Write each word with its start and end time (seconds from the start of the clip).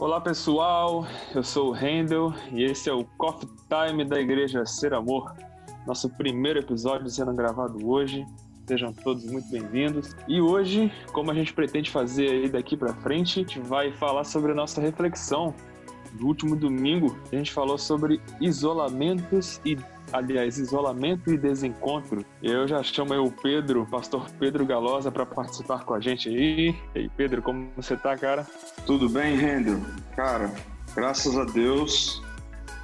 Olá 0.00 0.20
pessoal, 0.20 1.06
eu 1.32 1.44
sou 1.44 1.68
o 1.68 1.72
Rendel 1.72 2.34
e 2.50 2.64
esse 2.64 2.90
é 2.90 2.92
o 2.92 3.04
Coffee 3.16 3.48
Time 3.68 4.04
da 4.04 4.20
Igreja 4.20 4.66
Ser 4.66 4.92
Amor. 4.92 5.32
Nosso 5.86 6.10
primeiro 6.10 6.58
episódio 6.58 7.08
sendo 7.08 7.32
gravado 7.32 7.88
hoje. 7.88 8.26
Sejam 8.66 8.92
todos 8.92 9.24
muito 9.26 9.48
bem-vindos. 9.48 10.16
E 10.26 10.40
hoje, 10.40 10.92
como 11.12 11.30
a 11.30 11.34
gente 11.34 11.52
pretende 11.52 11.92
fazer 11.92 12.28
aí 12.28 12.48
daqui 12.48 12.76
para 12.76 12.92
frente, 12.94 13.38
a 13.38 13.42
gente 13.42 13.60
vai 13.60 13.92
falar 13.92 14.24
sobre 14.24 14.50
a 14.50 14.54
nossa 14.54 14.80
reflexão. 14.80 15.54
No 16.18 16.26
último 16.26 16.56
domingo, 16.56 17.16
a 17.30 17.36
gente 17.36 17.52
falou 17.52 17.78
sobre 17.78 18.20
isolamentos 18.40 19.60
e 19.64 19.76
aliás, 20.14 20.58
isolamento 20.58 21.32
e 21.32 21.36
desencontro. 21.36 22.24
Eu 22.40 22.68
já 22.68 22.80
chamo 22.84 23.14
o 23.14 23.32
Pedro, 23.32 23.84
pastor 23.90 24.30
Pedro 24.38 24.64
Galosa, 24.64 25.10
para 25.10 25.26
participar 25.26 25.84
com 25.84 25.92
a 25.92 26.00
gente 26.00 26.28
aí. 26.28 26.74
E 26.94 26.98
aí, 27.00 27.10
Pedro, 27.16 27.42
como 27.42 27.68
você 27.76 27.96
tá, 27.96 28.16
cara? 28.16 28.46
Tudo 28.86 29.08
bem, 29.08 29.36
Rendel? 29.36 29.80
Cara, 30.14 30.54
graças 30.94 31.36
a 31.36 31.44
Deus, 31.44 32.22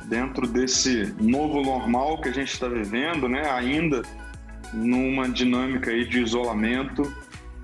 dentro 0.07 0.45
desse 0.45 1.15
novo 1.21 1.63
normal 1.63 2.21
que 2.21 2.31
a 2.31 2.33
gente 2.33 2.53
está 2.53 2.67
vivendo, 2.67 3.29
né, 3.29 3.49
ainda 3.49 4.03
numa 4.73 5.29
dinâmica 5.29 5.93
aí 5.93 6.05
de 6.05 6.21
isolamento, 6.21 7.03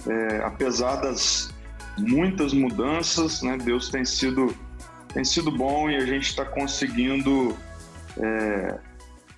é, 0.06 0.42
apesar 0.44 0.96
das 0.96 1.52
muitas 1.98 2.52
mudanças, 2.52 3.42
né, 3.42 3.58
Deus 3.58 3.88
tem 3.88 4.04
sido 4.04 4.54
tem 5.12 5.24
sido 5.24 5.50
bom 5.50 5.88
e 5.88 5.96
a 5.96 6.04
gente 6.04 6.28
está 6.28 6.44
conseguindo 6.44 7.56
é, 8.18 8.78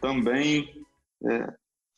também 0.00 0.68
é, 1.30 1.52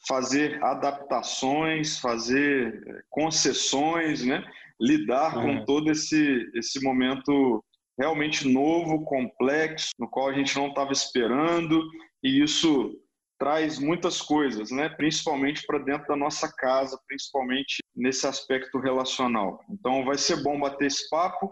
fazer 0.06 0.62
adaptações, 0.62 1.98
fazer 1.98 2.82
é, 2.86 3.00
concessões, 3.08 4.24
né? 4.24 4.44
lidar 4.80 5.34
com 5.34 5.64
todo 5.64 5.90
esse, 5.90 6.50
esse 6.54 6.82
momento 6.82 7.62
realmente 7.98 8.48
novo, 8.48 9.04
complexo, 9.04 9.90
no 9.98 10.08
qual 10.08 10.28
a 10.28 10.32
gente 10.32 10.56
não 10.56 10.68
estava 10.68 10.90
esperando, 10.90 11.82
e 12.24 12.42
isso 12.42 12.98
traz 13.38 13.78
muitas 13.78 14.22
coisas, 14.22 14.70
né? 14.70 14.88
principalmente 14.88 15.64
para 15.66 15.78
dentro 15.78 16.06
da 16.08 16.16
nossa 16.16 16.50
casa, 16.56 16.98
principalmente 17.06 17.82
nesse 17.94 18.26
aspecto 18.26 18.78
relacional. 18.78 19.60
Então 19.70 20.04
vai 20.04 20.16
ser 20.16 20.42
bom 20.42 20.58
bater 20.58 20.86
esse 20.86 21.08
papo. 21.10 21.50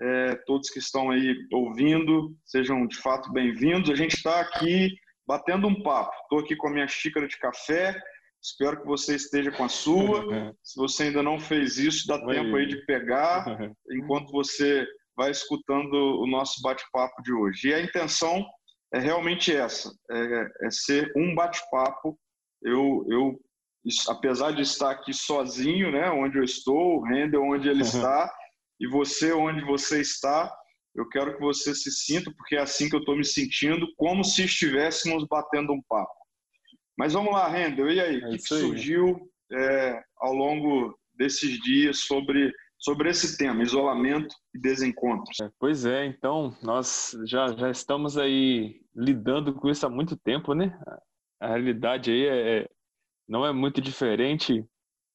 É, 0.00 0.34
todos 0.46 0.70
que 0.70 0.80
estão 0.80 1.10
aí 1.10 1.36
ouvindo, 1.52 2.36
sejam 2.44 2.84
de 2.86 2.96
fato 2.96 3.32
bem-vindos. 3.32 3.90
A 3.90 3.94
gente 3.94 4.16
está 4.16 4.40
aqui 4.40 4.92
batendo 5.26 5.66
um 5.66 5.82
papo. 5.82 6.12
Estou 6.22 6.40
aqui 6.40 6.56
com 6.56 6.68
a 6.68 6.70
minha 6.70 6.88
xícara 6.88 7.26
de 7.26 7.38
café. 7.38 7.94
Espero 8.42 8.80
que 8.80 8.86
você 8.86 9.14
esteja 9.14 9.50
com 9.50 9.64
a 9.64 9.68
sua. 9.68 10.24
Se 10.62 10.76
você 10.76 11.04
ainda 11.04 11.22
não 11.22 11.38
fez 11.38 11.78
isso, 11.78 12.06
dá 12.06 12.16
Oi. 12.16 12.34
tempo 12.34 12.56
aí 12.56 12.66
de 12.66 12.84
pegar 12.84 13.44
enquanto 13.90 14.30
você 14.30 14.86
vai 15.16 15.30
escutando 15.30 15.94
o 15.94 16.26
nosso 16.26 16.60
bate-papo 16.62 17.22
de 17.22 17.32
hoje. 17.32 17.68
E 17.68 17.74
a 17.74 17.80
intenção 17.80 18.44
é 18.92 18.98
realmente 18.98 19.54
essa: 19.54 19.90
é, 20.10 20.66
é 20.66 20.70
ser 20.70 21.12
um 21.16 21.34
bate-papo. 21.34 22.18
Eu, 22.62 23.04
eu, 23.08 23.40
apesar 24.08 24.52
de 24.52 24.62
estar 24.62 24.90
aqui 24.90 25.12
sozinho, 25.12 25.90
né, 25.90 26.10
onde 26.10 26.38
eu 26.38 26.44
estou, 26.44 26.98
o 26.98 27.04
Render 27.04 27.38
onde 27.38 27.68
ele 27.68 27.82
está 27.82 28.32
e 28.80 28.88
você 28.88 29.32
onde 29.32 29.64
você 29.64 30.00
está, 30.00 30.52
eu 30.94 31.08
quero 31.08 31.34
que 31.34 31.40
você 31.40 31.74
se 31.74 31.90
sinta, 31.90 32.32
porque 32.36 32.56
é 32.56 32.60
assim 32.60 32.88
que 32.88 32.94
eu 32.94 33.00
estou 33.00 33.16
me 33.16 33.24
sentindo, 33.24 33.86
como 33.96 34.22
se 34.22 34.44
estivéssemos 34.44 35.26
batendo 35.28 35.72
um 35.72 35.82
papo. 35.88 36.12
Mas 36.96 37.12
vamos 37.12 37.32
lá, 37.32 37.48
Rendel, 37.48 37.90
e 37.90 38.00
aí? 38.00 38.20
É 38.20 38.26
o 38.26 38.30
que, 38.30 38.36
que, 38.36 38.48
surgiu 38.48 39.28
é, 39.52 40.00
ao 40.18 40.32
longo 40.32 40.96
desses 41.14 41.58
dias 41.60 42.00
sobre, 42.00 42.52
sobre 42.78 43.10
esse 43.10 43.36
tema, 43.36 43.62
isolamento 43.62 44.34
e 44.54 44.60
desencontros? 44.60 45.36
É, 45.40 45.50
pois 45.58 45.84
é, 45.84 46.06
então, 46.06 46.56
nós 46.62 47.16
já, 47.26 47.48
já 47.48 47.70
estamos 47.70 48.16
aí 48.16 48.80
lidando 48.94 49.52
com 49.54 49.68
isso 49.68 49.84
há 49.84 49.90
muito 49.90 50.16
tempo, 50.16 50.54
né? 50.54 50.78
A 51.40 51.48
realidade 51.48 52.12
aí 52.12 52.26
é, 52.26 52.58
é 52.58 52.68
não 53.28 53.44
é 53.44 53.52
muito 53.52 53.80
diferente 53.80 54.64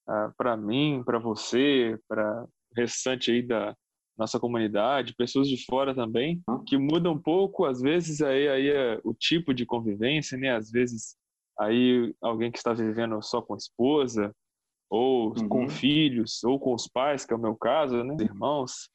ah, 0.07 0.33
para 0.35 0.57
mim, 0.57 1.03
para 1.05 1.19
você, 1.19 1.97
para 2.07 2.43
o 2.43 2.49
restante 2.75 3.31
aí 3.31 3.41
da, 3.41 3.75
nossa 4.19 4.37
comunidade, 4.37 5.15
pessoas 5.15 5.47
de 5.47 5.65
fora 5.65 5.95
também, 5.95 6.41
que 6.67 6.77
mudam 6.77 7.13
um 7.13 7.21
pouco, 7.21 7.63
às 7.63 7.79
vezes 7.79 8.21
aí, 8.21 8.49
aí 8.49 8.69
é 8.69 8.99
o 9.03 9.13
tipo 9.13 9.53
de 9.53 9.65
convivência, 9.65 10.37
né? 10.37 10.53
Às 10.53 10.69
vezes 10.69 11.15
aí 11.57 12.13
alguém 12.21 12.51
que 12.51 12.57
está 12.57 12.73
vivendo 12.73 13.21
só 13.23 13.41
com 13.41 13.53
a 13.53 13.57
esposa, 13.57 14.35
ou 14.89 15.29
uhum. 15.29 15.47
com 15.47 15.69
filhos, 15.69 16.43
ou 16.43 16.59
com 16.59 16.73
os 16.73 16.85
pais, 16.85 17.25
que 17.25 17.33
é 17.33 17.37
o 17.37 17.39
meu 17.39 17.55
caso, 17.55 18.03
né? 18.03 18.17
Irmãos. 18.19 18.89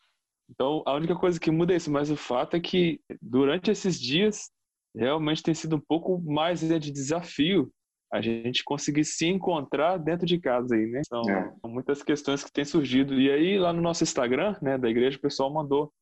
Então, 0.51 0.83
a 0.85 0.93
única 0.93 1.17
coisa 1.17 1.41
que 1.41 1.51
muda 1.51 1.73
é 1.73 1.77
isso, 1.77 1.91
mas 1.91 2.11
o 2.11 2.17
fato 2.17 2.55
é 2.55 2.61
que 2.61 3.01
durante 3.23 3.71
esses 3.71 3.99
dias 3.99 4.51
realmente 4.95 5.43
tem 5.43 5.55
sido 5.55 5.77
um 5.77 5.81
pouco 5.81 6.21
mais 6.21 6.63
né, 6.63 6.79
de 6.79 6.93
desafio 6.93 7.73
a 8.15 8.21
gente 8.21 8.63
conseguir 8.63 9.05
se 9.05 9.27
encontrar 9.27 9.99
dentro 9.99 10.25
de 10.25 10.39
casa 10.39 10.77
aí, 10.77 10.87
né? 10.87 11.03
São, 11.05 11.23
é. 11.29 11.53
muitas 11.67 12.01
questões 12.01 12.45
que 12.45 12.53
têm 12.53 12.65
surgido. 12.65 13.21
E 13.21 13.29
aí, 13.29 13.59
lá 13.59 13.73
no 13.73 13.83
nosso 13.83 14.05
Instagram, 14.05 14.57
né, 14.63 14.79
da 14.79 14.89
igreja, 14.89 15.19
o 15.19 15.21
pessoal 15.21 15.53
mandou 15.53 15.93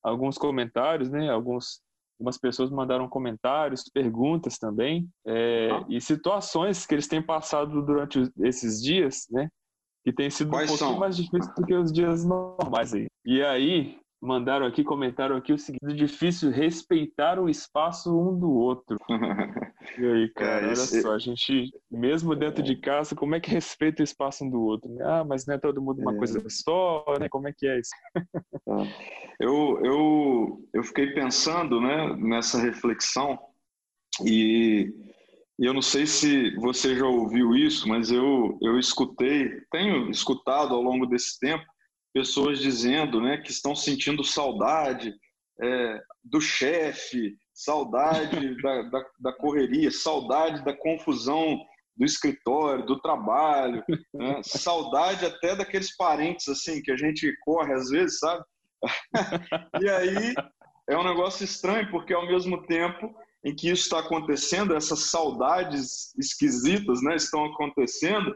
alguns 0.00 0.38
comentários, 0.38 1.10
né? 1.10 1.28
Alguns, 1.28 1.80
algumas 2.20 2.38
pessoas 2.38 2.70
mandaram 2.70 3.08
comentários, 3.08 3.82
perguntas 3.92 4.58
também, 4.58 5.08
é, 5.26 5.70
ah. 5.72 5.84
e 5.88 6.00
situações 6.00 6.86
que 6.86 6.94
eles 6.94 7.08
têm 7.08 7.20
passado 7.20 7.84
durante 7.84 8.30
esses 8.44 8.80
dias, 8.80 9.26
né? 9.28 9.48
Que 10.04 10.12
tem 10.12 10.30
sido 10.30 10.50
Quais 10.50 10.70
um 10.70 10.74
pouquinho 10.74 10.90
são? 10.90 11.00
mais 11.00 11.16
difícil 11.16 11.52
do 11.52 11.66
que 11.66 11.74
os 11.74 11.92
dias 11.92 12.24
normais 12.24 12.94
aí. 12.94 13.08
E 13.24 13.42
aí, 13.42 13.98
mandaram 14.20 14.66
aqui, 14.66 14.82
comentaram 14.82 15.36
aqui 15.36 15.52
o 15.52 15.58
seguinte: 15.58 15.84
é 15.84 15.94
difícil 15.94 16.50
respeitar 16.50 17.38
o 17.38 17.48
espaço 17.48 18.18
um 18.18 18.38
do 18.38 18.50
outro. 18.50 18.96
e 19.98 20.04
aí, 20.04 20.28
cara, 20.30 20.66
é, 20.66 20.68
olha 20.68 20.76
só, 20.76 21.12
a 21.12 21.18
gente, 21.18 21.72
mesmo 21.90 22.34
dentro 22.34 22.62
de 22.62 22.76
casa, 22.76 23.14
como 23.14 23.34
é 23.34 23.40
que 23.40 23.50
respeita 23.50 24.02
o 24.02 24.04
espaço 24.04 24.44
um 24.44 24.50
do 24.50 24.60
outro? 24.60 24.90
Ah, 25.02 25.24
mas 25.24 25.46
não 25.46 25.54
é 25.54 25.58
todo 25.58 25.82
mundo 25.82 26.00
uma 26.00 26.14
é. 26.14 26.18
coisa 26.18 26.42
só, 26.48 27.04
né? 27.20 27.28
Como 27.28 27.48
é 27.48 27.52
que 27.56 27.66
é 27.66 27.78
isso? 27.78 27.90
É. 28.16 29.44
eu, 29.44 29.80
eu, 29.84 30.68
eu 30.74 30.82
fiquei 30.82 31.12
pensando 31.12 31.80
né, 31.80 32.14
nessa 32.16 32.58
reflexão 32.58 33.38
e, 34.24 34.92
e 35.58 35.66
eu 35.66 35.74
não 35.74 35.82
sei 35.82 36.06
se 36.06 36.54
você 36.56 36.96
já 36.96 37.06
ouviu 37.06 37.54
isso, 37.54 37.88
mas 37.88 38.10
eu, 38.10 38.58
eu 38.62 38.78
escutei, 38.78 39.60
tenho 39.70 40.10
escutado 40.10 40.74
ao 40.74 40.82
longo 40.82 41.06
desse 41.06 41.38
tempo 41.38 41.64
pessoas 42.16 42.60
dizendo 42.60 43.20
né, 43.20 43.36
que 43.36 43.50
estão 43.50 43.76
sentindo 43.76 44.24
saudade 44.24 45.14
é, 45.60 46.00
do 46.24 46.40
chefe, 46.40 47.36
saudade 47.52 48.56
da, 48.62 48.82
da, 48.84 49.04
da, 49.20 49.32
correria, 49.34 49.90
saudade 49.90 50.64
da 50.64 50.72
confusão 50.72 51.60
do 51.94 52.06
escritório, 52.06 52.86
do 52.86 52.98
trabalho, 53.02 53.84
né, 54.14 54.40
saudade 54.42 55.26
até 55.26 55.54
daqueles 55.54 55.94
parentes 55.94 56.48
assim 56.48 56.80
que 56.80 56.90
a 56.90 56.96
gente 56.96 57.30
corre 57.44 57.74
às 57.74 57.90
vezes, 57.90 58.18
sabe? 58.18 58.42
e 59.82 59.88
aí 59.90 60.34
é 60.88 60.96
um 60.96 61.04
negócio 61.04 61.44
estranho, 61.44 61.90
porque 61.90 62.14
ao 62.14 62.26
mesmo 62.26 62.66
tempo 62.66 63.14
em 63.44 63.54
que 63.54 63.68
isso 63.68 63.82
está 63.82 63.98
acontecendo, 63.98 64.74
essas 64.74 65.10
saudades 65.10 66.14
esquisitas 66.18 67.02
né, 67.02 67.14
estão 67.14 67.44
acontecendo, 67.44 68.34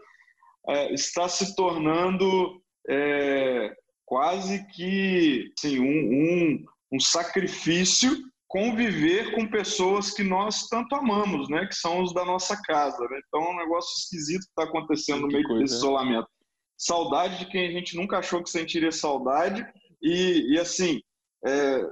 é, 0.69 0.93
está 0.93 1.31
se 1.31 1.57
tornando 1.57 2.59
é, 2.89 3.75
quase 4.05 4.67
que 4.69 5.53
assim, 5.59 5.79
um, 5.79 5.85
um, 5.85 6.65
um 6.93 7.01
sacrifício 7.01 8.11
conviver 8.51 9.33
com 9.33 9.47
pessoas 9.47 10.11
que 10.11 10.25
nós 10.25 10.67
tanto 10.67 10.97
amamos, 10.97 11.49
né? 11.49 11.67
Que 11.67 11.75
são 11.75 12.03
os 12.03 12.12
da 12.12 12.25
nossa 12.25 12.61
casa. 12.62 12.99
Né? 13.09 13.21
Então 13.29 13.41
é 13.41 13.50
um 13.50 13.56
negócio 13.56 13.97
esquisito 13.97 14.43
que 14.43 14.49
está 14.49 14.65
acontecendo 14.65 15.23
no 15.23 15.29
meio 15.29 15.47
coisa, 15.47 15.62
desse 15.62 15.77
isolamento. 15.77 16.29
Saudade 16.77 17.38
de 17.38 17.47
quem 17.47 17.69
a 17.69 17.71
gente 17.71 17.97
nunca 17.97 18.19
achou 18.19 18.43
que 18.43 18.50
sentiria 18.50 18.91
saudade 18.91 19.65
e, 20.03 20.55
e 20.55 20.59
assim 20.59 21.00
é, 21.47 21.83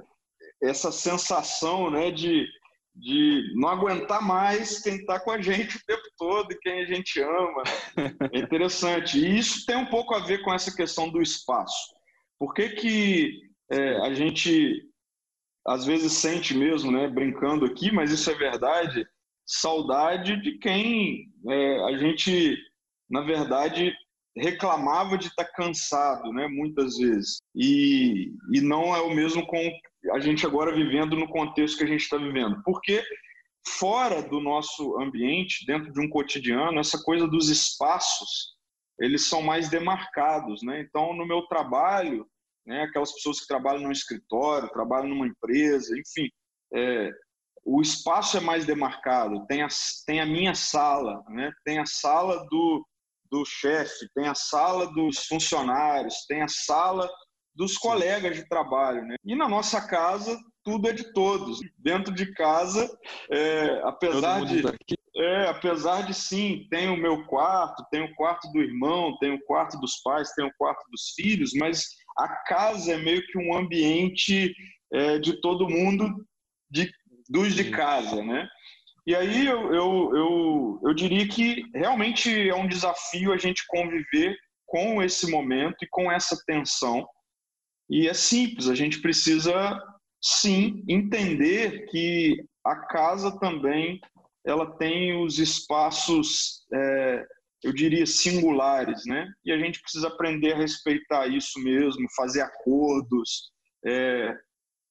essa 0.61 0.91
sensação, 0.91 1.89
né? 1.89 2.11
De 2.11 2.45
de 2.99 3.53
não 3.55 3.69
aguentar 3.69 4.21
mais 4.21 4.81
quem 4.81 4.97
está 4.97 5.19
com 5.19 5.31
a 5.31 5.41
gente 5.41 5.77
o 5.77 5.85
tempo 5.85 6.03
todo 6.17 6.51
e 6.51 6.59
quem 6.59 6.81
a 6.81 6.85
gente 6.85 7.21
ama. 7.21 7.63
Né? 7.95 8.29
É 8.33 8.39
interessante. 8.39 9.17
E 9.17 9.37
isso 9.39 9.65
tem 9.65 9.77
um 9.77 9.85
pouco 9.85 10.13
a 10.13 10.19
ver 10.19 10.41
com 10.43 10.53
essa 10.53 10.75
questão 10.75 11.09
do 11.09 11.21
espaço. 11.21 11.93
Por 12.37 12.53
que, 12.53 12.69
que 12.69 13.39
é, 13.71 13.97
a 14.01 14.13
gente 14.13 14.85
às 15.65 15.85
vezes 15.85 16.13
sente 16.13 16.55
mesmo, 16.55 16.91
né, 16.91 17.07
brincando 17.07 17.65
aqui, 17.65 17.91
mas 17.91 18.11
isso 18.11 18.29
é 18.31 18.33
verdade, 18.33 19.05
saudade 19.45 20.41
de 20.41 20.57
quem 20.57 21.31
é, 21.47 21.83
a 21.83 21.97
gente, 21.97 22.57
na 23.09 23.21
verdade, 23.21 23.93
reclamava 24.39 25.17
de 25.17 25.27
estar 25.27 25.45
tá 25.45 25.51
cansado, 25.53 26.31
né, 26.31 26.47
muitas 26.47 26.97
vezes. 26.97 27.41
E, 27.55 28.33
e 28.53 28.61
não 28.61 28.95
é 28.95 29.01
o 29.01 29.13
mesmo 29.13 29.45
com 29.45 29.57
a 30.13 30.19
gente 30.19 30.45
agora 30.45 30.73
vivendo 30.73 31.15
no 31.15 31.27
contexto 31.27 31.77
que 31.77 31.83
a 31.83 31.87
gente 31.87 32.01
está 32.01 32.17
vivendo. 32.17 32.61
Porque 32.63 33.03
fora 33.67 34.21
do 34.21 34.39
nosso 34.39 34.99
ambiente, 34.99 35.65
dentro 35.65 35.91
de 35.91 35.99
um 35.99 36.09
cotidiano, 36.09 36.79
essa 36.79 37.01
coisa 37.03 37.27
dos 37.27 37.49
espaços, 37.49 38.55
eles 38.99 39.27
são 39.27 39.41
mais 39.41 39.69
demarcados, 39.69 40.61
né? 40.63 40.81
Então, 40.81 41.13
no 41.13 41.25
meu 41.25 41.43
trabalho, 41.43 42.25
né, 42.65 42.83
aquelas 42.83 43.13
pessoas 43.13 43.39
que 43.39 43.47
trabalham 43.47 43.83
no 43.83 43.91
escritório, 43.91 44.69
trabalham 44.69 45.09
numa 45.09 45.27
empresa, 45.27 45.97
enfim, 45.97 46.29
é, 46.73 47.11
o 47.65 47.81
espaço 47.81 48.37
é 48.37 48.39
mais 48.39 48.65
demarcado. 48.65 49.45
Tem 49.47 49.61
a, 49.61 49.67
tem 50.05 50.19
a 50.19 50.25
minha 50.25 50.55
sala, 50.55 51.23
né? 51.29 51.51
Tem 51.63 51.79
a 51.79 51.85
sala 51.85 52.45
do, 52.49 52.85
do 53.31 53.43
chefe, 53.45 54.07
tem 54.15 54.27
a 54.27 54.35
sala 54.35 54.91
dos 54.93 55.25
funcionários, 55.25 56.25
tem 56.27 56.41
a 56.41 56.47
sala 56.47 57.09
dos 57.55 57.77
colegas 57.77 58.35
de 58.35 58.47
trabalho, 58.47 59.05
né? 59.05 59.15
E 59.25 59.35
na 59.35 59.47
nossa 59.47 59.85
casa 59.85 60.37
tudo 60.63 60.87
é 60.89 60.93
de 60.93 61.11
todos. 61.13 61.59
Dentro 61.77 62.13
de 62.13 62.31
casa, 62.33 62.89
é, 63.31 63.81
apesar 63.83 64.45
de 64.45 64.63
é, 65.15 65.49
apesar 65.49 66.05
de 66.05 66.13
sim, 66.13 66.65
tem 66.69 66.87
o 66.89 66.95
meu 66.95 67.25
quarto, 67.25 67.83
tem 67.91 68.01
o 68.01 68.15
quarto 68.15 68.49
do 68.53 68.61
irmão, 68.61 69.17
tem 69.19 69.33
o 69.33 69.43
quarto 69.45 69.77
dos 69.79 69.99
pais, 70.01 70.31
tem 70.33 70.45
o 70.45 70.53
quarto 70.57 70.81
dos 70.89 71.11
filhos, 71.13 71.51
mas 71.55 71.83
a 72.17 72.27
casa 72.45 72.93
é 72.93 72.97
meio 72.97 73.21
que 73.27 73.37
um 73.37 73.53
ambiente 73.57 74.53
é, 74.93 75.19
de 75.19 75.41
todo 75.41 75.67
mundo, 75.67 76.25
de, 76.71 76.89
dos 77.27 77.53
de 77.53 77.69
casa, 77.69 78.23
né? 78.23 78.47
E 79.09 79.15
aí 79.15 79.47
eu, 79.47 79.73
eu, 79.73 80.15
eu, 80.15 80.81
eu 80.83 80.93
diria 80.93 81.27
que 81.27 81.63
realmente 81.73 82.47
é 82.47 82.53
um 82.53 82.67
desafio 82.67 83.33
a 83.33 83.37
gente 83.37 83.65
conviver 83.67 84.37
com 84.67 85.01
esse 85.01 85.31
momento 85.31 85.77
e 85.81 85.87
com 85.89 86.11
essa 86.11 86.37
tensão. 86.45 87.07
E 87.89 88.07
é 88.07 88.13
simples, 88.13 88.69
a 88.69 88.75
gente 88.75 89.01
precisa 89.01 89.81
sim 90.21 90.83
entender 90.87 91.87
que 91.87 92.37
a 92.63 92.75
casa 92.85 93.35
também 93.39 93.99
ela 94.45 94.77
tem 94.77 95.19
os 95.19 95.39
espaços, 95.39 96.63
é, 96.71 97.25
eu 97.63 97.73
diria, 97.73 98.05
singulares, 98.05 99.07
né? 99.07 99.27
E 99.43 99.51
a 99.51 99.57
gente 99.57 99.81
precisa 99.81 100.07
aprender 100.07 100.53
a 100.53 100.57
respeitar 100.57 101.25
isso 101.25 101.59
mesmo, 101.63 102.05
fazer 102.15 102.41
acordos. 102.41 103.49
É, 103.83 104.37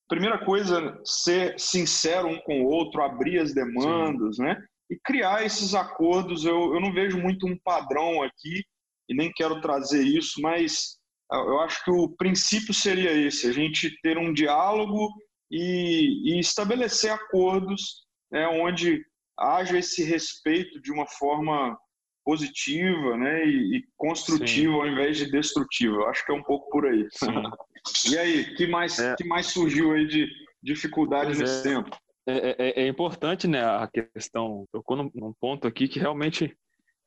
primeira 0.09 0.45
coisa, 0.45 0.99
ser 1.05 1.59
sincero 1.59 2.29
um 2.29 2.41
com 2.41 2.63
o 2.63 2.67
outro, 2.67 3.03
abrir 3.03 3.39
as 3.39 3.53
demandas, 3.53 4.37
sim. 4.37 4.43
né? 4.43 4.61
E 4.91 4.99
criar 5.05 5.45
esses 5.45 5.75
acordos. 5.75 6.45
Eu, 6.45 6.75
eu 6.75 6.81
não 6.81 6.93
vejo 6.93 7.19
muito 7.19 7.47
um 7.47 7.59
padrão 7.59 8.23
aqui 8.23 8.65
e 9.09 9.15
nem 9.15 9.31
quero 9.33 9.61
trazer 9.61 10.03
isso, 10.03 10.41
mas 10.41 10.99
eu 11.31 11.61
acho 11.61 11.85
que 11.85 11.91
o 11.91 12.09
princípio 12.09 12.73
seria 12.73 13.13
esse: 13.13 13.47
a 13.47 13.53
gente 13.53 13.95
ter 14.03 14.17
um 14.17 14.33
diálogo 14.33 15.13
e, 15.51 16.35
e 16.35 16.41
estabelecer 16.41 17.11
acordos 17.11 18.07
né, 18.31 18.47
onde 18.49 19.05
haja 19.39 19.79
esse 19.79 20.03
respeito 20.03 20.81
de 20.81 20.93
uma 20.93 21.07
forma 21.07 21.79
positiva 22.25 23.17
né, 23.17 23.47
e, 23.47 23.79
e 23.79 23.85
construtiva 23.97 24.73
Sim. 24.73 24.81
ao 24.81 24.87
invés 24.87 25.17
de 25.17 25.31
destrutiva. 25.31 25.97
Eu 25.97 26.09
acho 26.09 26.25
que 26.25 26.33
é 26.33 26.35
um 26.35 26.43
pouco 26.43 26.69
por 26.71 26.87
aí. 26.87 27.07
e 28.11 28.19
aí, 28.19 28.55
que 28.55 28.67
mais 28.67 28.99
é. 28.99 29.15
que 29.17 29.25
mais 29.25 29.47
surgiu 29.47 29.93
aí 29.93 30.07
de 30.07 30.29
dificuldade 30.63 31.27
pois 31.27 31.39
nesse 31.39 31.61
é. 31.61 31.75
tempo? 31.75 31.97
É, 32.27 32.57
é, 32.59 32.83
é, 32.83 32.89
importante, 32.89 33.49
né, 33.49 33.65
a 33.65 33.89
questão, 33.89 34.67
tocou 34.71 34.97
num, 34.97 35.11
num 35.15 35.33
ponto 35.41 35.67
aqui 35.67 35.89
que 35.89 35.99
realmente 35.99 36.55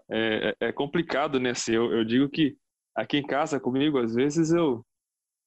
é, 0.09 0.55
é, 0.59 0.67
é 0.67 0.71
complicado, 0.71 1.39
né, 1.39 1.51
assim, 1.51 1.73
eu, 1.73 1.93
eu 1.93 2.03
digo 2.03 2.27
que 2.27 2.57
aqui 2.95 3.17
em 3.17 3.25
casa 3.25 3.59
comigo, 3.59 3.99
às 3.99 4.15
vezes 4.15 4.51
eu 4.51 4.83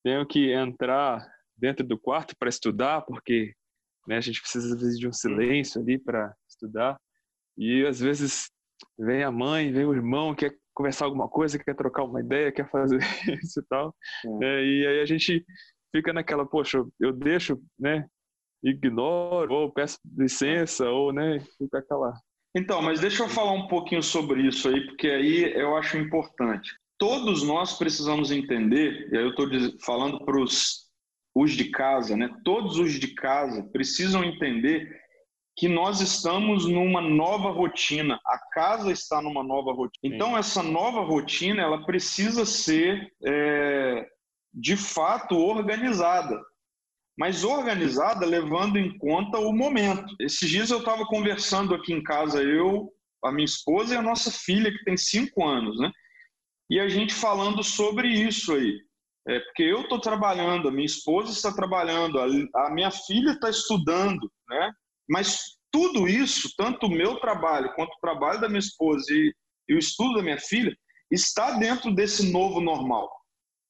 tenho 0.05 0.25
que 0.25 0.53
entrar 0.53 1.27
dentro 1.57 1.85
do 1.85 1.99
quarto 1.99 2.37
para 2.39 2.49
estudar, 2.49 3.03
porque 3.03 3.53
né, 4.07 4.17
a 4.17 4.21
gente 4.21 4.41
precisa 4.41 4.77
de 4.77 5.09
um 5.09 5.13
silêncio 5.13 5.81
ali 5.81 5.99
para 5.99 6.35
estudar. 6.49 6.97
E 7.57 7.85
às 7.87 8.01
vezes 8.01 8.51
vem 8.99 9.23
a 9.23 9.31
mãe, 9.31 9.73
vem 9.73 9.87
o 9.87 9.95
irmão, 9.95 10.35
quer 10.35 10.55
conversar 10.75 11.05
alguma 11.07 11.29
coisa, 11.29 11.59
quer 11.59 11.75
trocar 11.75 12.05
uma 12.05 12.21
ideia, 12.21 12.53
quer 12.53 12.69
fazer 12.71 12.99
isso 13.43 13.61
e 13.61 13.65
tal. 13.69 13.95
É, 14.43 14.65
e 14.65 14.87
aí 14.87 15.01
a 15.01 15.07
gente 15.07 15.45
fica 15.95 16.13
naquela, 16.13 16.45
poxa, 16.45 16.85
eu 17.01 17.13
deixo, 17.13 17.61
né? 17.79 18.07
Ignoro, 18.63 19.53
ou 19.53 19.73
peço 19.73 19.99
licença, 20.17 20.89
ou, 20.89 21.13
né? 21.13 21.39
Fica 21.59 21.79
aquela. 21.79 22.13
Então, 22.57 22.81
mas 22.83 23.01
deixa 23.01 23.23
eu 23.23 23.29
falar 23.29 23.53
um 23.53 23.69
pouquinho 23.69 24.03
sobre 24.03 24.43
isso 24.47 24.69
aí, 24.69 24.87
porque 24.87 25.09
aí 25.09 25.53
eu 25.55 25.77
acho 25.77 25.99
importante. 25.99 26.73
Todos 26.99 27.43
nós 27.43 27.77
precisamos 27.77 28.31
entender, 28.31 29.09
e 29.13 29.17
aí 29.17 29.25
eu 29.25 29.31
estou 29.31 29.49
falando 29.81 30.25
para 30.25 30.41
os 30.41 30.85
os 31.35 31.53
de 31.53 31.65
casa, 31.65 32.17
né? 32.17 32.31
Todos 32.45 32.79
os 32.79 32.93
de 32.93 33.09
casa 33.09 33.65
precisam 33.73 34.23
entender 34.23 35.04
que 35.57 35.69
nós 35.69 36.01
estamos 36.01 36.67
numa 36.67 37.01
nova 37.01 37.51
rotina. 37.51 38.19
A 38.27 38.39
casa 38.53 38.91
está 38.91 39.23
numa 39.23 39.43
nova 39.43 39.73
rotina. 39.73 40.15
Então 40.15 40.37
essa 40.37 40.63
nova 40.63 41.01
rotina 41.01 41.63
ela 41.63 41.85
precisa 41.85 42.45
ser 42.45 43.13
é, 43.25 44.07
de 44.53 44.77
fato 44.77 45.37
organizada, 45.37 46.41
mas 47.17 47.45
organizada 47.45 48.27
levando 48.27 48.77
em 48.77 48.99
conta 48.99 49.39
o 49.39 49.53
momento. 49.53 50.15
Esses 50.21 50.49
dias 50.49 50.71
eu 50.71 50.79
estava 50.79 51.05
conversando 51.07 51.75
aqui 51.75 51.93
em 51.93 52.03
casa 52.03 52.43
eu, 52.43 52.91
a 53.25 53.31
minha 53.31 53.45
esposa 53.45 53.95
e 53.95 53.97
a 53.97 54.03
nossa 54.03 54.31
filha 54.31 54.73
que 54.73 54.85
tem 54.85 54.97
cinco 54.97 55.47
anos, 55.47 55.79
né? 55.79 55.91
E 56.69 56.81
a 56.81 56.89
gente 56.89 57.15
falando 57.15 57.63
sobre 57.63 58.09
isso 58.09 58.55
aí. 58.55 58.77
É, 59.27 59.41
porque 59.41 59.63
eu 59.63 59.83
estou 59.83 59.99
trabalhando, 59.99 60.69
a 60.69 60.73
minha 60.73 60.85
esposa 60.85 61.31
está 61.31 61.55
trabalhando, 61.55 62.19
a, 62.19 62.67
a 62.67 62.71
minha 62.71 62.91
filha 62.91 63.31
está 63.31 63.49
estudando, 63.49 64.31
né? 64.49 64.73
Mas 65.09 65.57
tudo 65.71 66.09
isso, 66.09 66.51
tanto 66.57 66.87
o 66.87 66.91
meu 66.91 67.17
trabalho 67.17 67.73
quanto 67.75 67.93
o 67.93 68.01
trabalho 68.01 68.41
da 68.41 68.49
minha 68.49 68.61
esposa 68.61 69.05
e, 69.11 69.35
e 69.69 69.75
o 69.75 69.79
estudo 69.79 70.15
da 70.15 70.23
minha 70.23 70.39
filha, 70.39 70.77
está 71.11 71.53
dentro 71.59 71.93
desse 71.95 72.31
novo 72.31 72.61
normal. 72.61 73.11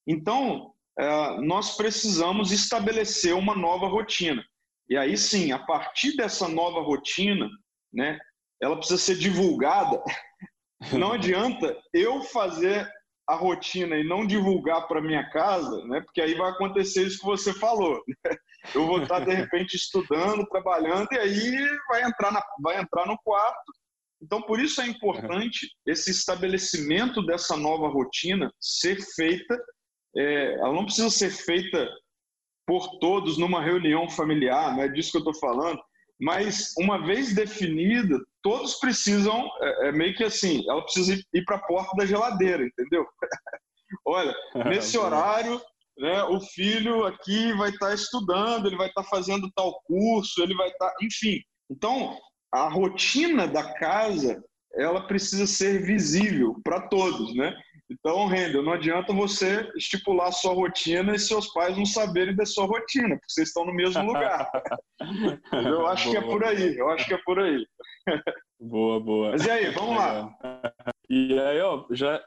Então, 0.07 0.73
é, 0.97 1.41
nós 1.41 1.75
precisamos 1.75 2.51
estabelecer 2.51 3.33
uma 3.35 3.55
nova 3.55 3.87
rotina. 3.87 4.43
E 4.89 4.95
aí 4.95 5.17
sim, 5.17 5.51
a 5.51 5.59
partir 5.59 6.15
dessa 6.15 6.47
nova 6.47 6.79
rotina, 6.79 7.49
né, 7.91 8.19
ela 8.61 8.77
precisa 8.77 8.99
ser 8.99 9.17
divulgada. 9.17 10.01
Não 10.93 11.13
adianta 11.13 11.75
eu 11.93 12.21
fazer 12.21 12.87
a 13.27 13.35
rotina 13.35 13.97
e 13.97 14.03
não 14.03 14.25
divulgar 14.25 14.87
para 14.87 15.01
minha 15.01 15.27
casa, 15.29 15.83
né? 15.85 16.01
Porque 16.01 16.21
aí 16.21 16.35
vai 16.35 16.51
acontecer 16.51 17.05
isso 17.05 17.19
que 17.19 17.25
você 17.25 17.53
falou. 17.53 18.01
Né? 18.07 18.35
Eu 18.73 18.85
vou 18.85 19.01
estar 19.01 19.19
de 19.19 19.33
repente 19.33 19.75
estudando, 19.75 20.45
trabalhando 20.47 21.07
e 21.11 21.17
aí 21.17 21.79
vai 21.87 22.03
entrar 22.03 22.31
na, 22.31 22.43
vai 22.61 22.79
entrar 22.79 23.05
no 23.07 23.17
quarto. 23.23 23.73
Então 24.21 24.41
por 24.41 24.59
isso 24.59 24.81
é 24.81 24.87
importante 24.87 25.67
esse 25.85 26.11
estabelecimento 26.11 27.25
dessa 27.25 27.55
nova 27.57 27.87
rotina 27.87 28.51
ser 28.59 28.97
feita. 29.15 29.59
É, 30.17 30.53
ela 30.55 30.73
não 30.73 30.85
precisa 30.85 31.09
ser 31.09 31.29
feita 31.29 31.87
por 32.65 32.97
todos 32.99 33.37
numa 33.37 33.61
reunião 33.61 34.09
familiar, 34.09 34.79
é 34.79 34.87
disso 34.87 35.11
que 35.11 35.17
eu 35.17 35.31
estou 35.31 35.35
falando. 35.35 35.79
Mas 36.19 36.73
uma 36.77 37.05
vez 37.05 37.33
definida, 37.33 38.17
todos 38.41 38.79
precisam, 38.79 39.49
é, 39.61 39.89
é 39.89 39.91
meio 39.91 40.15
que 40.15 40.23
assim, 40.23 40.63
ela 40.69 40.81
precisa 40.81 41.13
ir, 41.13 41.25
ir 41.33 41.43
para 41.43 41.57
a 41.57 41.67
porta 41.67 41.95
da 41.97 42.05
geladeira, 42.05 42.65
entendeu? 42.65 43.05
Olha, 44.05 44.33
nesse 44.69 44.97
horário, 44.97 45.61
né, 45.97 46.23
o 46.23 46.39
filho 46.39 47.05
aqui 47.05 47.53
vai 47.53 47.69
estar 47.69 47.87
tá 47.87 47.93
estudando, 47.93 48.67
ele 48.67 48.77
vai 48.77 48.87
estar 48.87 49.03
tá 49.03 49.09
fazendo 49.09 49.51
tal 49.55 49.81
curso, 49.83 50.41
ele 50.41 50.55
vai 50.55 50.69
estar, 50.69 50.89
tá, 50.89 50.95
enfim. 51.01 51.39
Então, 51.69 52.17
a 52.51 52.69
rotina 52.69 53.47
da 53.47 53.73
casa, 53.73 54.41
ela 54.73 55.07
precisa 55.07 55.45
ser 55.45 55.83
visível 55.83 56.55
para 56.63 56.87
todos, 56.87 57.35
né? 57.35 57.53
Então, 57.89 58.25
Rendel, 58.25 58.63
não 58.63 58.73
adianta 58.73 59.13
você 59.13 59.71
estipular 59.75 60.29
a 60.29 60.31
sua 60.31 60.53
rotina 60.53 61.13
e 61.13 61.19
seus 61.19 61.53
pais 61.53 61.77
não 61.77 61.85
saberem 61.85 62.35
da 62.35 62.45
sua 62.45 62.65
rotina, 62.65 63.09
porque 63.09 63.29
vocês 63.29 63.49
estão 63.49 63.65
no 63.65 63.73
mesmo 63.73 64.01
lugar. 64.05 64.49
eu 65.53 65.85
acho 65.87 66.05
boa. 66.05 66.11
que 66.11 66.17
é 66.17 66.27
por 66.27 66.43
aí, 66.43 66.77
eu 66.77 66.89
acho 66.89 67.05
que 67.05 67.13
é 67.13 67.19
por 67.23 67.39
aí. 67.39 67.65
Boa, 68.59 68.99
boa. 68.99 69.31
Mas 69.31 69.45
e 69.45 69.51
aí, 69.51 69.69
vamos 69.69 69.97
lá. 69.97 70.35
E 71.09 71.39
aí, 71.39 71.61
ó, 71.61 71.85
já 71.91 72.17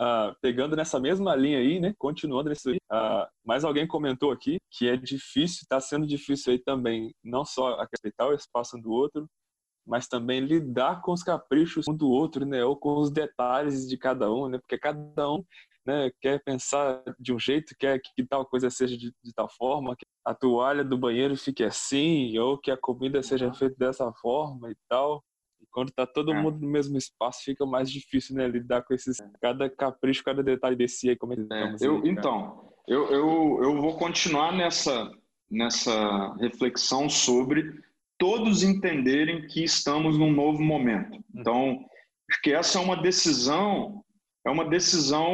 uh, 0.00 0.34
pegando 0.40 0.74
nessa 0.74 0.98
mesma 0.98 1.34
linha 1.36 1.58
aí, 1.58 1.78
né, 1.78 1.94
continuando 1.98 2.50
nisso 2.50 2.70
aí, 2.70 2.76
uh, 2.92 3.26
mais 3.44 3.64
alguém 3.64 3.86
comentou 3.86 4.32
aqui 4.32 4.58
que 4.70 4.88
é 4.88 4.96
difícil, 4.96 5.60
está 5.62 5.80
sendo 5.80 6.06
difícil 6.06 6.52
aí 6.52 6.58
também, 6.58 7.14
não 7.22 7.44
só 7.44 7.76
respeitar 7.80 8.26
o 8.26 8.34
espaço 8.34 8.76
do 8.78 8.90
outro, 8.90 9.26
mas 9.86 10.08
também 10.08 10.40
lidar 10.40 11.02
com 11.02 11.12
os 11.12 11.22
caprichos 11.22 11.86
um 11.88 11.94
do 11.94 12.08
outro, 12.08 12.46
né? 12.46 12.64
Ou 12.64 12.76
com 12.76 12.98
os 12.98 13.10
detalhes 13.10 13.88
de 13.88 13.96
cada 13.96 14.32
um, 14.32 14.48
né? 14.48 14.58
Porque 14.58 14.78
cada 14.78 15.30
um 15.30 15.44
né, 15.86 16.10
quer 16.20 16.42
pensar 16.42 17.02
de 17.18 17.32
um 17.32 17.38
jeito, 17.38 17.74
quer 17.78 18.00
que 18.00 18.26
tal 18.26 18.46
coisa 18.46 18.70
seja 18.70 18.96
de, 18.96 19.12
de, 19.22 19.34
tal 19.34 19.48
forma, 19.48 19.94
que 19.94 20.06
a 20.24 20.34
toalha 20.34 20.82
do 20.82 20.96
banheiro 20.96 21.36
fique 21.36 21.62
assim, 21.62 22.38
ou 22.38 22.58
que 22.58 22.70
a 22.70 22.76
comida 22.76 23.22
seja 23.22 23.52
feita 23.52 23.76
dessa 23.78 24.10
forma 24.14 24.70
e 24.70 24.76
tal. 24.88 25.22
E 25.60 25.66
quando 25.70 25.92
tá 25.92 26.06
todo 26.06 26.32
é. 26.32 26.40
mundo 26.40 26.58
no 26.58 26.68
mesmo 26.68 26.96
espaço, 26.96 27.42
fica 27.44 27.66
mais 27.66 27.90
difícil, 27.90 28.34
né? 28.34 28.48
Lidar 28.48 28.82
com 28.82 28.94
esses, 28.94 29.18
cada 29.40 29.68
capricho, 29.68 30.24
cada 30.24 30.42
detalhe 30.42 30.76
desse 30.76 31.10
aí, 31.10 31.16
como 31.16 31.34
é, 31.34 31.76
eu, 31.80 31.96
aí, 31.96 32.08
Então, 32.08 32.72
eu, 32.88 33.10
eu, 33.10 33.60
eu 33.62 33.80
vou 33.80 33.98
continuar 33.98 34.52
nessa, 34.52 35.10
nessa 35.50 36.34
reflexão 36.36 37.10
sobre 37.10 37.82
todos 38.18 38.62
entenderem 38.62 39.46
que 39.46 39.62
estamos 39.64 40.18
num 40.18 40.32
novo 40.32 40.62
momento. 40.62 41.22
Então, 41.34 41.84
acho 42.30 42.42
que 42.42 42.52
essa 42.52 42.78
é 42.78 42.82
uma 42.82 43.00
decisão, 43.00 44.02
é 44.46 44.50
uma 44.50 44.68
decisão 44.68 45.30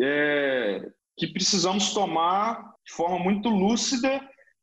é, 0.00 0.80
que 1.16 1.28
precisamos 1.28 1.92
tomar 1.92 2.74
de 2.86 2.92
forma 2.94 3.18
muito 3.18 3.48
lúcida 3.48 4.20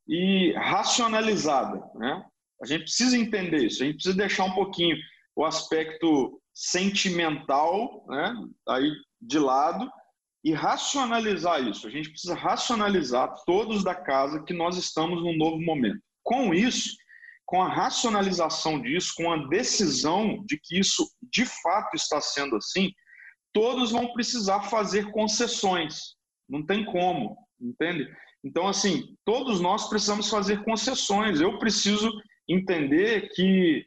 e 0.08 0.53
racionalizada, 0.53 1.82
né? 1.96 2.24
A 2.62 2.65
gente 2.65 2.84
precisa 2.84 3.17
entender 3.17 3.65
isso, 3.65 3.84
a 3.84 3.86
gente 3.86 3.96
precisa 3.96 4.17
deixar 4.17 4.46
um 4.46 4.56
pouquinho 4.56 4.98
o 5.36 5.46
aspecto 5.46 6.41
sentimental, 6.53 8.03
né, 8.08 8.34
aí 8.67 8.91
de 9.22 9.38
lado 9.38 9.88
e 10.44 10.53
racionalizar 10.53 11.62
isso. 11.62 11.86
A 11.86 11.89
gente 11.91 12.10
precisa 12.10 12.34
racionalizar 12.34 13.36
todos 13.46 13.84
da 13.84 13.94
casa 13.94 14.44
que 14.44 14.53
nós 14.53 14.75
estamos 14.77 15.22
num 15.22 15.38
novo 15.38 15.60
momento. 15.62 16.01
Com 16.27 16.53
isso, 16.53 16.98
com 17.46 17.62
a 17.62 17.74
racionalização 17.74 18.81
disso, 18.81 19.13
com 19.15 19.31
a 19.31 19.48
decisão 19.48 20.43
de 20.46 20.60
que 20.62 20.77
isso 20.77 21.10
de 21.31 21.46
fato 21.46 21.96
está 21.96 22.19
sendo 22.19 22.57
assim, 22.57 22.91
todos 23.53 23.91
vão 23.91 24.12
precisar 24.12 24.63
fazer 24.63 25.10
concessões. 25.12 26.17
Não 26.50 26.65
tem 26.65 26.84
como, 26.84 27.38
entende? 27.62 28.05
Então, 28.43 28.67
assim, 28.67 29.15
todos 29.24 29.62
nós 29.62 29.88
precisamos 29.88 30.29
fazer 30.29 30.62
concessões. 30.65 31.39
Eu 31.39 31.57
preciso 31.57 32.12
entender 32.50 33.29
que, 33.34 33.86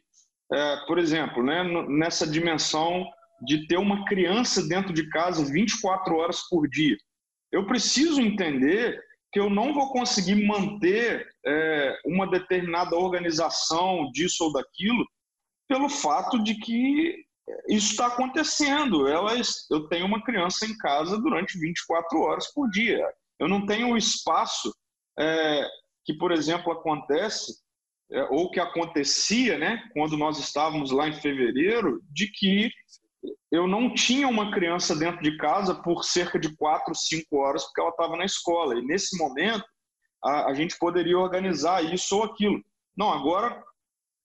é, 0.51 0.77
por 0.87 0.97
exemplo, 0.97 1.43
né, 1.43 1.63
nessa 1.87 2.25
dimensão 2.25 3.05
de 3.45 3.67
ter 3.67 3.77
uma 3.77 4.03
criança 4.05 4.67
dentro 4.67 4.91
de 4.91 5.07
casa 5.09 5.45
24 5.45 6.15
horas 6.15 6.41
por 6.49 6.67
dia, 6.67 6.97
eu 7.51 7.67
preciso 7.67 8.19
entender 8.19 8.99
que 9.31 9.39
eu 9.39 9.49
não 9.49 9.73
vou 9.73 9.91
conseguir 9.91 10.45
manter 10.45 11.27
é, 11.45 11.99
uma 12.05 12.29
determinada 12.29 12.95
organização 12.95 14.09
disso 14.11 14.45
ou 14.45 14.53
daquilo 14.53 15.05
pelo 15.67 15.87
fato 15.87 16.43
de 16.43 16.55
que 16.55 17.25
isso 17.67 17.91
está 17.91 18.07
acontecendo. 18.07 19.07
Eu 19.07 19.87
tenho 19.87 20.05
uma 20.05 20.23
criança 20.23 20.65
em 20.65 20.77
casa 20.77 21.17
durante 21.17 21.57
24 21.57 22.19
horas 22.19 22.51
por 22.53 22.69
dia. 22.69 23.05
Eu 23.39 23.47
não 23.47 23.65
tenho 23.65 23.89
o 23.89 23.97
espaço 23.97 24.73
é, 25.17 25.67
que, 26.05 26.13
por 26.13 26.31
exemplo, 26.31 26.71
acontece 26.71 27.59
é, 28.11 28.23
ou 28.25 28.51
que 28.51 28.59
acontecia, 28.59 29.57
né, 29.57 29.81
quando 29.93 30.17
nós 30.17 30.37
estávamos 30.37 30.91
lá 30.91 31.07
em 31.07 31.13
fevereiro, 31.13 32.01
de 32.11 32.27
que 32.27 32.69
eu 33.51 33.67
não 33.67 33.93
tinha 33.93 34.27
uma 34.27 34.51
criança 34.51 34.95
dentro 34.95 35.21
de 35.21 35.35
casa 35.37 35.75
por 35.75 36.03
cerca 36.03 36.39
de 36.39 36.55
quatro, 36.55 36.95
cinco 36.95 37.37
horas, 37.37 37.65
porque 37.65 37.81
ela 37.81 37.89
estava 37.89 38.15
na 38.15 38.23
escola. 38.23 38.79
E 38.79 38.81
nesse 38.81 39.17
momento, 39.17 39.65
a, 40.23 40.45
a 40.45 40.53
gente 40.53 40.77
poderia 40.79 41.17
organizar 41.17 41.83
isso 41.83 42.15
ou 42.15 42.23
aquilo. 42.23 42.63
Não, 42.95 43.11
agora 43.11 43.61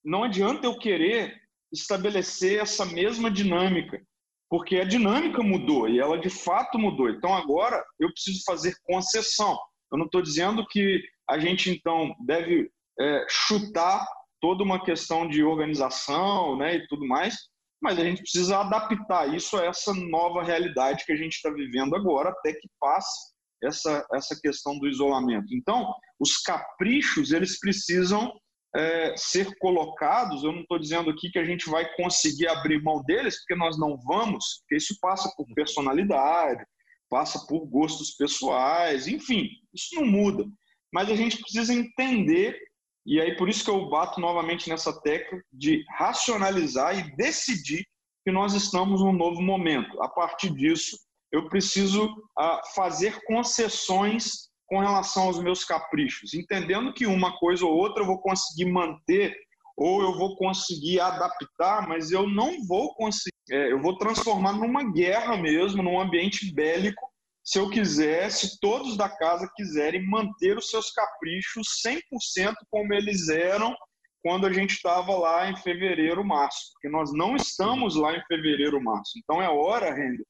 não 0.04 0.22
adianta 0.22 0.66
eu 0.66 0.78
querer 0.78 1.34
estabelecer 1.72 2.60
essa 2.60 2.84
mesma 2.86 3.28
dinâmica, 3.28 4.00
porque 4.48 4.76
a 4.76 4.84
dinâmica 4.84 5.42
mudou 5.42 5.88
e 5.88 5.98
ela 5.98 6.18
de 6.18 6.30
fato 6.30 6.78
mudou. 6.78 7.10
Então 7.10 7.34
agora 7.34 7.84
eu 7.98 8.12
preciso 8.12 8.44
fazer 8.44 8.76
concessão. 8.84 9.58
Eu 9.90 9.98
não 9.98 10.06
estou 10.06 10.22
dizendo 10.22 10.64
que 10.66 11.02
a 11.28 11.38
gente 11.38 11.70
então 11.70 12.14
deve 12.24 12.70
é, 13.00 13.26
chutar 13.28 14.06
toda 14.40 14.62
uma 14.62 14.84
questão 14.84 15.26
de 15.26 15.42
organização 15.42 16.56
né, 16.56 16.76
e 16.76 16.86
tudo 16.86 17.06
mais, 17.06 17.36
mas 17.82 17.98
a 17.98 18.04
gente 18.04 18.22
precisa 18.22 18.58
adaptar 18.58 19.34
isso 19.34 19.56
a 19.56 19.64
essa 19.64 19.92
nova 19.94 20.42
realidade 20.42 21.04
que 21.04 21.12
a 21.12 21.16
gente 21.16 21.34
está 21.34 21.50
vivendo 21.50 21.94
agora, 21.94 22.30
até 22.30 22.52
que 22.52 22.68
passe 22.80 23.34
essa, 23.62 24.06
essa 24.12 24.38
questão 24.40 24.78
do 24.78 24.88
isolamento. 24.88 25.54
Então, 25.54 25.92
os 26.18 26.38
caprichos, 26.38 27.32
eles 27.32 27.58
precisam 27.58 28.32
é, 28.74 29.14
ser 29.16 29.56
colocados, 29.58 30.42
eu 30.42 30.52
não 30.52 30.60
estou 30.60 30.78
dizendo 30.78 31.10
aqui 31.10 31.30
que 31.30 31.38
a 31.38 31.44
gente 31.44 31.68
vai 31.68 31.90
conseguir 31.94 32.48
abrir 32.48 32.82
mão 32.82 33.02
deles, 33.04 33.38
porque 33.38 33.54
nós 33.54 33.78
não 33.78 33.98
vamos, 34.06 34.58
porque 34.60 34.76
isso 34.76 34.96
passa 35.00 35.32
por 35.36 35.46
personalidade, 35.54 36.64
passa 37.08 37.46
por 37.46 37.66
gostos 37.66 38.12
pessoais, 38.16 39.06
enfim, 39.06 39.48
isso 39.72 39.94
não 39.94 40.06
muda. 40.06 40.44
Mas 40.92 41.10
a 41.10 41.16
gente 41.16 41.38
precisa 41.38 41.72
entender 41.72 42.58
e 43.06 43.20
aí 43.20 43.36
por 43.36 43.48
isso 43.48 43.64
que 43.64 43.70
eu 43.70 43.88
bato 43.88 44.20
novamente 44.20 44.68
nessa 44.68 44.92
tecla 45.00 45.40
de 45.52 45.84
racionalizar 45.96 46.98
e 46.98 47.16
decidir 47.16 47.86
que 48.24 48.32
nós 48.32 48.54
estamos 48.54 49.00
num 49.00 49.12
novo 49.12 49.40
momento. 49.40 50.02
A 50.02 50.08
partir 50.08 50.50
disso, 50.50 50.98
eu 51.30 51.48
preciso 51.48 52.12
ah, 52.36 52.60
fazer 52.74 53.22
concessões 53.24 54.48
com 54.66 54.80
relação 54.80 55.24
aos 55.24 55.38
meus 55.38 55.64
caprichos, 55.64 56.34
entendendo 56.34 56.92
que 56.92 57.06
uma 57.06 57.38
coisa 57.38 57.64
ou 57.64 57.72
outra 57.72 58.02
eu 58.02 58.06
vou 58.06 58.18
conseguir 58.18 58.64
manter 58.64 59.36
ou 59.76 60.02
eu 60.02 60.14
vou 60.14 60.36
conseguir 60.36 61.00
adaptar, 61.00 61.86
mas 61.86 62.10
eu 62.10 62.28
não 62.28 62.64
vou 62.66 62.94
conseguir, 62.94 63.36
é, 63.50 63.70
eu 63.70 63.80
vou 63.80 63.96
transformar 63.98 64.54
numa 64.54 64.90
guerra 64.90 65.36
mesmo, 65.36 65.82
num 65.82 66.00
ambiente 66.00 66.52
bélico, 66.52 67.05
se 67.46 67.60
eu 67.60 67.70
quiser, 67.70 68.28
se 68.32 68.58
todos 68.58 68.96
da 68.96 69.08
casa 69.08 69.48
quiserem 69.54 70.04
manter 70.04 70.58
os 70.58 70.68
seus 70.68 70.90
caprichos 70.90 71.68
100% 71.86 72.54
como 72.68 72.92
eles 72.92 73.28
eram 73.28 73.72
quando 74.20 74.48
a 74.48 74.52
gente 74.52 74.72
estava 74.72 75.16
lá 75.16 75.48
em 75.48 75.56
fevereiro, 75.58 76.24
março. 76.24 76.72
Porque 76.72 76.88
nós 76.88 77.12
não 77.12 77.36
estamos 77.36 77.94
lá 77.94 78.16
em 78.16 78.22
fevereiro, 78.26 78.82
março. 78.82 79.12
Então 79.16 79.40
é 79.40 79.48
hora, 79.48 79.94
Renda, 79.94 80.24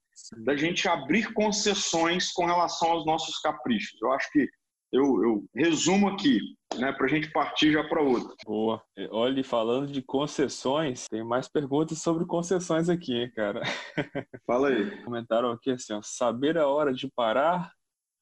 da 0.45 0.55
gente 0.55 0.87
abrir 0.87 1.33
concessões 1.33 2.31
com 2.33 2.45
relação 2.45 2.91
aos 2.91 3.07
nossos 3.07 3.39
caprichos. 3.39 3.97
Eu 4.03 4.13
acho 4.13 4.31
que 4.31 4.47
eu, 4.93 5.23
eu 5.23 5.45
resumo 5.55 6.09
aqui, 6.09 6.39
né, 6.79 6.93
para 6.93 7.07
a 7.07 7.09
gente 7.09 7.31
partir 7.31 7.73
já 7.73 7.85
para 7.85 8.03
outra. 8.03 8.35
Boa. 8.45 8.83
Olha, 9.11 9.43
falando 9.45 9.91
de 9.91 10.03
concessões, 10.03 11.07
tem 11.09 11.25
mais 11.25 11.49
perguntas 11.49 11.99
sobre 11.99 12.25
concessões 12.25 12.89
aqui, 12.89 13.15
hein, 13.15 13.33
cara. 13.35 13.63
Fala 14.47 14.69
aí. 14.69 15.03
Comentaram 15.03 15.51
aqui 15.51 15.71
assim, 15.71 15.93
ó, 15.93 16.01
saber 16.03 16.57
a 16.57 16.69
hora 16.69 16.93
de 16.93 17.09
parar 17.09 17.73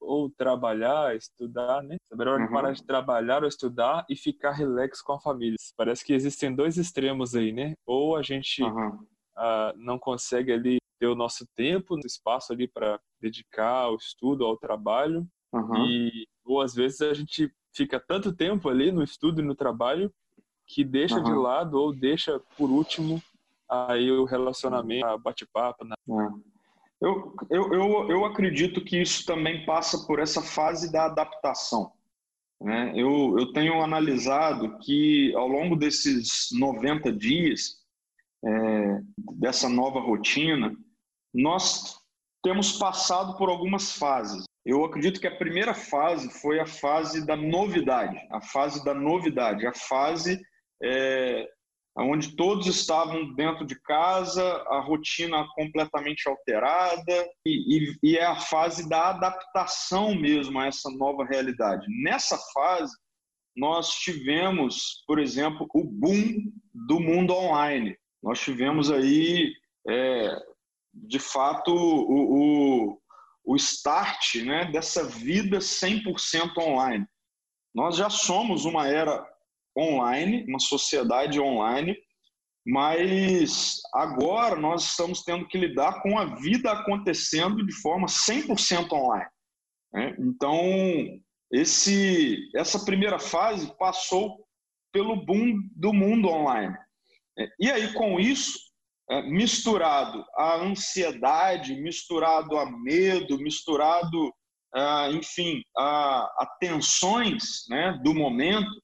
ou 0.01 0.31
trabalhar, 0.31 1.17
estudar, 1.17 1.83
né? 1.83 1.97
Saber 2.09 2.29
a 2.29 2.33
hora 2.33 2.41
uhum. 2.41 2.47
de 2.47 2.53
parar 2.53 2.73
de 2.73 2.85
trabalhar 2.85 3.43
ou 3.43 3.49
estudar 3.49 4.05
e 4.09 4.17
ficar 4.17 4.53
relax 4.53 5.01
com 5.01 5.13
a 5.13 5.21
família. 5.21 5.57
Parece 5.77 6.05
que 6.05 6.13
existem 6.13 6.55
dois 6.55 6.77
extremos 6.77 7.35
aí, 7.35 7.53
né? 7.53 7.75
Ou 7.87 8.17
a 8.17 8.23
gente 8.23 8.63
uhum. 8.63 8.89
uh, 8.91 9.73
não 9.77 9.99
consegue 9.99 10.53
ali 10.53 10.79
ter 10.99 11.07
o 11.07 11.15
nosso 11.15 11.47
tempo, 11.55 11.99
espaço 12.05 12.53
ali 12.53 12.69
para 12.69 13.01
dedicar 13.21 13.85
ao 13.85 13.97
estudo, 13.97 14.45
ao 14.45 14.57
trabalho, 14.57 15.27
uhum. 15.53 15.87
e 15.87 16.27
ou 16.45 16.61
às 16.61 16.75
vezes 16.75 17.01
a 17.01 17.15
gente 17.15 17.53
fica 17.75 17.99
tanto 17.99 18.33
tempo 18.33 18.69
ali 18.69 18.93
no 18.93 19.03
estudo 19.03 19.41
e 19.41 19.45
no 19.45 19.55
trabalho 19.55 20.13
que 20.67 20.85
deixa 20.85 21.17
uhum. 21.17 21.25
de 21.25 21.33
lado 21.33 21.79
ou 21.79 21.95
deixa 21.95 22.41
por 22.57 22.71
último 22.71 23.23
aí 23.69 24.11
o 24.11 24.25
relacionamento, 24.25 25.07
a 25.07 25.19
bate-papo. 25.19 25.85
Né? 25.85 25.95
É. 26.09 26.55
Eu, 27.01 27.35
eu, 27.51 27.75
eu, 27.75 28.11
eu 28.11 28.25
acredito 28.25 28.83
que 28.83 29.01
isso 29.01 29.27
também 29.27 29.65
passa 29.67 30.07
por 30.07 30.21
essa 30.21 30.41
fase 30.41 30.91
da 30.91 31.07
adaptação. 31.07 31.93
Né? 32.61 32.93
Eu, 32.95 33.37
eu 33.39 33.53
tenho 33.53 33.83
analisado 33.83 34.79
que 34.79 35.35
ao 35.35 35.47
longo 35.47 35.77
desses 35.77 36.49
90 36.53 37.13
dias, 37.13 37.83
é, 38.45 39.01
dessa 39.37 39.69
nova 39.69 40.01
rotina, 40.01 40.75
nós 41.33 41.99
temos 42.45 42.73
passado 42.73 43.37
por 43.37 43.49
algumas 43.49 43.93
fases. 43.93 44.45
Eu 44.65 44.85
acredito 44.85 45.21
que 45.21 45.27
a 45.27 45.37
primeira 45.37 45.75
fase 45.75 46.31
foi 46.41 46.61
a 46.61 46.67
fase 46.67 47.27
da 47.27 47.35
novidade, 47.35 48.17
a 48.31 48.41
fase 48.41 48.85
da 48.85 48.95
novidade, 48.95 49.67
a 49.67 49.75
fase 49.75 50.41
é, 50.83 51.49
onde 51.99 52.37
todos 52.37 52.67
estavam 52.67 53.35
dentro 53.35 53.67
de 53.67 53.81
casa, 53.83 54.43
a 54.69 54.81
rotina 54.81 55.47
completamente 55.55 56.29
alterada, 56.29 57.29
e, 57.47 57.79
e, 57.79 57.97
e, 58.03 58.19
é 58.19 58.25
a 58.25 58.41
fase 58.41 58.89
da 58.89 59.11
adaptação 59.11 60.15
mesmo 60.15 60.59
a 60.59 60.67
essa 60.67 60.91
nova 60.91 61.25
realidade. 61.25 61.87
Nessa 62.03 62.39
fase, 62.53 62.93
nós 63.57 63.91
tivemos, 63.91 65.05
por 65.07 65.19
exemplo, 65.19 65.67
o 65.73 65.85
boom 65.85 66.53
do 66.75 66.99
mundo 66.99 67.33
online. 67.33 67.97
Nós 68.23 68.41
tivemos 68.41 68.91
aí, 68.91 69.53
é, 69.89 70.37
de 70.95 71.19
fato, 71.19 71.73
o, 71.73 72.93
o 72.93 72.99
o 73.45 73.55
start 73.57 74.37
né, 74.37 74.65
dessa 74.73 75.05
vida 75.05 75.59
100% 75.59 76.57
online. 76.59 77.07
Nós 77.75 77.97
já 77.97 78.09
somos 78.09 78.65
uma 78.65 78.89
era 78.89 79.25
online, 79.77 80.47
uma 80.49 80.59
sociedade 80.59 81.39
online, 81.39 81.97
mas 82.67 83.83
agora 83.93 84.57
nós 84.57 84.85
estamos 84.85 85.23
tendo 85.23 85.47
que 85.47 85.59
lidar 85.59 86.01
com 86.03 86.19
a 86.19 86.25
vida 86.37 86.73
acontecendo 86.73 87.65
de 87.67 87.75
forma 87.83 88.07
100% 88.07 88.91
online. 88.93 89.29
Né? 89.93 90.17
Então, 90.19 90.57
esse, 91.53 92.39
essa 92.55 92.83
primeira 92.85 93.19
fase 93.19 93.77
passou 93.77 94.47
pelo 94.91 95.17
boom 95.17 95.69
do 95.77 95.93
mundo 95.93 96.29
online. 96.29 96.75
E 97.59 97.71
aí, 97.71 97.93
com 97.93 98.19
isso, 98.19 98.57
misturado 99.27 100.25
à 100.37 100.57
ansiedade, 100.57 101.75
misturado 101.77 102.57
a 102.57 102.71
medo, 102.71 103.39
misturado, 103.39 104.33
enfim, 105.13 105.63
a, 105.77 106.21
a 106.39 106.57
tensões 106.59 107.65
né, 107.69 107.99
do 108.03 108.15
momento, 108.15 108.83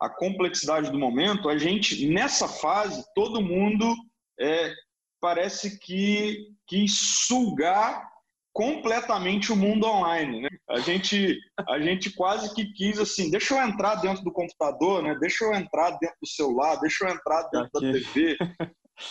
a 0.00 0.08
complexidade 0.08 0.90
do 0.90 0.98
momento, 0.98 1.48
a 1.48 1.58
gente, 1.58 2.08
nessa 2.08 2.48
fase, 2.48 3.04
todo 3.14 3.42
mundo 3.42 3.94
é, 4.40 4.72
parece 5.20 5.78
que 5.78 6.48
quis 6.66 7.26
sugar 7.26 8.08
completamente 8.52 9.52
o 9.52 9.56
mundo 9.56 9.86
online. 9.86 10.42
Né? 10.42 10.48
A, 10.70 10.80
gente, 10.80 11.38
a 11.68 11.78
gente 11.78 12.10
quase 12.14 12.54
que 12.54 12.72
quis 12.72 12.98
assim, 12.98 13.30
deixa 13.30 13.54
eu 13.54 13.62
entrar 13.62 13.96
dentro 13.96 14.24
do 14.24 14.32
computador, 14.32 15.02
né? 15.02 15.14
deixa 15.20 15.44
eu 15.44 15.54
entrar 15.54 15.90
dentro 15.98 16.16
do 16.20 16.28
celular, 16.28 16.76
deixa 16.80 17.04
eu 17.04 17.14
entrar 17.14 17.42
dentro 17.50 17.70
Aqui. 17.76 17.92
da 17.92 17.92
TV. 17.92 18.36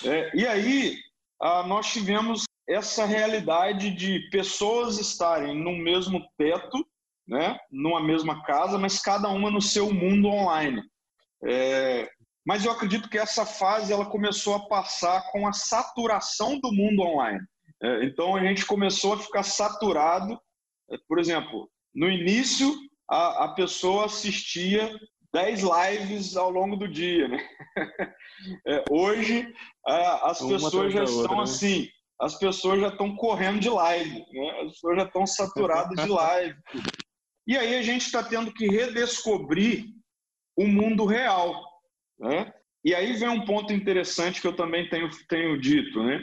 É, 0.05 0.35
e 0.35 0.47
aí 0.47 0.97
ah, 1.41 1.63
nós 1.63 1.91
tivemos 1.91 2.43
essa 2.67 3.05
realidade 3.05 3.89
de 3.91 4.29
pessoas 4.29 4.99
estarem 4.99 5.55
no 5.55 5.75
mesmo 5.75 6.23
teto, 6.37 6.85
né? 7.27 7.57
numa 7.71 8.01
mesma 8.01 8.43
casa, 8.43 8.77
mas 8.77 9.01
cada 9.01 9.27
uma 9.29 9.49
no 9.49 9.61
seu 9.61 9.91
mundo 9.91 10.27
online. 10.27 10.83
É, 11.43 12.09
mas 12.45 12.65
eu 12.65 12.71
acredito 12.71 13.09
que 13.09 13.17
essa 13.17 13.45
fase 13.45 13.91
ela 13.91 14.05
começou 14.05 14.55
a 14.55 14.67
passar 14.67 15.31
com 15.31 15.47
a 15.47 15.53
saturação 15.53 16.59
do 16.59 16.71
mundo 16.71 17.01
online. 17.01 17.39
É, 17.81 18.05
então 18.05 18.35
a 18.35 18.43
gente 18.43 18.65
começou 18.65 19.13
a 19.13 19.19
ficar 19.19 19.43
saturado. 19.43 20.39
É, 20.91 20.97
por 21.07 21.19
exemplo, 21.19 21.69
no 21.93 22.09
início 22.09 22.71
a, 23.09 23.45
a 23.45 23.47
pessoa 23.49 24.05
assistia 24.05 24.91
10 25.33 25.61
lives 25.61 26.35
ao 26.35 26.49
longo 26.49 26.75
do 26.75 26.87
dia. 26.87 27.27
Né? 27.27 27.49
É, 28.65 28.85
hoje 28.89 29.53
as 29.85 30.39
Uma 30.39 30.53
pessoas 30.53 30.93
já 30.93 31.03
estão 31.03 31.35
né? 31.35 31.43
assim, 31.43 31.89
as 32.21 32.39
pessoas 32.39 32.79
já 32.79 32.87
estão 32.87 33.13
correndo 33.17 33.59
de 33.59 33.69
live, 33.69 34.25
né? 34.31 34.61
as 34.61 34.71
pessoas 34.71 34.95
já 34.95 35.03
estão 35.03 35.27
saturadas 35.27 36.05
de 36.05 36.07
live. 36.09 36.57
E 37.45 37.57
aí 37.57 37.75
a 37.75 37.81
gente 37.81 38.05
está 38.05 38.23
tendo 38.23 38.53
que 38.53 38.65
redescobrir 38.65 39.87
o 40.55 40.65
mundo 40.65 41.03
real. 41.03 41.53
Né? 42.17 42.53
E 42.85 42.95
aí 42.95 43.11
vem 43.11 43.27
um 43.27 43.43
ponto 43.43 43.73
interessante 43.73 44.39
que 44.39 44.47
eu 44.47 44.55
também 44.55 44.87
tenho, 44.87 45.09
tenho 45.27 45.59
dito, 45.59 46.01
né? 46.01 46.21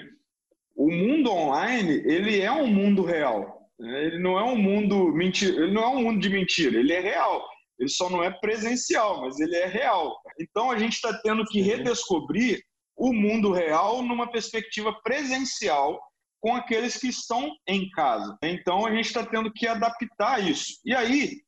o 0.76 0.90
mundo 0.90 1.32
online 1.32 2.02
ele 2.04 2.40
é 2.40 2.52
um 2.52 2.66
mundo 2.66 3.02
real. 3.02 3.70
Né? 3.78 4.04
Ele 4.04 4.18
não 4.18 4.38
é 4.38 4.44
um 4.44 4.56
mundo 4.56 5.08
mentira, 5.12 5.64
ele 5.64 5.72
não 5.72 5.82
é 5.82 5.88
um 5.88 6.02
mundo 6.02 6.20
de 6.20 6.28
mentira, 6.28 6.78
ele 6.78 6.92
é 6.92 7.00
real. 7.00 7.42
Ele 7.78 7.88
só 7.88 8.08
não 8.08 8.22
é 8.22 8.30
presencial, 8.30 9.20
mas 9.20 9.38
ele 9.38 9.56
é 9.56 9.66
real. 9.66 10.16
Então 10.40 10.70
a 10.70 10.78
gente 10.78 10.94
está 10.94 11.12
tendo 11.22 11.44
que 11.44 11.60
redescobrir 11.60 12.62
o 12.96 13.12
mundo 13.12 13.52
real 13.52 14.02
numa 14.02 14.30
perspectiva 14.30 14.92
presencial 15.02 16.00
com 16.40 16.54
aqueles 16.54 16.96
que 16.96 17.08
estão 17.08 17.50
em 17.66 17.90
casa. 17.90 18.36
Então 18.42 18.86
a 18.86 18.90
gente 18.90 19.06
está 19.06 19.24
tendo 19.24 19.52
que 19.52 19.66
adaptar 19.66 20.42
isso. 20.42 20.80
E 20.84 20.94
aí, 20.94 21.42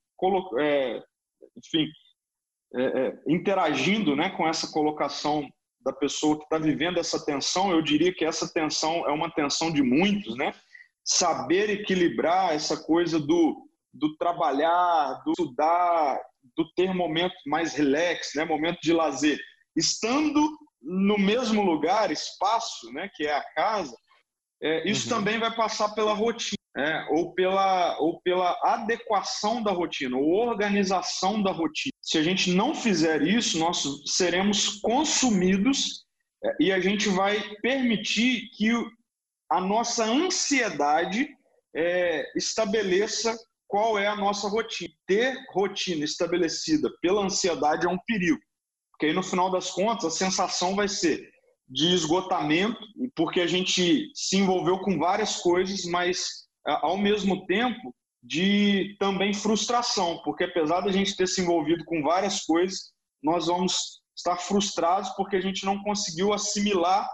é, 0.58 1.02
enfim, 1.56 1.88
é, 2.74 2.82
é, 2.82 3.18
interagindo 3.26 4.14
né, 4.14 4.30
com 4.30 4.46
essa 4.46 4.70
colocação 4.70 5.48
da 5.80 5.92
pessoa 5.92 6.36
que 6.36 6.44
está 6.44 6.58
vivendo 6.58 6.98
essa 6.98 7.24
tensão, 7.24 7.70
eu 7.70 7.80
diria 7.80 8.12
que 8.12 8.24
essa 8.24 8.52
tensão 8.52 9.08
é 9.08 9.12
uma 9.12 9.30
tensão 9.30 9.72
de 9.72 9.82
muitos, 9.82 10.36
né? 10.36 10.52
Saber 11.04 11.70
equilibrar 11.70 12.52
essa 12.52 12.76
coisa 12.84 13.18
do, 13.18 13.67
do 13.98 14.16
trabalhar, 14.16 15.22
do 15.24 15.32
estudar, 15.32 16.18
do 16.56 16.72
ter 16.74 16.94
momento 16.94 17.34
mais 17.46 17.74
relax, 17.74 18.32
né? 18.34 18.44
Momento 18.44 18.78
de 18.82 18.92
lazer, 18.92 19.38
estando 19.76 20.48
no 20.80 21.18
mesmo 21.18 21.62
lugar, 21.62 22.10
espaço, 22.10 22.92
né? 22.92 23.10
Que 23.14 23.26
é 23.26 23.34
a 23.34 23.44
casa, 23.54 23.96
é, 24.62 24.88
isso 24.88 25.08
uhum. 25.08 25.18
também 25.18 25.38
vai 25.38 25.54
passar 25.54 25.90
pela 25.90 26.12
rotina. 26.12 26.58
É, 26.76 27.06
ou, 27.10 27.34
pela, 27.34 27.98
ou 27.98 28.20
pela 28.20 28.56
adequação 28.62 29.60
da 29.60 29.72
rotina, 29.72 30.16
ou 30.16 30.46
organização 30.46 31.42
da 31.42 31.50
rotina. 31.50 31.90
Se 32.00 32.18
a 32.18 32.22
gente 32.22 32.52
não 32.52 32.72
fizer 32.72 33.20
isso, 33.22 33.58
nós 33.58 33.84
seremos 34.04 34.78
consumidos 34.80 36.04
é, 36.44 36.56
e 36.60 36.70
a 36.70 36.78
gente 36.78 37.08
vai 37.08 37.40
permitir 37.62 38.48
que 38.56 38.70
a 39.50 39.60
nossa 39.60 40.04
ansiedade 40.04 41.28
é, 41.74 42.30
estabeleça 42.36 43.36
qual 43.68 43.98
é 43.98 44.06
a 44.06 44.16
nossa 44.16 44.48
rotina. 44.48 44.92
Ter 45.06 45.36
rotina 45.52 46.04
estabelecida 46.04 46.90
pela 47.00 47.22
ansiedade 47.24 47.86
é 47.86 47.88
um 47.88 47.98
perigo, 48.06 48.40
porque 48.90 49.06
aí 49.06 49.12
no 49.12 49.22
final 49.22 49.50
das 49.50 49.70
contas 49.70 50.06
a 50.06 50.10
sensação 50.10 50.74
vai 50.74 50.88
ser 50.88 51.30
de 51.68 51.92
esgotamento, 51.94 52.80
porque 53.14 53.40
a 53.40 53.46
gente 53.46 54.10
se 54.14 54.36
envolveu 54.38 54.78
com 54.80 54.98
várias 54.98 55.36
coisas, 55.36 55.84
mas 55.84 56.26
ao 56.64 56.96
mesmo 56.96 57.46
tempo 57.46 57.94
de 58.22 58.96
também 58.98 59.32
frustração, 59.32 60.20
porque 60.24 60.44
apesar 60.44 60.80
da 60.80 60.90
gente 60.90 61.14
ter 61.14 61.26
se 61.26 61.42
envolvido 61.42 61.84
com 61.84 62.02
várias 62.02 62.44
coisas, 62.44 62.92
nós 63.22 63.46
vamos 63.46 64.00
estar 64.16 64.36
frustrados 64.36 65.10
porque 65.10 65.36
a 65.36 65.40
gente 65.40 65.64
não 65.64 65.82
conseguiu 65.82 66.32
assimilar 66.32 67.08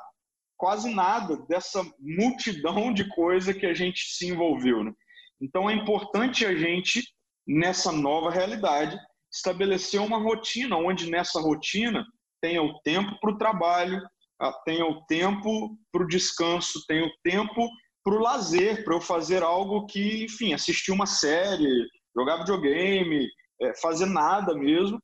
quase 0.56 0.92
nada 0.94 1.36
dessa 1.48 1.84
multidão 2.00 2.92
de 2.92 3.08
coisa 3.08 3.52
que 3.52 3.66
a 3.66 3.74
gente 3.74 4.00
se 4.06 4.28
envolveu. 4.28 4.84
Né? 4.84 4.92
Então 5.40 5.68
é 5.68 5.74
importante 5.74 6.44
a 6.46 6.54
gente, 6.54 7.02
nessa 7.46 7.92
nova 7.92 8.30
realidade, 8.30 8.98
estabelecer 9.32 10.00
uma 10.00 10.18
rotina, 10.18 10.76
onde 10.76 11.10
nessa 11.10 11.40
rotina 11.40 12.04
tenha 12.40 12.62
o 12.62 12.78
tempo 12.80 13.18
para 13.20 13.32
o 13.32 13.38
trabalho, 13.38 14.00
ah, 14.40 14.52
tenha 14.64 14.86
o 14.86 15.04
tempo 15.06 15.76
para 15.90 16.04
o 16.04 16.08
descanso, 16.08 16.84
tenha 16.86 17.04
o 17.04 17.12
tempo 17.22 17.68
para 18.04 18.14
o 18.14 18.20
lazer, 18.20 18.84
para 18.84 18.94
eu 18.94 19.00
fazer 19.00 19.42
algo 19.42 19.86
que, 19.86 20.24
enfim, 20.24 20.52
assistir 20.52 20.92
uma 20.92 21.06
série, 21.06 21.88
jogar 22.14 22.38
videogame, 22.38 23.26
é, 23.60 23.74
fazer 23.80 24.06
nada 24.06 24.54
mesmo, 24.54 25.00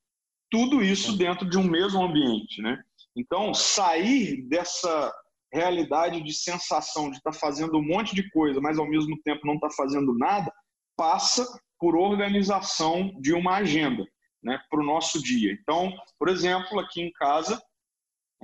tudo 0.51 0.83
isso 0.83 1.17
dentro 1.17 1.49
de 1.49 1.57
um 1.57 1.65
mesmo 1.65 2.03
ambiente, 2.03 2.61
né? 2.61 2.79
Então, 3.17 3.55
sair 3.55 4.43
dessa 4.49 5.13
realidade 5.53 6.23
de 6.23 6.33
sensação 6.33 7.11
de 7.11 7.17
estar 7.17 7.33
tá 7.33 7.39
fazendo 7.39 7.79
um 7.79 7.87
monte 7.87 8.15
de 8.15 8.29
coisa, 8.31 8.61
mas 8.61 8.79
ao 8.79 8.89
mesmo 8.89 9.21
tempo 9.23 9.47
não 9.47 9.55
estar 9.55 9.69
tá 9.69 9.75
fazendo 9.75 10.17
nada, 10.17 10.53
passa 10.97 11.47
por 11.79 11.97
organização 11.97 13.11
de 13.21 13.33
uma 13.33 13.57
agenda, 13.57 14.05
né, 14.43 14.61
para 14.71 14.81
o 14.81 14.85
nosso 14.85 15.23
dia. 15.23 15.53
Então, 15.53 15.93
por 16.19 16.29
exemplo, 16.29 16.79
aqui 16.79 17.01
em 17.01 17.13
casa, 17.13 17.61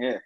é, 0.00 0.20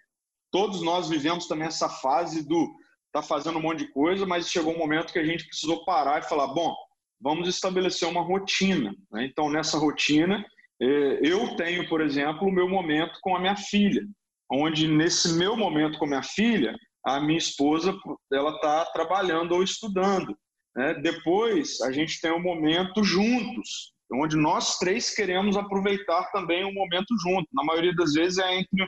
todos 0.50 0.82
nós 0.82 1.08
vivemos 1.08 1.46
também 1.46 1.66
essa 1.66 1.88
fase 1.88 2.46
do 2.46 2.72
tá 3.12 3.22
fazendo 3.22 3.58
um 3.58 3.62
monte 3.62 3.80
de 3.80 3.92
coisa, 3.92 4.24
mas 4.24 4.48
chegou 4.48 4.72
um 4.72 4.78
momento 4.78 5.12
que 5.12 5.18
a 5.18 5.24
gente 5.24 5.46
precisou 5.46 5.84
parar 5.84 6.20
e 6.20 6.28
falar, 6.28 6.46
bom, 6.48 6.74
vamos 7.20 7.48
estabelecer 7.48 8.08
uma 8.08 8.22
rotina. 8.22 8.94
Né? 9.10 9.26
Então, 9.26 9.50
nessa 9.50 9.78
rotina, 9.78 10.44
é, 10.80 10.86
eu 11.22 11.56
tenho, 11.56 11.88
por 11.88 12.00
exemplo, 12.00 12.46
o 12.46 12.52
meu 12.52 12.68
momento 12.68 13.18
com 13.20 13.34
a 13.34 13.40
minha 13.40 13.56
filha, 13.56 14.02
onde 14.50 14.88
nesse 14.88 15.34
meu 15.34 15.56
momento 15.56 15.98
com 15.98 16.06
minha 16.06 16.22
filha, 16.22 16.74
a 17.04 17.20
minha 17.20 17.38
esposa 17.38 17.96
ela 18.32 18.54
está 18.56 18.84
trabalhando 18.86 19.52
ou 19.52 19.62
estudando. 19.62 20.36
Né? 20.76 20.94
Depois, 20.94 21.80
a 21.82 21.92
gente 21.92 22.20
tem 22.20 22.32
um 22.32 22.42
momento 22.42 23.02
juntos, 23.04 23.92
onde 24.12 24.36
nós 24.36 24.78
três 24.78 25.14
queremos 25.14 25.56
aproveitar 25.56 26.30
também 26.32 26.64
um 26.64 26.74
momento 26.74 27.14
junto. 27.22 27.46
Na 27.52 27.64
maioria 27.64 27.94
das 27.94 28.12
vezes 28.12 28.38
é 28.38 28.58
entre 28.58 28.82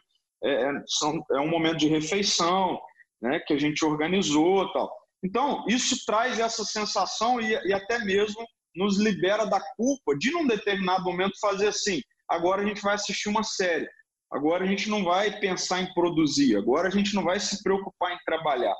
é, 0.44 0.62
é 0.64 0.72
são, 0.86 1.24
é 1.32 1.40
um 1.40 1.48
momento 1.48 1.78
de 1.78 1.88
refeição, 1.88 2.78
né, 3.20 3.38
que 3.46 3.54
a 3.54 3.58
gente 3.58 3.84
organizou 3.84 4.70
tal. 4.72 4.92
Então, 5.24 5.64
isso 5.68 6.04
traz 6.04 6.40
essa 6.40 6.64
sensação 6.64 7.40
e, 7.40 7.52
e 7.52 7.72
até 7.72 8.00
mesmo 8.00 8.44
nos 8.74 8.98
libera 8.98 9.44
da 9.44 9.60
culpa 9.76 10.16
de, 10.18 10.32
num 10.32 10.46
determinado 10.46 11.04
momento, 11.04 11.38
fazer 11.40 11.68
assim: 11.68 12.00
agora 12.28 12.62
a 12.62 12.66
gente 12.66 12.82
vai 12.82 12.94
assistir 12.94 13.28
uma 13.28 13.44
série, 13.44 13.88
agora 14.32 14.64
a 14.64 14.66
gente 14.66 14.88
não 14.88 15.04
vai 15.04 15.38
pensar 15.38 15.82
em 15.82 15.92
produzir, 15.94 16.56
agora 16.56 16.88
a 16.88 16.90
gente 16.90 17.14
não 17.14 17.22
vai 17.22 17.38
se 17.38 17.62
preocupar 17.62 18.12
em 18.12 18.18
trabalhar. 18.24 18.74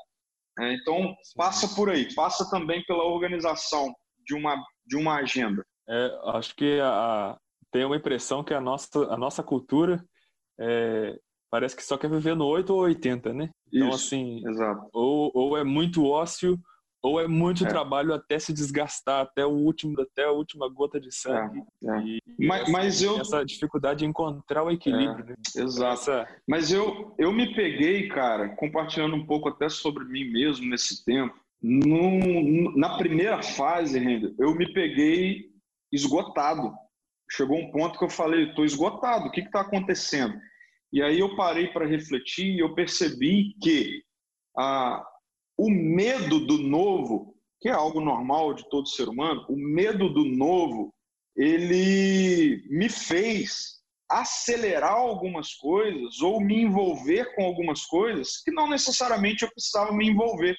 É, 0.59 0.73
então, 0.73 1.15
passa 1.35 1.67
por 1.75 1.89
aí, 1.89 2.13
passa 2.13 2.49
também 2.49 2.83
pela 2.85 3.03
organização 3.03 3.93
de 4.25 4.35
uma, 4.35 4.61
de 4.85 4.95
uma 4.95 5.15
agenda. 5.15 5.65
É, 5.87 6.19
acho 6.25 6.55
que 6.55 6.79
a, 6.81 7.37
tem 7.71 7.85
uma 7.85 7.97
impressão 7.97 8.43
que 8.43 8.53
a 8.53 8.61
nossa, 8.61 8.87
a 9.09 9.17
nossa 9.17 9.41
cultura 9.41 10.03
é, 10.59 11.17
parece 11.49 11.75
que 11.75 11.83
só 11.83 11.97
quer 11.97 12.09
viver 12.09 12.35
no 12.35 12.45
8 12.45 12.73
ou 12.73 12.81
80, 12.81 13.33
né? 13.33 13.49
Então, 13.71 13.89
Isso, 13.89 14.05
assim, 14.07 14.47
exato. 14.47 14.87
Ou, 14.93 15.31
ou 15.33 15.57
é 15.57 15.63
muito 15.63 16.05
ócio, 16.05 16.59
ou 17.03 17.19
é 17.19 17.27
muito 17.27 17.65
é. 17.65 17.67
trabalho 17.67 18.13
até 18.13 18.39
se 18.39 18.53
desgastar, 18.53 19.23
até 19.23 19.45
o 19.45 19.51
último, 19.51 19.99
até 20.01 20.23
a 20.23 20.31
última 20.31 20.69
gota 20.69 21.01
de 21.01 21.13
sangue. 21.13 21.61
É, 21.83 21.89
é. 21.89 22.01
E, 22.01 22.21
mas, 22.39 22.61
essa, 22.61 22.71
mas 22.71 23.01
eu 23.03 23.19
essa 23.19 23.45
dificuldade 23.45 23.99
de 23.99 24.05
encontrar 24.05 24.63
o 24.63 24.71
equilíbrio. 24.71 25.25
Né? 25.25 25.35
Exato. 25.53 25.93
Essa... 25.93 26.27
Mas 26.47 26.71
eu 26.71 27.13
eu 27.19 27.33
me 27.33 27.53
peguei, 27.53 28.07
cara, 28.07 28.55
compartilhando 28.55 29.17
um 29.17 29.25
pouco 29.25 29.49
até 29.49 29.67
sobre 29.67 30.05
mim 30.05 30.31
mesmo 30.31 30.65
nesse 30.69 31.03
tempo. 31.03 31.35
No, 31.61 32.75
na 32.77 32.97
primeira 32.97 33.43
fase, 33.43 33.99
Render, 33.99 34.33
eu 34.39 34.55
me 34.55 34.73
peguei 34.73 35.49
esgotado. 35.91 36.73
Chegou 37.29 37.57
um 37.57 37.71
ponto 37.71 37.99
que 37.99 38.05
eu 38.05 38.09
falei, 38.09 38.49
estou 38.49 38.63
esgotado. 38.63 39.27
O 39.27 39.31
que 39.31 39.41
está 39.41 39.61
acontecendo? 39.61 40.39
E 40.91 41.01
aí 41.01 41.19
eu 41.19 41.35
parei 41.35 41.67
para 41.67 41.85
refletir 41.85 42.55
e 42.55 42.59
eu 42.59 42.73
percebi 42.73 43.55
que 43.61 44.03
ah, 44.57 45.03
o 45.57 45.69
medo 45.69 46.45
do 46.45 46.57
novo, 46.57 47.35
que 47.59 47.69
é 47.69 47.71
algo 47.71 48.01
normal 48.01 48.53
de 48.53 48.67
todo 48.69 48.87
ser 48.87 49.07
humano, 49.07 49.45
o 49.49 49.55
medo 49.55 50.09
do 50.09 50.25
novo, 50.25 50.93
ele 51.35 52.63
me 52.69 52.89
fez 52.89 53.81
acelerar 54.09 54.93
algumas 54.93 55.53
coisas 55.55 56.21
ou 56.21 56.39
me 56.39 56.61
envolver 56.61 57.33
com 57.35 57.43
algumas 57.43 57.85
coisas 57.85 58.41
que 58.43 58.51
não 58.51 58.69
necessariamente 58.69 59.43
eu 59.43 59.51
precisava 59.51 59.91
me 59.91 60.07
envolver. 60.07 60.55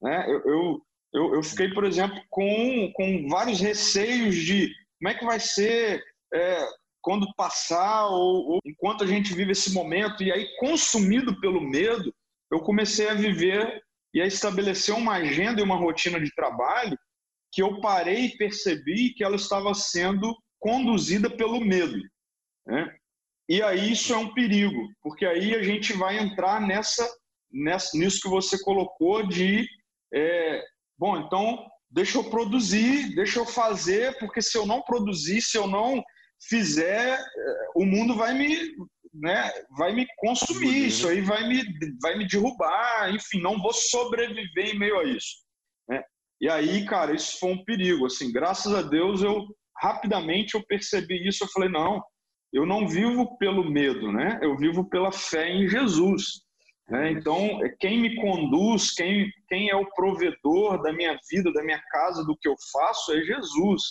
Né? 0.00 0.24
Eu, 0.28 0.40
eu, 0.44 0.82
eu, 1.12 1.34
eu 1.34 1.42
fiquei, 1.42 1.72
por 1.72 1.84
exemplo, 1.84 2.20
com, 2.28 2.92
com 2.94 3.28
vários 3.28 3.60
receios 3.60 4.36
de 4.36 4.72
como 4.98 5.08
é 5.10 5.14
que 5.14 5.24
vai 5.24 5.40
ser 5.40 6.02
é, 6.32 6.68
quando 7.00 7.32
passar 7.34 8.06
ou, 8.08 8.52
ou 8.52 8.60
enquanto 8.64 9.04
a 9.04 9.06
gente 9.06 9.34
vive 9.34 9.52
esse 9.52 9.72
momento. 9.72 10.22
E 10.22 10.30
aí, 10.30 10.46
consumido 10.58 11.40
pelo 11.40 11.60
medo, 11.60 12.14
eu 12.52 12.60
comecei 12.60 13.08
a 13.08 13.14
viver 13.14 13.82
e 14.16 14.22
a 14.22 14.26
estabelecer 14.26 14.94
uma 14.94 15.16
agenda 15.16 15.60
e 15.60 15.62
uma 15.62 15.76
rotina 15.76 16.18
de 16.18 16.34
trabalho 16.34 16.98
que 17.52 17.62
eu 17.62 17.82
parei 17.82 18.24
e 18.24 18.36
percebi 18.38 19.12
que 19.12 19.22
ela 19.22 19.36
estava 19.36 19.74
sendo 19.74 20.34
conduzida 20.58 21.28
pelo 21.28 21.60
medo. 21.60 22.00
Né? 22.66 22.96
E 23.46 23.62
aí 23.62 23.92
isso 23.92 24.14
é 24.14 24.16
um 24.16 24.32
perigo, 24.32 24.88
porque 25.02 25.26
aí 25.26 25.54
a 25.54 25.62
gente 25.62 25.92
vai 25.92 26.18
entrar 26.18 26.62
nessa, 26.62 27.06
nessa 27.52 27.94
nisso 27.98 28.22
que 28.22 28.28
você 28.30 28.58
colocou 28.62 29.22
de, 29.28 29.68
é, 30.14 30.64
bom, 30.96 31.18
então 31.18 31.66
deixa 31.90 32.16
eu 32.16 32.24
produzir, 32.24 33.14
deixa 33.14 33.38
eu 33.38 33.44
fazer, 33.44 34.18
porque 34.18 34.40
se 34.40 34.56
eu 34.56 34.64
não 34.64 34.80
produzir, 34.80 35.42
se 35.42 35.58
eu 35.58 35.66
não 35.66 36.02
fizer, 36.48 37.18
é, 37.18 37.68
o 37.74 37.84
mundo 37.84 38.16
vai 38.16 38.32
me, 38.32 38.74
né, 39.20 39.50
vai 39.76 39.94
me 39.94 40.06
consumir, 40.18 40.86
isso 40.86 41.08
aí 41.08 41.20
vai 41.20 41.46
me, 41.48 41.62
vai 42.02 42.16
me 42.16 42.26
derrubar, 42.26 43.14
enfim, 43.14 43.40
não 43.40 43.60
vou 43.60 43.72
sobreviver 43.72 44.74
em 44.74 44.78
meio 44.78 44.98
a 44.98 45.04
isso. 45.04 45.36
Né? 45.88 46.02
E 46.40 46.48
aí, 46.48 46.84
cara, 46.84 47.14
isso 47.14 47.38
foi 47.38 47.52
um 47.52 47.64
perigo. 47.64 48.06
Assim, 48.06 48.32
graças 48.32 48.74
a 48.74 48.82
Deus, 48.82 49.22
eu 49.22 49.46
rapidamente 49.78 50.54
eu 50.54 50.64
percebi 50.66 51.26
isso. 51.26 51.44
Eu 51.44 51.48
falei, 51.48 51.68
não, 51.68 52.02
eu 52.52 52.66
não 52.66 52.88
vivo 52.88 53.36
pelo 53.38 53.68
medo, 53.68 54.12
né? 54.12 54.38
Eu 54.42 54.56
vivo 54.56 54.88
pela 54.88 55.12
fé 55.12 55.50
em 55.50 55.68
Jesus. 55.68 56.42
Né? 56.88 57.10
Então, 57.12 57.58
quem 57.80 58.00
me 58.00 58.16
conduz, 58.16 58.92
quem, 58.92 59.30
quem 59.48 59.70
é 59.70 59.76
o 59.76 59.90
provedor 59.90 60.82
da 60.82 60.92
minha 60.92 61.18
vida, 61.30 61.52
da 61.52 61.62
minha 61.62 61.80
casa, 61.90 62.24
do 62.24 62.36
que 62.36 62.48
eu 62.48 62.54
faço, 62.72 63.12
é 63.12 63.22
Jesus. 63.22 63.82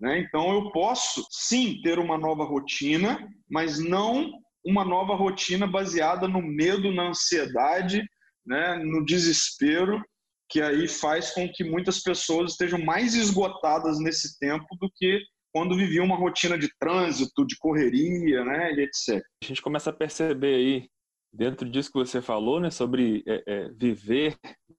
Né? 0.00 0.20
Então, 0.20 0.52
eu 0.52 0.70
posso 0.70 1.26
sim 1.30 1.80
ter 1.82 1.98
uma 1.98 2.16
nova 2.16 2.44
rotina, 2.44 3.28
mas 3.50 3.78
não 3.78 4.30
uma 4.68 4.84
nova 4.84 5.14
rotina 5.14 5.66
baseada 5.66 6.28
no 6.28 6.42
medo, 6.42 6.92
na 6.92 7.08
ansiedade, 7.08 8.02
né? 8.46 8.76
no 8.76 9.04
desespero, 9.04 10.02
que 10.50 10.60
aí 10.60 10.86
faz 10.86 11.30
com 11.32 11.48
que 11.48 11.64
muitas 11.64 12.02
pessoas 12.02 12.52
estejam 12.52 12.78
mais 12.78 13.14
esgotadas 13.14 13.98
nesse 13.98 14.38
tempo 14.38 14.66
do 14.80 14.90
que 14.94 15.20
quando 15.54 15.76
vivia 15.76 16.02
uma 16.02 16.16
rotina 16.16 16.58
de 16.58 16.68
trânsito, 16.78 17.46
de 17.46 17.56
correria, 17.58 18.44
né, 18.44 18.72
e 18.74 18.80
etc. 18.80 19.24
A 19.42 19.46
gente 19.46 19.62
começa 19.62 19.90
a 19.90 19.92
perceber 19.92 20.54
aí, 20.54 20.88
dentro 21.32 21.68
disso 21.68 21.90
que 21.90 21.98
você 21.98 22.20
falou, 22.20 22.60
né, 22.60 22.70
sobre 22.70 23.24
é, 23.26 23.42
é, 23.46 23.68
viver 23.70 24.36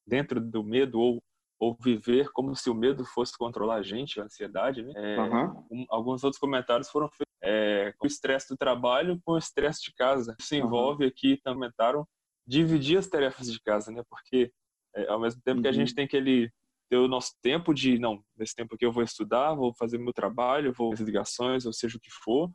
dentro 0.08 0.40
do 0.40 0.64
medo 0.64 1.00
ou, 1.00 1.20
ou 1.60 1.76
viver 1.84 2.30
como 2.32 2.56
se 2.56 2.70
o 2.70 2.76
medo 2.76 3.04
fosse 3.04 3.38
controlar 3.38 3.76
a 3.76 3.84
gente, 3.84 4.20
a 4.20 4.24
ansiedade, 4.24 4.84
né? 4.84 4.94
É, 4.96 5.20
uhum. 5.20 5.66
um, 5.72 5.86
alguns 5.90 6.24
outros 6.24 6.40
comentários 6.40 6.90
foram 6.90 7.10
é, 7.44 7.94
com 7.98 8.06
o 8.06 8.08
estresse 8.08 8.50
do 8.50 8.58
trabalho 8.58 9.20
com 9.24 9.34
o 9.34 9.38
estresse 9.38 9.82
de 9.84 9.94
casa. 9.94 10.36
Isso 10.40 10.56
envolve 10.56 11.04
uhum. 11.04 11.10
aqui, 11.10 11.40
comentaram, 11.44 12.06
dividir 12.48 12.98
as 12.98 13.08
tarefas 13.08 13.52
de 13.52 13.60
casa, 13.62 13.92
né? 13.92 14.04
Porque 14.10 14.52
é, 14.96 15.08
ao 15.08 15.20
mesmo 15.20 15.42
tempo 15.42 15.58
uhum. 15.58 15.62
que 15.62 15.68
a 15.68 15.74
gente 15.74 15.90
uhum. 15.90 15.96
tem 15.96 16.06
aquele 16.06 16.52
ter 16.90 16.98
o 16.98 17.08
nosso 17.08 17.34
tempo 17.42 17.74
de, 17.74 18.00
não, 18.00 18.24
nesse 18.36 18.56
tempo 18.56 18.74
aqui 18.74 18.84
eu 18.84 18.92
vou 18.92 19.04
estudar, 19.04 19.54
vou 19.54 19.74
fazer 19.76 20.00
meu 20.00 20.12
trabalho, 20.12 20.74
vou 20.74 20.90
fazer 20.92 21.04
ligações, 21.04 21.66
ou 21.66 21.72
seja 21.72 21.98
o 21.98 22.00
que 22.00 22.10
for, 22.10 22.52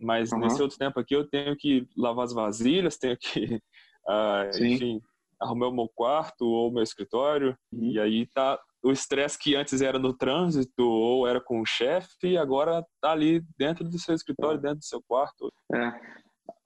mas 0.00 0.30
uhum. 0.30 0.38
nesse 0.38 0.62
outro 0.62 0.78
tempo 0.78 1.00
aqui 1.00 1.14
eu 1.14 1.28
tenho 1.28 1.56
que 1.56 1.86
lavar 1.96 2.24
as 2.24 2.32
vasilhas, 2.32 2.96
tenho 2.96 3.16
que, 3.18 3.56
uh, 4.08 4.64
enfim, 4.64 5.02
arrumar 5.40 5.68
o 5.68 5.74
meu 5.74 5.88
quarto 5.88 6.46
ou 6.46 6.72
meu 6.72 6.84
escritório, 6.84 7.58
uhum. 7.72 7.90
e 7.90 7.98
aí 7.98 8.26
tá 8.28 8.60
o 8.84 8.92
estresse 8.92 9.38
que 9.38 9.56
antes 9.56 9.80
era 9.80 9.98
no 9.98 10.12
trânsito 10.12 10.84
ou 10.84 11.26
era 11.26 11.40
com 11.40 11.60
o 11.60 11.66
chefe, 11.66 12.36
agora 12.36 12.84
tá 13.00 13.12
ali 13.12 13.42
dentro 13.58 13.82
do 13.82 13.98
seu 13.98 14.14
escritório, 14.14 14.58
é. 14.58 14.62
dentro 14.62 14.78
do 14.78 14.84
seu 14.84 15.02
quarto. 15.08 15.50
É. 15.74 15.92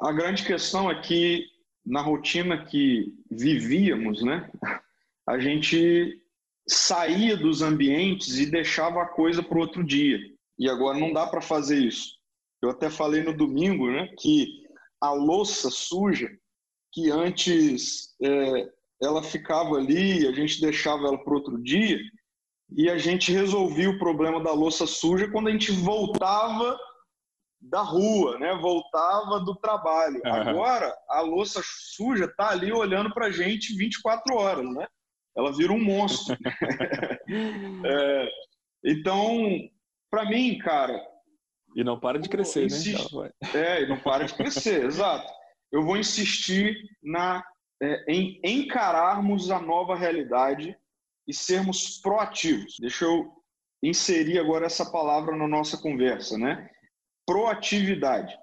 A 0.02 0.12
grande 0.12 0.44
questão 0.44 0.90
é 0.90 1.00
que 1.00 1.46
na 1.86 2.02
rotina 2.02 2.64
que 2.64 3.14
vivíamos, 3.30 4.22
né, 4.22 4.50
a 5.28 5.38
gente 5.38 6.20
saía 6.68 7.36
dos 7.36 7.62
ambientes 7.62 8.38
e 8.38 8.50
deixava 8.50 9.00
a 9.00 9.08
coisa 9.08 9.40
para 9.40 9.58
outro 9.58 9.84
dia. 9.84 10.18
E 10.58 10.68
agora 10.68 10.98
não 10.98 11.12
dá 11.12 11.26
para 11.28 11.40
fazer 11.40 11.78
isso. 11.78 12.18
Eu 12.60 12.70
até 12.70 12.90
falei 12.90 13.22
no 13.22 13.36
domingo 13.36 13.88
né, 13.88 14.08
que 14.18 14.48
a 15.00 15.12
louça 15.12 15.70
suja, 15.70 16.28
que 16.92 17.10
antes 17.10 18.16
é, 18.20 18.68
ela 19.02 19.22
ficava 19.22 19.76
ali, 19.76 20.26
a 20.26 20.32
gente 20.32 20.60
deixava 20.60 21.06
ela 21.06 21.18
para 21.18 21.34
outro 21.34 21.62
dia, 21.62 21.98
e 22.70 22.90
a 22.90 22.98
gente 22.98 23.32
resolvia 23.32 23.90
o 23.90 23.98
problema 23.98 24.42
da 24.42 24.52
louça 24.52 24.86
suja 24.86 25.30
quando 25.30 25.48
a 25.48 25.52
gente 25.52 25.72
voltava 25.72 26.78
da 27.60 27.80
rua, 27.80 28.38
né? 28.38 28.54
voltava 28.56 29.40
do 29.40 29.54
trabalho. 29.56 30.20
Uhum. 30.24 30.32
Agora, 30.32 30.94
a 31.08 31.20
louça 31.20 31.60
suja 31.64 32.26
está 32.26 32.50
ali 32.50 32.72
olhando 32.72 33.12
para 33.12 33.26
a 33.26 33.30
gente 33.30 33.76
24 33.76 34.34
horas. 34.36 34.64
Né? 34.74 34.86
ela 35.38 35.52
vira 35.52 35.72
um 35.72 35.82
monstro. 35.82 36.36
é, 37.86 38.28
então, 38.84 39.48
para 40.10 40.28
mim, 40.28 40.58
cara. 40.58 41.00
E 41.76 41.84
não 41.84 41.98
para 41.98 42.18
de 42.18 42.28
crescer, 42.28 42.66
insist... 42.66 43.14
né? 43.14 43.30
É, 43.54 43.82
e 43.82 43.88
não 43.88 44.00
para 44.00 44.24
de 44.24 44.34
crescer, 44.34 44.82
exato. 44.84 45.32
Eu 45.70 45.84
vou 45.84 45.96
insistir 45.96 46.76
na, 47.02 47.44
é, 47.80 48.04
em 48.12 48.40
encararmos 48.44 49.50
a 49.50 49.60
nova 49.60 49.96
realidade 49.96 50.76
e 51.26 51.34
sermos 51.34 51.98
proativos. 51.98 52.76
Deixa 52.80 53.04
eu 53.04 53.32
inserir 53.82 54.38
agora 54.38 54.66
essa 54.66 54.90
palavra 54.90 55.36
na 55.36 55.46
nossa 55.46 55.76
conversa, 55.78 56.36
né? 56.36 56.68
Proatividade. 57.26 58.36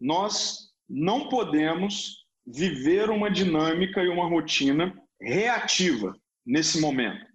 Nós 0.00 0.72
não 0.88 1.28
podemos 1.28 2.26
viver 2.46 3.10
uma 3.10 3.30
dinâmica 3.30 4.02
e 4.02 4.08
uma 4.08 4.28
rotina 4.28 4.94
reativa 5.20 6.14
nesse 6.44 6.80
momento. 6.80 7.26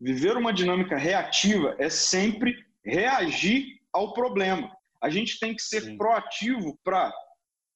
Viver 0.00 0.36
uma 0.36 0.52
dinâmica 0.52 0.96
reativa 0.96 1.76
é 1.78 1.88
sempre 1.88 2.54
reagir 2.84 3.80
ao 3.92 4.12
problema. 4.12 4.74
A 5.00 5.08
gente 5.10 5.38
tem 5.38 5.54
que 5.54 5.62
ser 5.62 5.82
Sim. 5.82 5.96
proativo 5.96 6.78
para 6.82 7.12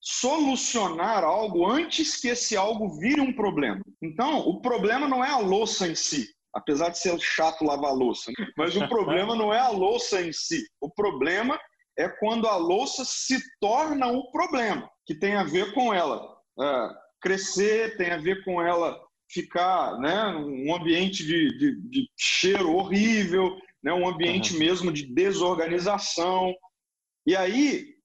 solucionar 0.00 1.22
algo 1.22 1.66
antes 1.66 2.20
que 2.20 2.28
esse 2.28 2.56
algo 2.56 2.98
vire 2.98 3.20
um 3.20 3.32
problema. 3.32 3.80
Então, 4.02 4.38
o 4.40 4.60
problema 4.60 5.06
não 5.06 5.24
é 5.24 5.28
a 5.28 5.38
louça 5.38 5.86
em 5.86 5.94
si, 5.94 6.28
apesar 6.54 6.88
de 6.88 6.98
ser 6.98 7.18
chato 7.20 7.64
lavar 7.64 7.90
a 7.90 7.94
louça, 7.94 8.32
né? 8.38 8.46
mas 8.56 8.74
o 8.76 8.88
problema 8.88 9.34
não 9.36 9.52
é 9.52 9.58
a 9.58 9.68
louça 9.68 10.22
em 10.22 10.32
si. 10.32 10.64
O 10.80 10.90
problema 10.90 11.60
é 11.98 12.08
quando 12.08 12.48
a 12.48 12.56
louça 12.56 13.04
se 13.04 13.38
torna 13.60 14.06
um 14.06 14.30
problema, 14.30 14.90
que 15.06 15.14
tem 15.14 15.34
a 15.34 15.44
ver 15.44 15.74
com 15.74 15.92
ela 15.92 16.34
é, 16.58 16.88
crescer, 17.20 17.96
tem 17.98 18.10
a 18.10 18.16
ver 18.16 18.42
com 18.44 18.62
ela 18.62 18.98
ficar 19.30 19.98
né, 19.98 20.26
um 20.26 20.74
ambiente 20.74 21.24
de, 21.24 21.56
de, 21.58 21.80
de 21.88 22.10
cheiro 22.16 22.74
horrível, 22.74 23.56
né, 23.82 23.92
um 23.92 24.08
ambiente 24.08 24.54
uhum. 24.54 24.58
mesmo 24.58 24.92
de 24.92 25.06
desorganização. 25.06 26.54
E 27.26 27.36
aí, 27.36 27.99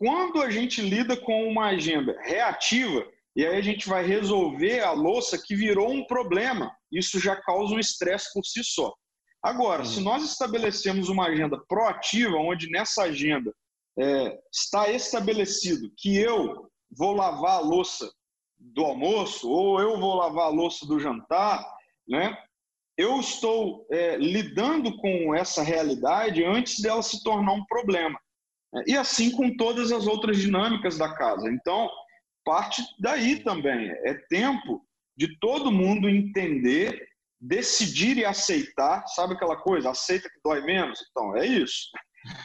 quando 0.00 0.40
a 0.40 0.48
gente 0.48 0.80
lida 0.80 1.14
com 1.14 1.46
uma 1.46 1.66
agenda 1.66 2.18
reativa, 2.22 3.06
e 3.36 3.44
aí 3.44 3.54
a 3.54 3.60
gente 3.60 3.86
vai 3.86 4.02
resolver 4.02 4.80
a 4.80 4.92
louça 4.92 5.36
que 5.36 5.54
virou 5.54 5.92
um 5.92 6.06
problema, 6.06 6.74
isso 6.90 7.20
já 7.20 7.36
causa 7.36 7.74
um 7.74 7.78
estresse 7.78 8.32
por 8.32 8.42
si 8.42 8.64
só. 8.64 8.90
Agora, 9.42 9.82
uhum. 9.82 9.86
se 9.86 10.00
nós 10.00 10.24
estabelecemos 10.24 11.10
uma 11.10 11.26
agenda 11.26 11.62
proativa, 11.68 12.34
onde 12.38 12.70
nessa 12.70 13.02
agenda 13.02 13.54
é, 13.98 14.38
está 14.50 14.88
estabelecido 14.88 15.92
que 15.98 16.16
eu 16.16 16.70
vou 16.96 17.12
lavar 17.12 17.58
a 17.58 17.60
louça 17.60 18.10
do 18.58 18.82
almoço, 18.82 19.50
ou 19.50 19.80
eu 19.82 20.00
vou 20.00 20.14
lavar 20.14 20.46
a 20.46 20.54
louça 20.54 20.86
do 20.86 20.98
jantar, 20.98 21.62
né? 22.08 22.34
Eu 22.96 23.20
estou 23.20 23.86
é, 23.92 24.16
lidando 24.16 24.96
com 24.96 25.34
essa 25.34 25.62
realidade 25.62 26.42
antes 26.42 26.80
dela 26.80 27.02
se 27.02 27.22
tornar 27.22 27.52
um 27.52 27.64
problema. 27.66 28.18
E 28.86 28.96
assim 28.96 29.30
com 29.30 29.56
todas 29.56 29.90
as 29.90 30.06
outras 30.06 30.38
dinâmicas 30.38 30.96
da 30.96 31.14
casa. 31.14 31.50
Então, 31.50 31.90
parte 32.44 32.82
daí 32.98 33.42
também. 33.42 33.90
É 34.04 34.14
tempo 34.28 34.84
de 35.16 35.38
todo 35.38 35.72
mundo 35.72 36.08
entender, 36.08 37.06
decidir 37.40 38.16
e 38.16 38.24
aceitar. 38.24 39.06
Sabe 39.08 39.34
aquela 39.34 39.56
coisa? 39.56 39.90
Aceita 39.90 40.28
que 40.28 40.40
dói 40.44 40.60
menos? 40.62 40.98
Então, 41.10 41.36
é 41.36 41.46
isso. 41.46 41.88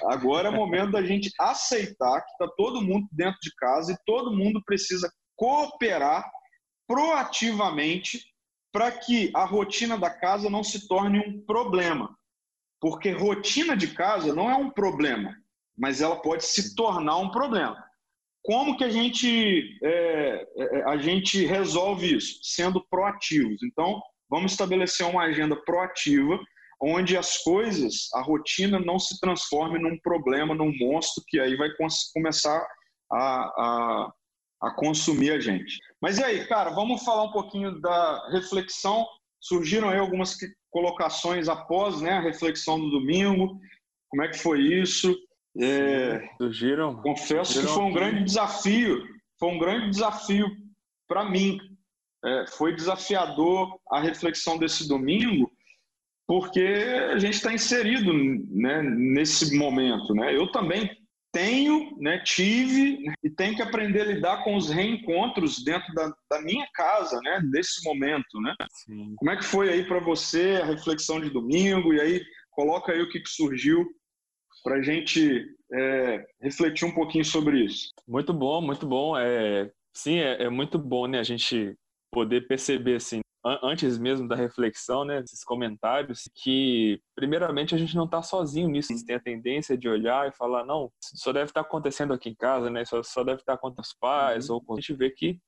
Agora 0.06 0.48
é 0.48 0.52
momento 0.52 0.92
da 0.92 1.04
gente 1.04 1.32
aceitar 1.40 2.22
que 2.22 2.32
está 2.32 2.48
todo 2.56 2.82
mundo 2.82 3.08
dentro 3.12 3.40
de 3.42 3.54
casa 3.56 3.92
e 3.92 3.98
todo 4.06 4.36
mundo 4.36 4.62
precisa 4.66 5.12
cooperar 5.36 6.26
proativamente 6.88 8.22
para 8.72 8.92
que 8.92 9.32
a 9.34 9.46
rotina 9.46 9.98
da 9.98 10.10
casa 10.10 10.50
não 10.50 10.64
se 10.64 10.88
torne 10.88 11.20
um 11.20 11.46
problema. 11.46 12.16
Porque 12.80 13.12
rotina 13.12 13.76
de 13.76 13.94
casa 13.94 14.34
não 14.34 14.50
é 14.50 14.56
um 14.56 14.70
problema, 14.70 15.36
mas 15.78 16.02
ela 16.02 16.22
pode 16.22 16.46
se 16.46 16.76
tornar 16.76 17.18
um 17.18 17.30
problema. 17.30 17.84
como 18.44 18.78
que 18.78 18.84
a 18.84 18.90
gente, 18.90 19.80
é, 19.84 20.48
é, 20.58 20.84
a 20.84 20.98
gente 20.98 21.46
resolve 21.46 22.16
isso? 22.16 22.40
Sendo 22.44 22.86
proativos. 22.90 23.62
Então, 23.64 24.00
vamos 24.30 24.52
estabelecer 24.52 25.06
uma 25.08 25.24
agenda 25.24 25.56
proativa, 25.56 26.40
onde 26.82 27.18
as 27.18 27.40
coisas, 27.40 28.10
a 28.14 28.22
rotina 28.22 28.80
não 28.80 29.00
se 29.00 29.20
transforme 29.20 29.80
num 29.80 29.98
problema, 30.00 30.54
num 30.54 30.72
monstro 30.78 31.24
que 31.28 31.40
aí 31.40 31.56
vai 31.56 31.70
começar 32.14 32.64
a, 33.12 33.18
a, 33.18 34.14
a 34.62 34.72
consumir 34.76 35.32
a 35.32 35.40
gente. 35.40 35.80
Mas 36.02 36.20
e 36.20 36.24
aí, 36.24 36.48
cara, 36.48 36.70
vamos 36.70 37.04
falar 37.04 37.24
um 37.24 37.32
pouquinho 37.32 37.80
da 37.82 38.30
reflexão. 38.32 39.08
Surgiram 39.40 39.90
aí 39.90 39.98
algumas 39.98 40.38
colocações 40.70 41.48
após 41.48 42.02
né, 42.02 42.12
a 42.12 42.22
reflexão 42.22 42.80
do 42.80 42.92
domingo. 42.92 43.60
Como 44.10 44.24
é 44.24 44.28
que 44.28 44.38
foi 44.38 44.60
isso? 44.62 45.16
É, 45.62 46.30
surgiram. 46.38 47.02
Confesso 47.02 47.54
surgiram 47.54 47.68
que 47.68 47.74
foi 47.74 47.84
um 47.84 47.94
grande 47.94 48.24
desafio. 48.24 49.04
Foi 49.39 49.50
um 49.50 49.60
grande 49.60 49.89
desafio 49.89 50.48
para 51.08 51.24
mim. 51.30 51.60
É, 52.24 52.46
foi 52.48 52.76
desafiador 52.76 53.80
a 53.91 54.00
reflexão 54.00 54.58
desse 54.58 54.88
domingo, 54.88 55.52
porque 56.28 56.62
a 57.12 57.20
gente 57.20 57.36
está 57.36 57.54
inserido 57.54 58.12
né, 58.13 58.82
nesse 58.82 59.56
momento. 59.56 60.13
Né? 60.15 60.36
Eu 60.36 60.52
também 60.52 60.89
tenho, 61.32 61.96
né, 62.00 62.20
tive 62.24 63.04
e 63.22 63.30
tenho 63.30 63.56
que 63.58 63.62
aprender 63.62 64.02
a 64.02 64.06
lidar 64.06 64.44
com 64.44 64.56
os 64.56 64.70
reencontros 64.70 65.62
dentro 65.63 65.94
da, 65.94 66.10
da 66.32 66.41
minha 66.41 66.65
casa, 66.74 67.20
né, 67.22 67.41
desse 67.52 67.84
momento, 67.84 68.39
né? 68.39 68.56
Sim. 68.72 69.13
Como 69.18 69.32
é 69.32 69.36
que 69.36 69.44
foi 69.44 69.70
aí 69.70 69.86
para 69.86 70.00
você 70.00 70.62
a 70.62 70.65
reflexão 70.65 71.20
de 71.20 71.30
domingo? 71.30 71.94
E 71.94 72.00
aí 72.00 72.22
coloca 72.52 72.94
aí 72.94 73.02
o 73.02 73.10
que, 73.10 73.20
que 73.20 73.30
surgiu 73.30 73.86
para 74.65 74.78
a 74.78 74.82
gente 74.82 75.45
é, 75.71 76.25
refletir 76.41 76.88
um 76.88 76.91
pouquinho 76.91 77.23
sobre 77.23 77.63
isso. 77.63 77.89
Muito 78.08 78.34
bom, 78.34 78.60
muito 78.62 78.88
bom. 78.88 79.15
É, 79.15 79.71
sim, 79.93 80.17
é, 80.17 80.45
é 80.45 80.49
muito 80.49 80.80
bom, 80.80 81.06
né, 81.06 81.19
a 81.19 81.23
gente 81.23 81.78
poder 82.12 82.47
perceber 82.47 82.95
assim 82.95 83.19
antes 83.62 83.99
mesmo 83.99 84.28
da 84.28 84.36
reflexão, 84.36 85.06
né, 85.06 85.19
esses 85.19 85.43
comentários, 85.43 86.23
que 86.34 86.99
primeiramente 87.15 87.75
a 87.75 87.78
gente 87.78 87.95
não 87.95 88.06
está 88.06 88.23
sozinho 88.23 88.67
nisso. 88.67 88.91
A 88.91 88.95
gente 88.95 89.06
tem 89.06 89.15
a 89.15 89.19
tendência 89.19 89.78
de 89.78 89.88
olhar 89.88 90.28
e 90.28 90.36
falar, 90.36 90.65
não, 90.65 90.91
só 90.99 91.32
deve 91.32 91.51
estar 91.51 91.62
tá 91.62 91.67
acontecendo 91.67 92.12
aqui 92.12 92.30
em 92.30 92.36
casa, 92.36 92.71
né, 92.71 92.84
só, 92.86 93.04
só 93.04 93.23
deve 93.23 93.41
estar 93.41 93.58
tá 93.58 93.60
com 93.60 93.71
os 93.80 93.93
pais, 93.93 94.49
uhum. 94.49 94.56
ou 94.56 94.62
com... 94.63 94.73
a 94.73 94.78
gente 94.78 94.93
vê 94.93 95.12
que 95.12 95.39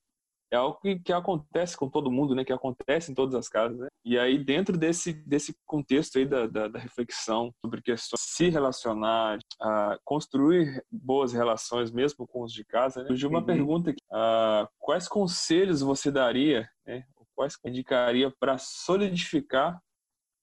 é 0.51 0.55
algo 0.55 0.79
que, 0.79 0.99
que 0.99 1.13
acontece 1.13 1.75
com 1.75 1.89
todo 1.89 2.12
mundo, 2.12 2.33
né? 2.33 2.43
Que 2.43 2.53
acontece 2.53 3.12
em 3.12 3.15
todas 3.15 3.36
as 3.36 3.49
casas, 3.49 3.77
né? 3.77 3.88
E 4.05 4.17
aí, 4.17 4.38
dentro 4.38 4.77
desse, 4.77 5.13
desse 5.13 5.55
contexto 5.65 6.17
aí 6.17 6.25
da, 6.25 6.47
da, 6.47 6.67
da 6.67 6.79
reflexão 6.79 7.51
sobre 7.62 7.81
questões 7.81 8.21
se 8.21 8.49
relacionar, 8.49 9.39
a 9.62 9.97
construir 10.03 10.83
boas 10.91 11.33
relações 11.33 11.91
mesmo 11.91 12.27
com 12.27 12.43
os 12.43 12.53
de 12.53 12.63
casa, 12.63 13.01
né? 13.01 13.07
surgiu 13.07 13.29
uma 13.29 13.39
uhum. 13.39 13.45
pergunta 13.45 13.89
aqui. 13.91 14.01
Uh, 14.12 14.67
quais 14.79 15.07
conselhos 15.07 15.81
você 15.81 16.12
daria, 16.12 16.69
né? 16.86 17.03
quais 17.36 17.55
indicaria 17.65 18.33
para 18.39 18.57
solidificar 18.57 19.79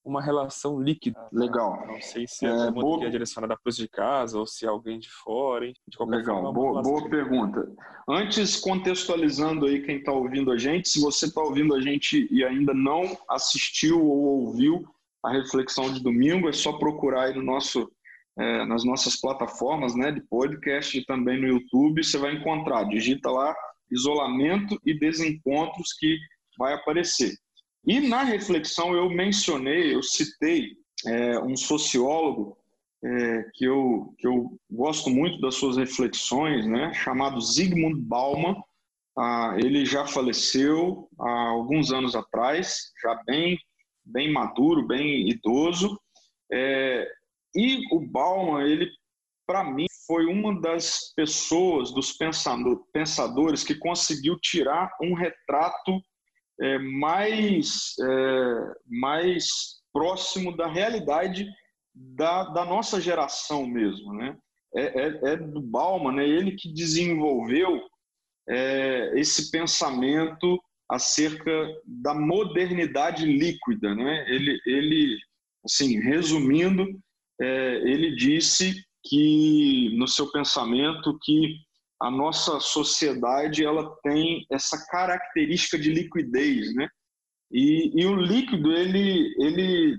uma 0.05 0.23
relação 0.23 0.81
líquida. 0.81 1.27
Legal. 1.33 1.87
Não 1.87 2.01
sei 2.01 2.27
se 2.27 2.45
é, 2.45 2.67
é 2.67 2.71
boa... 2.71 3.01
que 3.01 3.07
é 3.07 3.11
direcionada 3.11 3.57
para 3.57 3.71
os 3.71 3.77
de 3.77 3.89
casa 3.89 4.39
ou 4.39 4.47
se 4.47 4.67
é 4.67 4.69
alguém 4.69 4.99
de 4.99 5.11
fora. 5.11 5.67
De 5.67 5.97
qualquer 5.97 6.17
Legal, 6.17 6.37
forma, 6.37 6.53
boa, 6.53 6.83
boa 6.83 7.09
pergunta. 7.09 7.67
Antes, 8.09 8.57
contextualizando 8.57 9.67
aí 9.67 9.83
quem 9.83 9.99
está 9.99 10.13
ouvindo 10.13 10.53
a 10.53 10.59
gente, 10.59 10.89
se 10.89 11.01
você 11.01 11.27
está 11.27 11.41
ouvindo 11.41 11.75
a 11.75 11.81
gente 11.81 12.29
e 12.31 12.45
ainda 12.45 12.75
não 12.75 13.17
assistiu 13.31 14.05
ou 14.05 14.47
ouviu 14.47 14.85
a 15.25 15.33
reflexão 15.33 15.91
de 15.91 16.03
domingo, 16.03 16.49
é 16.49 16.53
só 16.53 16.75
procurar 16.75 17.25
aí 17.25 17.35
no 17.35 17.43
nosso, 17.43 17.91
é, 18.39 18.67
nas 18.67 18.85
nossas 18.85 19.19
plataformas 19.19 19.95
né, 19.95 20.13
de 20.13 20.21
podcast 20.21 20.99
e 20.99 21.07
também 21.07 21.41
no 21.41 21.49
YouTube, 21.49 22.05
você 22.05 22.19
vai 22.19 22.35
encontrar. 22.35 22.85
Digita 22.85 23.31
lá 23.31 23.55
isolamento 23.91 24.79
e 24.85 24.99
desencontros 24.99 25.93
que 25.99 26.19
vai 26.59 26.75
aparecer. 26.75 27.33
E 27.87 28.01
na 28.01 28.23
reflexão 28.23 28.95
eu 28.95 29.11
mencionei, 29.11 29.95
eu 29.95 30.03
citei 30.03 30.73
é, 31.07 31.39
um 31.39 31.57
sociólogo 31.57 32.57
é, 33.05 33.43
que, 33.55 33.67
eu, 33.67 34.15
que 34.19 34.27
eu 34.27 34.59
gosto 34.71 35.11
muito 35.11 35.39
das 35.41 35.57
suas 35.57 35.77
reflexões, 35.77 36.67
né, 36.67 36.95
chamado 36.95 37.41
Zygmunt 37.41 38.01
Bauman. 38.01 38.57
Ah, 39.17 39.55
ele 39.59 39.85
já 39.85 40.07
faleceu 40.07 41.09
há 41.21 41.49
alguns 41.51 41.93
anos 41.93 42.17
atrás, 42.17 42.91
já 43.03 43.15
bem, 43.27 43.59
bem 44.05 44.33
maduro, 44.33 44.87
bem 44.87 45.29
idoso. 45.29 46.01
É, 46.51 47.07
e 47.55 47.83
o 47.93 48.01
Bauman, 48.01 48.63
ele, 48.63 48.91
para 49.47 49.63
mim, 49.63 49.87
foi 50.07 50.25
uma 50.27 50.59
das 50.61 51.13
pessoas, 51.15 51.93
dos 51.93 52.17
pensadores, 52.93 53.63
que 53.63 53.75
conseguiu 53.75 54.39
tirar 54.41 54.91
um 55.01 55.15
retrato 55.15 56.01
é, 56.61 56.79
mais, 56.79 57.95
é, 58.01 58.75
mais 58.87 59.47
próximo 59.93 60.57
da 60.57 60.67
realidade 60.67 61.47
da, 61.95 62.45
da 62.45 62.65
nossa 62.65 63.01
geração 63.01 63.67
mesmo. 63.67 64.13
Né? 64.15 64.37
É, 64.75 64.83
é, 64.83 65.33
é 65.33 65.37
do 65.37 65.61
Bauman, 65.61 66.17
né? 66.17 66.29
ele 66.29 66.53
que 66.53 66.73
desenvolveu 66.73 67.81
é, 68.49 69.13
esse 69.19 69.51
pensamento 69.51 70.61
acerca 70.89 71.69
da 71.87 72.15
modernidade 72.15 73.25
líquida. 73.25 73.95
Né? 73.95 74.27
Ele, 74.29 74.61
ele 74.67 75.19
assim, 75.65 75.99
resumindo, 76.01 76.87
é, 77.41 77.75
ele 77.85 78.15
disse 78.17 78.85
que, 79.05 79.95
no 79.97 80.07
seu 80.07 80.31
pensamento, 80.31 81.19
que 81.23 81.57
a 82.05 82.11
nossa 82.11 82.61
sociedade 82.61 83.65
ela 83.65 83.97
tem 84.03 84.45
essa 84.53 84.77
característica 84.89 85.79
de 85.79 85.91
liquidez, 85.91 86.75
né? 86.75 86.87
E, 87.51 87.99
e, 87.99 88.07
o 88.07 88.15
líquido 88.15 88.73
ele 88.73 89.35
ele 89.39 89.97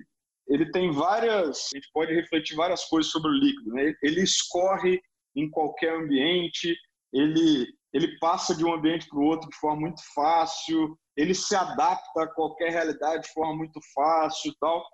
ele 0.48 0.72
tem 0.72 0.92
várias, 0.92 1.70
a 1.74 1.78
gente 1.78 1.90
pode 1.92 2.14
refletir 2.14 2.56
várias 2.56 2.86
coisas 2.86 3.12
sobre 3.12 3.32
o 3.32 3.34
líquido, 3.34 3.72
né? 3.74 3.92
Ele 4.04 4.22
escorre 4.22 5.02
em 5.36 5.50
qualquer 5.50 5.96
ambiente, 5.96 6.78
ele 7.12 7.66
ele 7.92 8.20
passa 8.20 8.56
de 8.56 8.64
um 8.64 8.74
ambiente 8.74 9.08
para 9.10 9.18
o 9.18 9.24
outro 9.24 9.50
de 9.50 9.58
forma 9.58 9.82
muito 9.82 10.02
fácil, 10.14 10.96
ele 11.18 11.34
se 11.34 11.56
adapta 11.56 12.24
a 12.24 12.28
qualquer 12.36 12.70
realidade 12.70 13.24
de 13.24 13.34
forma 13.34 13.56
muito 13.56 13.80
fácil, 13.96 14.54
tal. 14.60 14.86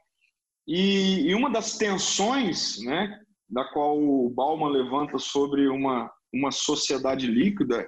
E, 0.66 1.28
e 1.28 1.36
uma 1.36 1.50
das 1.50 1.78
tensões, 1.78 2.78
né, 2.86 3.20
da 3.50 3.66
qual 3.66 4.00
o 4.00 4.30
Bauman 4.30 4.70
levanta 4.70 5.18
sobre 5.18 5.68
uma 5.68 6.10
uma 6.34 6.52
sociedade 6.52 7.28
líquida, 7.28 7.88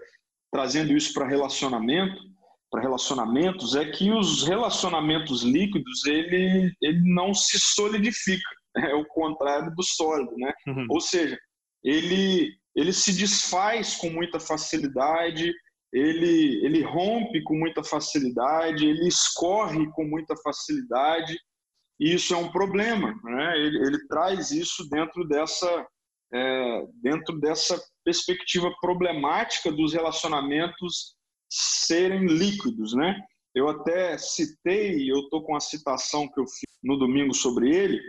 trazendo 0.52 0.94
isso 0.94 1.14
para 1.14 1.28
relacionamento, 1.28 2.16
para 2.74 2.82
relacionamentos, 2.82 3.76
é 3.76 3.86
que 3.86 4.12
os 4.12 4.48
relacionamentos 4.48 5.44
líquidos 5.44 6.06
ele, 6.06 6.74
ele 6.82 7.14
não 7.14 7.34
se 7.34 7.60
solidifica, 7.60 8.50
é 8.78 8.96
o 8.96 9.06
contrário 9.06 9.74
do 9.76 9.84
sólido, 9.84 10.36
né? 10.38 10.52
Uhum. 10.68 10.88
Ou 10.90 11.00
seja, 11.00 11.38
ele 11.84 12.52
ele 12.76 12.92
se 12.92 13.14
desfaz 13.14 13.96
com 13.96 14.10
muita 14.10 14.40
facilidade, 14.40 15.54
ele 15.94 16.66
ele 16.66 16.82
rompe 16.82 17.44
com 17.44 17.56
muita 17.56 17.84
facilidade, 17.84 18.88
ele 18.88 19.08
escorre 19.08 19.88
com 19.92 20.06
muita 20.06 20.36
facilidade. 20.38 21.38
E 22.00 22.16
isso 22.16 22.34
é 22.34 22.38
um 22.38 22.52
problema, 22.52 23.14
né? 23.24 23.60
Ele, 23.60 23.78
ele 23.86 24.08
traz 24.08 24.50
isso 24.50 24.90
dentro 24.90 25.28
dessa 25.28 25.88
é, 26.34 26.88
dentro 27.02 27.40
dessa 27.40 27.80
perspectiva 28.04 28.74
problemática 28.82 29.72
dos 29.72 29.94
relacionamentos 29.94 31.16
serem 31.50 32.26
líquidos, 32.26 32.94
né? 32.94 33.16
Eu 33.56 33.70
até 33.70 34.18
citei, 34.18 35.12
eu 35.12 35.20
estou 35.20 35.44
com 35.44 35.56
a 35.56 35.60
citação 35.60 36.28
que 36.28 36.40
eu 36.40 36.46
fiz 36.48 36.74
no 36.84 36.98
domingo 36.98 37.34
sobre 37.34 37.70
ele, 37.70 38.02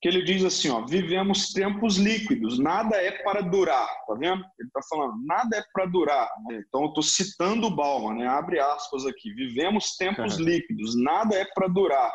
que 0.00 0.08
ele 0.08 0.22
diz 0.22 0.44
assim, 0.44 0.68
ó, 0.68 0.84
vivemos 0.86 1.52
tempos 1.52 1.96
líquidos, 1.96 2.58
nada 2.58 2.96
é 2.96 3.10
para 3.22 3.40
durar, 3.40 3.88
tá 4.06 4.14
vendo? 4.14 4.44
Ele 4.58 4.68
está 4.68 4.80
falando, 4.88 5.14
nada 5.24 5.56
é 5.56 5.64
para 5.72 5.86
durar. 5.86 6.28
Então 6.52 6.82
eu 6.82 6.88
estou 6.88 7.02
citando 7.02 7.66
o 7.66 7.74
Bauman, 7.74 8.14
né? 8.14 8.28
Abre 8.28 8.60
aspas 8.60 9.06
aqui, 9.06 9.32
vivemos 9.34 9.96
tempos 9.96 10.36
líquidos, 10.36 10.96
nada 10.96 11.36
é 11.36 11.44
para 11.52 11.66
durar. 11.66 12.12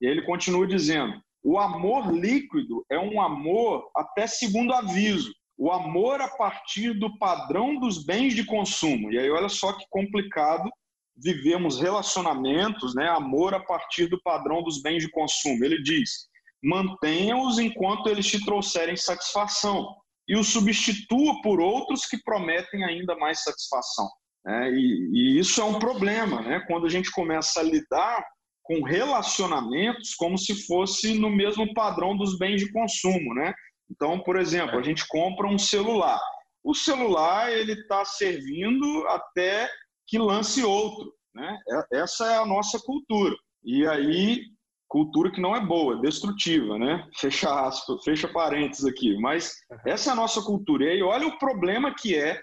E 0.00 0.06
aí 0.06 0.12
ele 0.12 0.26
continua 0.26 0.66
dizendo, 0.66 1.20
o 1.50 1.58
amor 1.58 2.12
líquido 2.12 2.84
é 2.90 2.98
um 2.98 3.22
amor 3.22 3.90
até 3.96 4.26
segundo 4.26 4.70
aviso. 4.74 5.32
O 5.56 5.72
amor 5.72 6.20
a 6.20 6.28
partir 6.28 6.92
do 6.92 7.18
padrão 7.18 7.80
dos 7.80 8.04
bens 8.04 8.34
de 8.34 8.44
consumo. 8.44 9.10
E 9.10 9.18
aí, 9.18 9.30
olha 9.30 9.48
só 9.48 9.72
que 9.72 9.86
complicado 9.88 10.68
vivemos 11.16 11.80
relacionamentos, 11.80 12.94
né? 12.94 13.08
Amor 13.08 13.54
a 13.54 13.60
partir 13.60 14.08
do 14.08 14.20
padrão 14.22 14.62
dos 14.62 14.82
bens 14.82 15.02
de 15.02 15.10
consumo. 15.10 15.64
Ele 15.64 15.82
diz: 15.82 16.28
mantenha-os 16.62 17.58
enquanto 17.58 18.10
eles 18.10 18.26
te 18.26 18.44
trouxerem 18.44 18.94
satisfação 18.94 19.96
e 20.28 20.36
os 20.36 20.48
substitua 20.48 21.40
por 21.40 21.60
outros 21.60 22.04
que 22.04 22.22
prometem 22.24 22.84
ainda 22.84 23.16
mais 23.16 23.42
satisfação. 23.42 24.06
É, 24.46 24.70
e, 24.70 25.10
e, 25.14 25.38
isso 25.38 25.62
é 25.62 25.64
um 25.64 25.78
problema, 25.78 26.42
né? 26.42 26.60
Quando 26.68 26.84
a 26.84 26.90
gente 26.90 27.10
começa 27.10 27.60
a 27.60 27.62
lidar 27.62 28.22
com 28.68 28.82
relacionamentos 28.82 30.14
como 30.14 30.36
se 30.36 30.66
fosse 30.66 31.18
no 31.18 31.30
mesmo 31.30 31.72
padrão 31.72 32.14
dos 32.14 32.38
bens 32.38 32.60
de 32.60 32.70
consumo, 32.70 33.34
né? 33.34 33.54
Então, 33.90 34.20
por 34.20 34.38
exemplo, 34.38 34.78
a 34.78 34.82
gente 34.82 35.08
compra 35.08 35.48
um 35.48 35.58
celular. 35.58 36.20
o 36.62 36.74
celular 36.74 37.50
ele 37.50 37.72
está 37.72 38.04
servindo 38.04 39.06
até 39.08 39.70
que 40.06 40.18
lance 40.18 40.62
outro. 40.62 41.10
Né? 41.34 41.58
É, 41.70 42.00
essa 42.00 42.26
é 42.30 42.36
a 42.36 42.44
nossa 42.44 42.78
cultura. 42.80 43.34
E 43.64 43.86
aí, 43.86 44.42
cultura 44.86 45.30
que 45.30 45.40
não 45.40 45.56
é 45.56 45.64
boa, 45.64 46.00
destrutiva, 46.02 46.78
né? 46.78 47.08
Fecha 47.16 47.48
aspas, 47.66 48.04
fecha 48.04 48.28
parênteses 48.28 48.84
aqui. 48.84 49.16
Mas 49.18 49.54
essa 49.86 50.10
é 50.10 50.12
a 50.12 50.16
nossa 50.16 50.42
cultura. 50.42 50.84
E 50.84 50.88
aí, 50.88 51.02
olha 51.02 51.26
o 51.26 51.38
problema 51.38 51.94
que 51.94 52.14
é 52.14 52.38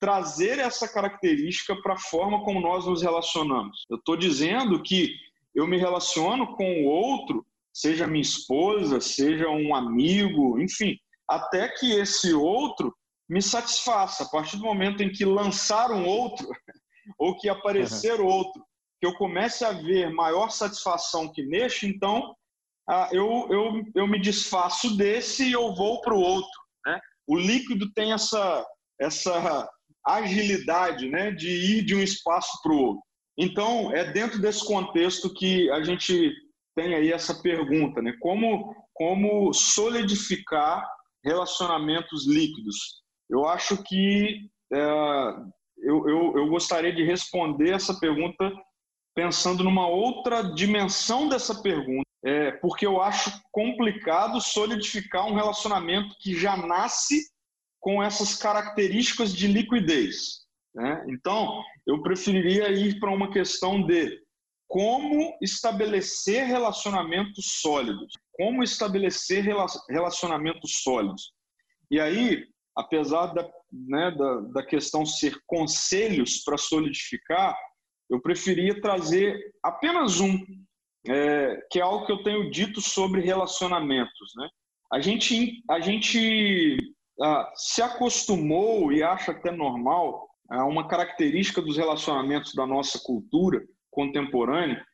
trazer 0.00 0.58
essa 0.58 0.90
característica 0.90 1.76
para 1.82 1.92
a 1.92 2.00
forma 2.00 2.42
como 2.44 2.62
nós 2.62 2.86
nos 2.86 3.02
relacionamos. 3.02 3.84
Eu 3.90 3.98
estou 3.98 4.16
dizendo 4.16 4.82
que 4.82 5.14
eu 5.54 5.66
me 5.66 5.76
relaciono 5.76 6.54
com 6.56 6.82
o 6.82 6.86
outro, 6.86 7.44
seja 7.72 8.06
minha 8.06 8.22
esposa, 8.22 9.00
seja 9.00 9.48
um 9.48 9.74
amigo, 9.74 10.60
enfim, 10.60 10.96
até 11.28 11.68
que 11.68 11.92
esse 11.92 12.32
outro 12.32 12.94
me 13.28 13.40
satisfaça. 13.40 14.24
A 14.24 14.28
partir 14.28 14.56
do 14.56 14.64
momento 14.64 15.02
em 15.02 15.10
que 15.10 15.24
lançar 15.24 15.90
um 15.90 16.06
outro, 16.06 16.48
ou 17.18 17.36
que 17.36 17.48
aparecer 17.48 18.20
uhum. 18.20 18.26
outro, 18.26 18.64
que 19.00 19.06
eu 19.06 19.14
comece 19.14 19.64
a 19.64 19.72
ver 19.72 20.12
maior 20.12 20.50
satisfação 20.50 21.32
que 21.32 21.42
neste, 21.42 21.86
então 21.86 22.34
ah, 22.88 23.08
eu, 23.12 23.46
eu, 23.50 23.82
eu 23.94 24.06
me 24.06 24.20
desfaço 24.20 24.96
desse 24.96 25.44
e 25.44 25.52
eu 25.52 25.74
vou 25.74 26.00
para 26.00 26.14
o 26.14 26.20
outro. 26.20 26.50
Né? 26.84 27.00
O 27.26 27.38
líquido 27.38 27.90
tem 27.92 28.12
essa, 28.12 28.66
essa 29.00 29.68
agilidade 30.04 31.08
né, 31.08 31.30
de 31.30 31.48
ir 31.48 31.84
de 31.84 31.94
um 31.94 32.02
espaço 32.02 32.60
para 32.62 32.72
o 32.72 32.78
outro. 32.78 33.02
Então, 33.42 33.90
é 33.90 34.04
dentro 34.12 34.38
desse 34.38 34.62
contexto 34.66 35.32
que 35.32 35.70
a 35.70 35.82
gente 35.82 36.30
tem 36.76 36.94
aí 36.94 37.10
essa 37.10 37.34
pergunta, 37.40 38.02
né? 38.02 38.14
Como, 38.20 38.76
como 38.92 39.50
solidificar 39.54 40.86
relacionamentos 41.24 42.26
líquidos? 42.26 43.00
Eu 43.30 43.46
acho 43.46 43.82
que 43.82 44.40
é, 44.70 44.78
eu, 45.78 46.06
eu, 46.06 46.32
eu 46.36 46.48
gostaria 46.48 46.92
de 46.92 47.02
responder 47.02 47.70
essa 47.70 47.98
pergunta 47.98 48.52
pensando 49.14 49.64
numa 49.64 49.88
outra 49.88 50.42
dimensão 50.42 51.26
dessa 51.26 51.62
pergunta, 51.62 52.06
é, 52.22 52.52
porque 52.52 52.86
eu 52.86 53.00
acho 53.00 53.32
complicado 53.50 54.38
solidificar 54.38 55.26
um 55.26 55.34
relacionamento 55.34 56.14
que 56.20 56.38
já 56.38 56.58
nasce 56.58 57.22
com 57.80 58.02
essas 58.02 58.36
características 58.36 59.32
de 59.32 59.46
liquidez. 59.46 60.40
Né? 60.74 61.04
Então, 61.08 61.62
eu 61.86 62.02
preferiria 62.02 62.68
ir 62.70 62.98
para 63.00 63.10
uma 63.10 63.30
questão 63.30 63.84
de 63.86 64.20
como 64.68 65.36
estabelecer 65.42 66.46
relacionamentos 66.46 67.60
sólidos. 67.60 68.12
Como 68.32 68.62
estabelecer 68.62 69.44
relacionamentos 69.88 70.82
sólidos. 70.82 71.32
E 71.90 71.98
aí, 71.98 72.46
apesar 72.76 73.26
da, 73.34 73.50
né, 73.72 74.12
da, 74.12 74.40
da 74.52 74.64
questão 74.64 75.04
ser 75.04 75.36
conselhos 75.46 76.42
para 76.44 76.56
solidificar, 76.56 77.58
eu 78.08 78.20
preferia 78.20 78.80
trazer 78.80 79.38
apenas 79.62 80.20
um, 80.20 80.38
é, 81.08 81.56
que 81.70 81.80
é 81.80 81.82
algo 81.82 82.06
que 82.06 82.12
eu 82.12 82.22
tenho 82.22 82.50
dito 82.50 82.80
sobre 82.80 83.20
relacionamentos. 83.20 84.32
Né? 84.36 84.48
A 84.92 85.00
gente, 85.00 85.62
a 85.68 85.80
gente 85.80 86.76
ah, 87.20 87.52
se 87.56 87.82
acostumou 87.82 88.92
e 88.92 89.02
acha 89.02 89.32
até 89.32 89.50
normal 89.50 90.29
uma 90.58 90.88
característica 90.88 91.62
dos 91.62 91.76
relacionamentos 91.76 92.54
da 92.54 92.66
nossa 92.66 92.98
cultura 92.98 93.62
contemporânea 93.90 94.84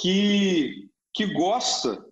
que, 0.00 0.88
que 1.14 1.26
gosta 1.26 2.04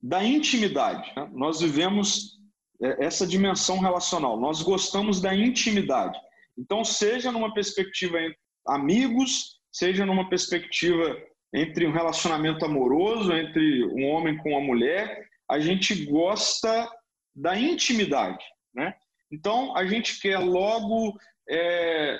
da 0.00 0.24
intimidade. 0.24 1.12
Né? 1.16 1.28
Nós 1.32 1.60
vivemos 1.60 2.38
é, 2.82 3.04
essa 3.04 3.26
dimensão 3.26 3.78
relacional, 3.78 4.38
nós 4.40 4.62
gostamos 4.62 5.20
da 5.20 5.34
intimidade. 5.34 6.18
Então, 6.56 6.84
seja 6.84 7.32
numa 7.32 7.52
perspectiva 7.52 8.20
entre 8.20 8.38
amigos, 8.66 9.60
seja 9.72 10.04
numa 10.06 10.28
perspectiva 10.28 11.16
entre 11.54 11.86
um 11.86 11.92
relacionamento 11.92 12.64
amoroso, 12.64 13.32
entre 13.32 13.84
um 13.86 14.08
homem 14.08 14.36
com 14.38 14.50
uma 14.50 14.60
mulher, 14.60 15.26
a 15.50 15.58
gente 15.58 16.04
gosta 16.04 16.88
da 17.34 17.58
intimidade. 17.58 18.44
Né? 18.74 18.94
Então, 19.32 19.76
a 19.76 19.86
gente 19.86 20.20
quer 20.20 20.38
logo 20.38 21.18
é, 21.48 22.18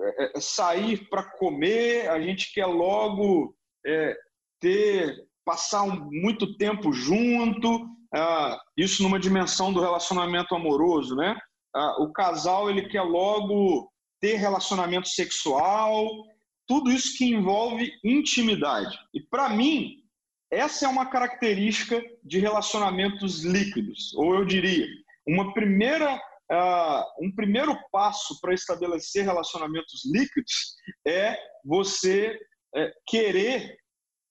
é, 0.00 0.32
é 0.36 0.40
sair 0.40 1.08
para 1.08 1.22
comer, 1.22 2.08
a 2.08 2.20
gente 2.20 2.52
quer 2.52 2.66
logo 2.66 3.54
é, 3.86 4.16
ter 4.60 5.16
passar 5.44 5.82
um, 5.82 6.08
muito 6.10 6.56
tempo 6.56 6.92
junto, 6.92 7.86
ah, 8.14 8.58
isso 8.76 9.02
numa 9.02 9.18
dimensão 9.18 9.72
do 9.72 9.80
relacionamento 9.80 10.54
amoroso, 10.54 11.14
né? 11.14 11.36
Ah, 11.74 12.02
o 12.02 12.12
casal 12.12 12.70
ele 12.70 12.88
quer 12.88 13.02
logo 13.02 13.90
ter 14.20 14.36
relacionamento 14.36 15.08
sexual, 15.08 16.08
tudo 16.66 16.90
isso 16.90 17.16
que 17.18 17.26
envolve 17.26 17.92
intimidade. 18.02 18.96
E 19.12 19.20
para 19.20 19.50
mim, 19.50 20.02
essa 20.50 20.86
é 20.86 20.88
uma 20.88 21.06
característica 21.06 22.02
de 22.22 22.38
relacionamentos 22.38 23.44
líquidos, 23.44 24.14
ou 24.14 24.34
eu 24.34 24.44
diria, 24.44 24.86
uma 25.26 25.52
primeira 25.52 26.20
uh, 26.52 27.04
um 27.20 27.34
primeiro 27.34 27.76
passo 27.90 28.40
para 28.40 28.54
estabelecer 28.54 29.24
relacionamentos 29.24 30.02
líquidos 30.04 30.74
é 31.06 31.36
você 31.64 32.38
é, 32.74 32.92
querer, 33.06 33.76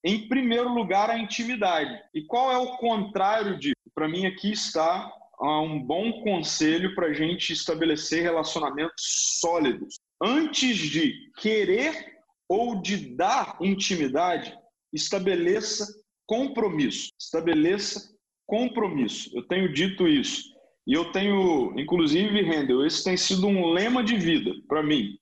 em 0.04 0.28
primeiro 0.28 0.70
lugar, 0.70 1.10
a 1.10 1.18
intimidade. 1.18 1.98
E 2.14 2.26
qual 2.26 2.52
é 2.52 2.58
o 2.58 2.78
contrário 2.78 3.58
disso? 3.58 3.74
Para 3.96 4.08
mim, 4.08 4.26
aqui 4.26 4.52
está 4.52 5.12
uh, 5.40 5.62
um 5.62 5.82
bom 5.82 6.24
conselho 6.24 6.94
para 6.96 7.08
a 7.08 7.14
gente 7.14 7.54
estabelecer 7.54 8.22
relacionamentos 8.22 9.40
sólidos. 9.40 9.96
Antes 10.22 10.78
de 10.78 11.32
querer 11.38 12.14
ou 12.50 12.82
de 12.82 13.16
dar 13.16 13.58
intimidade, 13.62 14.56
estabeleça 14.92 15.88
compromisso. 16.28 17.10
Estabeleça 17.20 18.14
compromisso. 18.46 19.32
Eu 19.36 19.48
tenho 19.48 19.74
dito 19.74 20.08
isso. 20.08 20.53
E 20.86 20.94
eu 20.94 21.12
tenho, 21.12 21.74
inclusive, 21.80 22.42
Rendel, 22.42 22.86
esse 22.86 23.04
tem 23.04 23.16
sido 23.16 23.48
um 23.48 23.72
lema 23.72 24.04
de 24.04 24.18
vida 24.18 24.52
para 24.68 24.84
mim. 24.84 25.18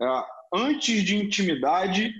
É, 0.00 0.24
antes 0.54 1.02
de 1.02 1.16
intimidade, 1.16 2.12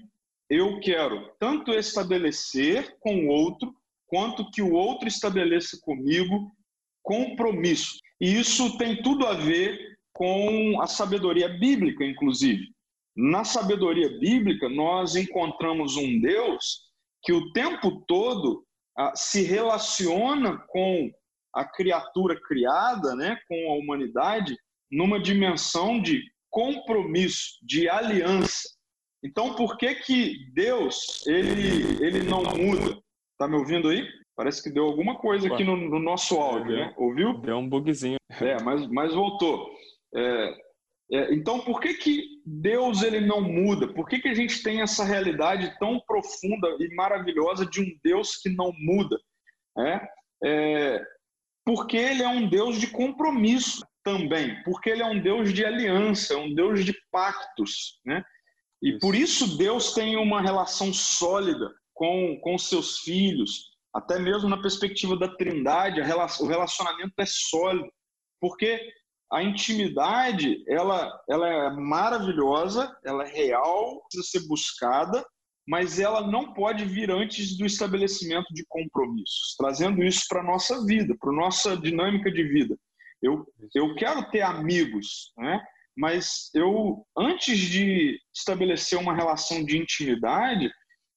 eu 0.51 0.81
quero 0.81 1.31
tanto 1.39 1.73
estabelecer 1.73 2.97
com 3.01 3.27
o 3.27 3.29
outro, 3.29 3.73
quanto 4.07 4.51
que 4.51 4.61
o 4.61 4.73
outro 4.73 5.09
estabeleça 5.09 5.79
comigo 5.83 6.51
compromisso. 7.03 7.99
E 8.21 8.39
isso 8.39 8.77
tem 8.79 9.03
tudo 9.03 9.27
a 9.27 9.35
ver 9.35 9.99
com 10.13 10.81
a 10.81 10.87
sabedoria 10.87 11.49
bíblica, 11.49 12.05
inclusive. 12.05 12.69
Na 13.17 13.45
sabedoria 13.45 14.19
bíblica, 14.19 14.69
nós 14.69 15.17
encontramos 15.17 15.97
um 15.97 16.21
Deus 16.21 16.83
que 17.23 17.33
o 17.33 17.53
tempo 17.53 18.05
todo 18.07 18.65
ah, 18.97 19.13
se 19.15 19.43
relaciona 19.43 20.59
com 20.69 21.11
a 21.55 21.65
criatura 21.65 22.39
criada, 22.41 23.15
né, 23.15 23.39
com 23.49 23.71
a 23.71 23.75
humanidade, 23.75 24.57
numa 24.91 25.21
dimensão 25.21 26.01
de 26.01 26.23
compromisso, 26.51 27.59
de 27.63 27.89
aliança. 27.89 28.69
Então, 29.25 29.55
por 29.55 29.77
que 29.77 29.95
que 29.95 30.51
Deus 30.53 31.27
ele 31.27 32.05
ele 32.05 32.23
não 32.23 32.43
muda? 32.43 32.99
Tá 33.39 33.47
me 33.47 33.57
ouvindo 33.57 33.89
aí? 33.89 34.07
Parece 34.37 34.63
que 34.63 34.71
deu 34.71 34.85
alguma 34.85 35.17
coisa 35.17 35.47
aqui 35.47 35.63
no, 35.63 35.77
no 35.77 35.99
nosso 35.99 36.37
áudio, 36.37 36.75
né? 36.75 36.95
Ouviu? 36.97 37.39
Deu 37.39 37.59
um 37.59 37.69
bugzinho. 37.69 38.17
É, 38.41 38.63
mas, 38.63 38.87
mas 38.89 39.15
voltou. 39.15 39.71
É, 40.15 40.55
é, 41.13 41.35
então, 41.35 41.61
por 41.61 41.81
que 41.81 41.95
que 41.95 42.25
Deus 42.47 43.03
ele 43.03 43.21
não 43.21 43.43
muda? 43.43 43.93
Por 43.93 44.09
que 44.09 44.19
que 44.19 44.29
a 44.29 44.35
gente 44.35 44.63
tem 44.63 44.81
essa 44.81 45.05
realidade 45.05 45.77
tão 45.79 46.01
profunda 46.01 46.69
e 46.81 46.95
maravilhosa 46.95 47.67
de 47.67 47.83
um 47.83 47.99
Deus 48.03 48.37
que 48.37 48.49
não 48.49 48.73
muda? 48.79 49.19
É, 49.79 50.09
é 50.45 51.05
porque 51.65 51.97
ele 51.97 52.23
é 52.23 52.29
um 52.29 52.49
Deus 52.49 52.79
de 52.79 52.89
compromisso 52.89 53.87
também, 54.05 54.63
porque 54.65 54.91
ele 54.91 55.03
é 55.03 55.07
um 55.07 55.21
Deus 55.21 55.53
de 55.53 55.65
aliança, 55.65 56.37
um 56.37 56.55
Deus 56.55 56.85
de 56.85 56.95
pactos, 57.11 58.01
né? 58.05 58.23
E 58.83 58.91
isso. 58.91 58.99
por 58.99 59.15
isso 59.15 59.57
Deus 59.57 59.95
tem 59.95 60.17
uma 60.17 60.41
relação 60.41 60.93
sólida 60.93 61.71
com, 61.95 62.39
com 62.43 62.59
seus 62.59 62.99
filhos, 63.01 63.71
até 63.95 64.19
mesmo 64.19 64.49
na 64.49 64.61
perspectiva 64.61 65.17
da 65.17 65.29
Trindade, 65.37 66.01
relação, 66.01 66.47
o 66.47 66.49
relacionamento 66.49 67.13
é 67.19 67.27
sólido, 67.27 67.89
porque 68.41 68.81
a 69.33 69.43
intimidade 69.43 70.63
ela, 70.69 71.11
ela 71.29 71.49
é 71.49 71.71
maravilhosa, 71.71 72.95
ela 73.05 73.25
é 73.25 73.33
real, 73.33 74.03
precisa 74.03 74.41
ser 74.41 74.49
buscada, 74.49 75.25
mas 75.67 75.99
ela 75.99 76.27
não 76.27 76.53
pode 76.53 76.85
vir 76.85 77.11
antes 77.11 77.57
do 77.57 77.65
estabelecimento 77.65 78.53
de 78.53 78.65
compromissos, 78.69 79.55
trazendo 79.57 80.03
isso 80.03 80.25
para 80.29 80.41
a 80.41 80.45
nossa 80.45 80.85
vida, 80.85 81.15
para 81.21 81.31
a 81.31 81.37
nossa 81.37 81.77
dinâmica 81.77 82.31
de 82.31 82.43
vida. 82.43 82.77
Eu, 83.23 83.47
eu 83.75 83.95
quero 83.95 84.29
ter 84.31 84.41
amigos, 84.41 85.33
né? 85.39 85.63
mas 85.97 86.51
eu, 86.55 87.07
antes 87.17 87.59
de 87.59 88.19
estabelecer 88.35 88.99
uma 88.99 89.15
relação 89.15 89.65
de 89.65 89.79
intimidade, 89.79 90.71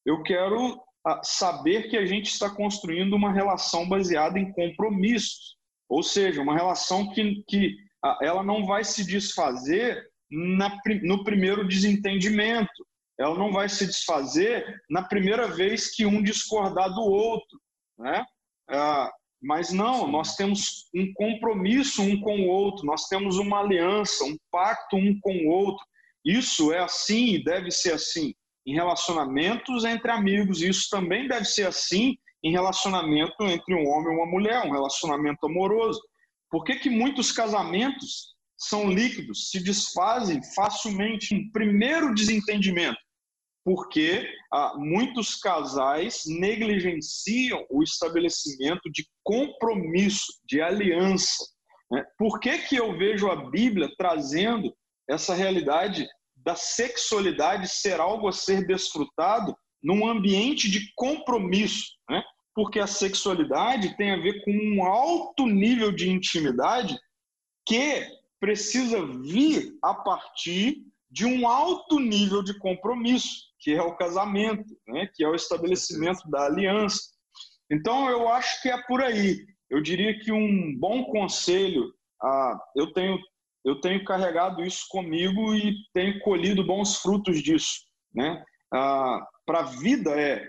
eu 0.06 0.22
quero 0.22 0.80
ah, 1.06 1.22
saber 1.24 1.90
que 1.90 1.98
a 1.98 2.06
gente 2.06 2.28
está 2.28 2.50
construindo 2.50 3.14
uma 3.14 3.34
relação 3.34 3.88
baseada 3.88 4.38
em 4.38 4.52
compromissos, 4.52 5.56
ou 5.90 6.04
seja, 6.04 6.42
uma 6.42 6.56
relação 6.56 7.12
que, 7.12 7.44
que 7.48 7.76
ela 8.22 8.44
não 8.44 8.66
vai 8.66 8.84
se 8.84 9.06
desfazer 9.06 10.04
na, 10.30 10.78
no 11.04 11.24
primeiro 11.24 11.68
desentendimento. 11.68 12.86
Ela 13.20 13.38
não 13.38 13.52
vai 13.52 13.70
se 13.70 13.86
desfazer 13.86 14.66
na 14.90 15.04
primeira 15.04 15.48
vez 15.48 15.94
que 15.94 16.06
um 16.06 16.22
discordar 16.22 16.94
do 16.94 17.02
outro, 17.02 17.60
né? 17.98 18.26
Ah, 18.70 19.12
mas 19.42 19.72
não, 19.72 20.08
nós 20.08 20.36
temos 20.36 20.90
um 20.94 21.14
compromisso 21.14 22.02
um 22.02 22.20
com 22.20 22.42
o 22.42 22.48
outro, 22.48 22.86
nós 22.86 23.08
temos 23.08 23.38
uma 23.38 23.60
aliança, 23.60 24.24
um 24.24 24.36
pacto 24.52 24.98
um 24.98 25.18
com 25.22 25.34
o 25.34 25.50
outro. 25.50 25.86
Isso 26.26 26.74
é 26.74 26.80
assim 26.80 27.36
e 27.36 27.44
deve 27.44 27.70
ser 27.70 27.94
assim 27.94 28.34
em 28.66 28.74
relacionamentos 28.74 29.86
entre 29.86 30.10
amigos, 30.10 30.62
isso 30.62 30.90
também 30.90 31.28
deve 31.28 31.46
ser 31.46 31.68
assim 31.68 32.18
em 32.44 32.52
relacionamento 32.52 33.44
entre 33.44 33.76
um 33.76 33.88
homem 33.88 34.12
e 34.12 34.18
uma 34.18 34.26
mulher, 34.26 34.66
um 34.66 34.72
relacionamento 34.72 35.46
amoroso. 35.46 36.02
Por 36.50 36.64
que, 36.64 36.76
que 36.76 36.90
muitos 36.90 37.32
casamentos 37.32 38.34
são 38.58 38.90
líquidos, 38.90 39.50
se 39.50 39.64
desfazem 39.64 40.42
facilmente 40.56 41.36
em 41.36 41.52
primeiro 41.52 42.14
desentendimento? 42.14 42.98
Porque 43.66 44.30
ah, 44.54 44.76
muitos 44.78 45.36
casais 45.36 46.22
negligenciam 46.28 47.66
o 47.70 47.82
estabelecimento 47.82 48.90
de 48.92 49.04
compromisso, 49.24 50.28
de 50.46 50.62
aliança. 50.62 51.44
Né? 51.92 52.06
Por 52.16 52.40
que, 52.40 52.60
que 52.60 52.76
eu 52.76 52.96
vejo 52.96 53.30
a 53.30 53.50
Bíblia 53.50 53.90
trazendo 53.98 54.72
essa 55.10 55.34
realidade 55.34 56.08
da 56.36 56.56
sexualidade 56.56 57.68
ser 57.68 58.00
algo 58.00 58.28
a 58.28 58.32
ser 58.32 58.68
desfrutado 58.68 59.56
num 59.82 60.08
ambiente 60.08 60.70
de 60.70 60.94
compromisso? 60.96 61.88
Né? 62.08 62.24
Porque 62.54 62.80
a 62.80 62.88
sexualidade 62.88 63.98
tem 63.98 64.12
a 64.12 64.18
ver 64.18 64.44
com 64.44 64.52
um 64.52 64.86
alto 64.86 65.48
nível 65.48 65.92
de 65.92 66.10
intimidade 66.10 66.96
que 67.68 68.08
precisa 68.40 69.04
vir 69.24 69.76
a 69.84 69.94
partir 69.94 70.84
de 71.10 71.26
um 71.26 71.48
alto 71.48 72.00
nível 72.00 72.44
de 72.44 72.58
compromisso, 72.60 73.46
que 73.66 73.74
é 73.74 73.82
o 73.82 73.96
casamento, 73.96 74.78
né? 74.88 75.10
que 75.12 75.24
é 75.24 75.28
o 75.28 75.34
estabelecimento 75.34 76.30
da 76.30 76.46
aliança. 76.46 77.00
Então, 77.72 78.08
eu 78.12 78.30
acho 78.30 78.62
que 78.62 78.70
é 78.70 78.80
por 78.84 79.02
aí. 79.02 79.44
Eu 79.68 79.82
diria 79.82 80.20
que 80.20 80.32
um 80.32 80.78
bom 80.78 81.06
conselho, 81.06 81.92
ah, 82.22 82.60
eu, 82.76 82.94
tenho, 82.94 83.18
eu 83.66 83.82
tenho 83.82 84.06
carregado 84.06 84.64
isso 84.64 84.86
comigo 84.88 85.56
e 85.56 85.74
tenho 85.96 86.20
colhido 86.20 86.64
bons 86.64 86.98
frutos 86.98 87.42
disso. 87.42 87.80
Né? 88.14 88.44
Ah, 88.72 89.28
Para 89.48 89.62
a 89.62 89.64
vida 89.64 90.12
é 90.12 90.48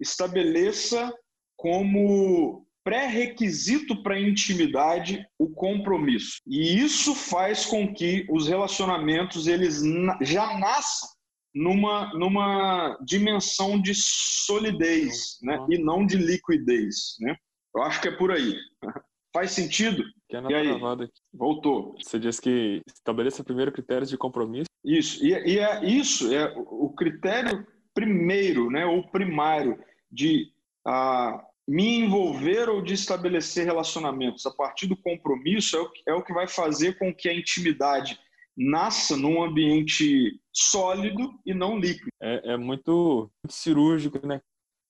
estabeleça 0.00 1.12
como 1.56 2.64
pré-requisito 2.84 4.04
para 4.04 4.14
a 4.14 4.20
intimidade 4.20 5.26
o 5.36 5.50
compromisso. 5.50 6.36
E 6.46 6.78
isso 6.78 7.12
faz 7.12 7.66
com 7.66 7.92
que 7.92 8.24
os 8.30 8.46
relacionamentos 8.46 9.48
eles 9.48 9.82
já 10.20 10.56
nasçam 10.58 11.10
numa, 11.54 12.12
numa 12.14 12.98
dimensão 13.04 13.80
de 13.80 13.92
solidez 13.94 15.38
né? 15.42 15.58
e 15.68 15.78
não 15.78 16.06
de 16.06 16.16
liquidez. 16.16 17.16
Né? 17.20 17.36
Eu 17.74 17.82
acho 17.82 18.00
que 18.00 18.08
é 18.08 18.16
por 18.16 18.30
aí. 18.32 18.56
Faz 19.34 19.52
sentido? 19.52 20.04
Que 20.28 20.36
é 20.36 20.42
e 20.42 20.54
aí? 20.54 20.68
Voltou. 21.32 21.96
Você 21.98 22.18
diz 22.18 22.38
que 22.38 22.82
estabeleça 22.86 23.42
primeiro 23.42 23.72
critérios 23.72 24.10
de 24.10 24.18
compromisso. 24.18 24.68
Isso. 24.84 25.24
E, 25.24 25.30
e 25.30 25.58
é 25.58 25.84
isso, 25.84 26.32
é 26.34 26.52
o 26.56 26.90
critério 26.90 27.66
primeiro, 27.94 28.70
né, 28.70 28.84
ou 28.84 29.06
primário 29.08 29.78
de 30.10 30.50
ah, 30.86 31.42
me 31.66 32.00
envolver 32.00 32.68
ou 32.68 32.82
de 32.82 32.94
estabelecer 32.94 33.64
relacionamentos 33.64 34.44
a 34.46 34.50
partir 34.50 34.86
do 34.86 34.96
compromisso 34.96 35.76
é 35.76 35.80
o, 35.80 35.90
é 36.08 36.14
o 36.14 36.22
que 36.22 36.32
vai 36.32 36.48
fazer 36.48 36.98
com 36.98 37.14
que 37.14 37.28
a 37.28 37.34
intimidade 37.34 38.18
nasça 38.56 39.16
num 39.16 39.42
ambiente 39.42 40.38
sólido 40.52 41.38
e 41.44 41.54
não 41.54 41.78
líquido. 41.78 42.10
É, 42.20 42.52
é 42.52 42.56
muito, 42.56 43.30
muito, 43.42 43.52
cirúrgico, 43.52 44.24
né? 44.26 44.40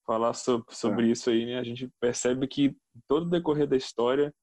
Falar 0.05 0.35
sobre, 0.35 0.75
sobre 0.75 1.09
é. 1.09 1.13
isso 1.13 1.31
aí, 1.31 1.47
né? 1.47 1.59
A 1.59 1.65
gente 1.65 1.89
percebe 2.01 2.47
que 2.47 2.77
todo 3.09 3.27
o 3.27 3.31
decorrer 3.31 3.67
da 3.67 3.77
história, 3.77 4.35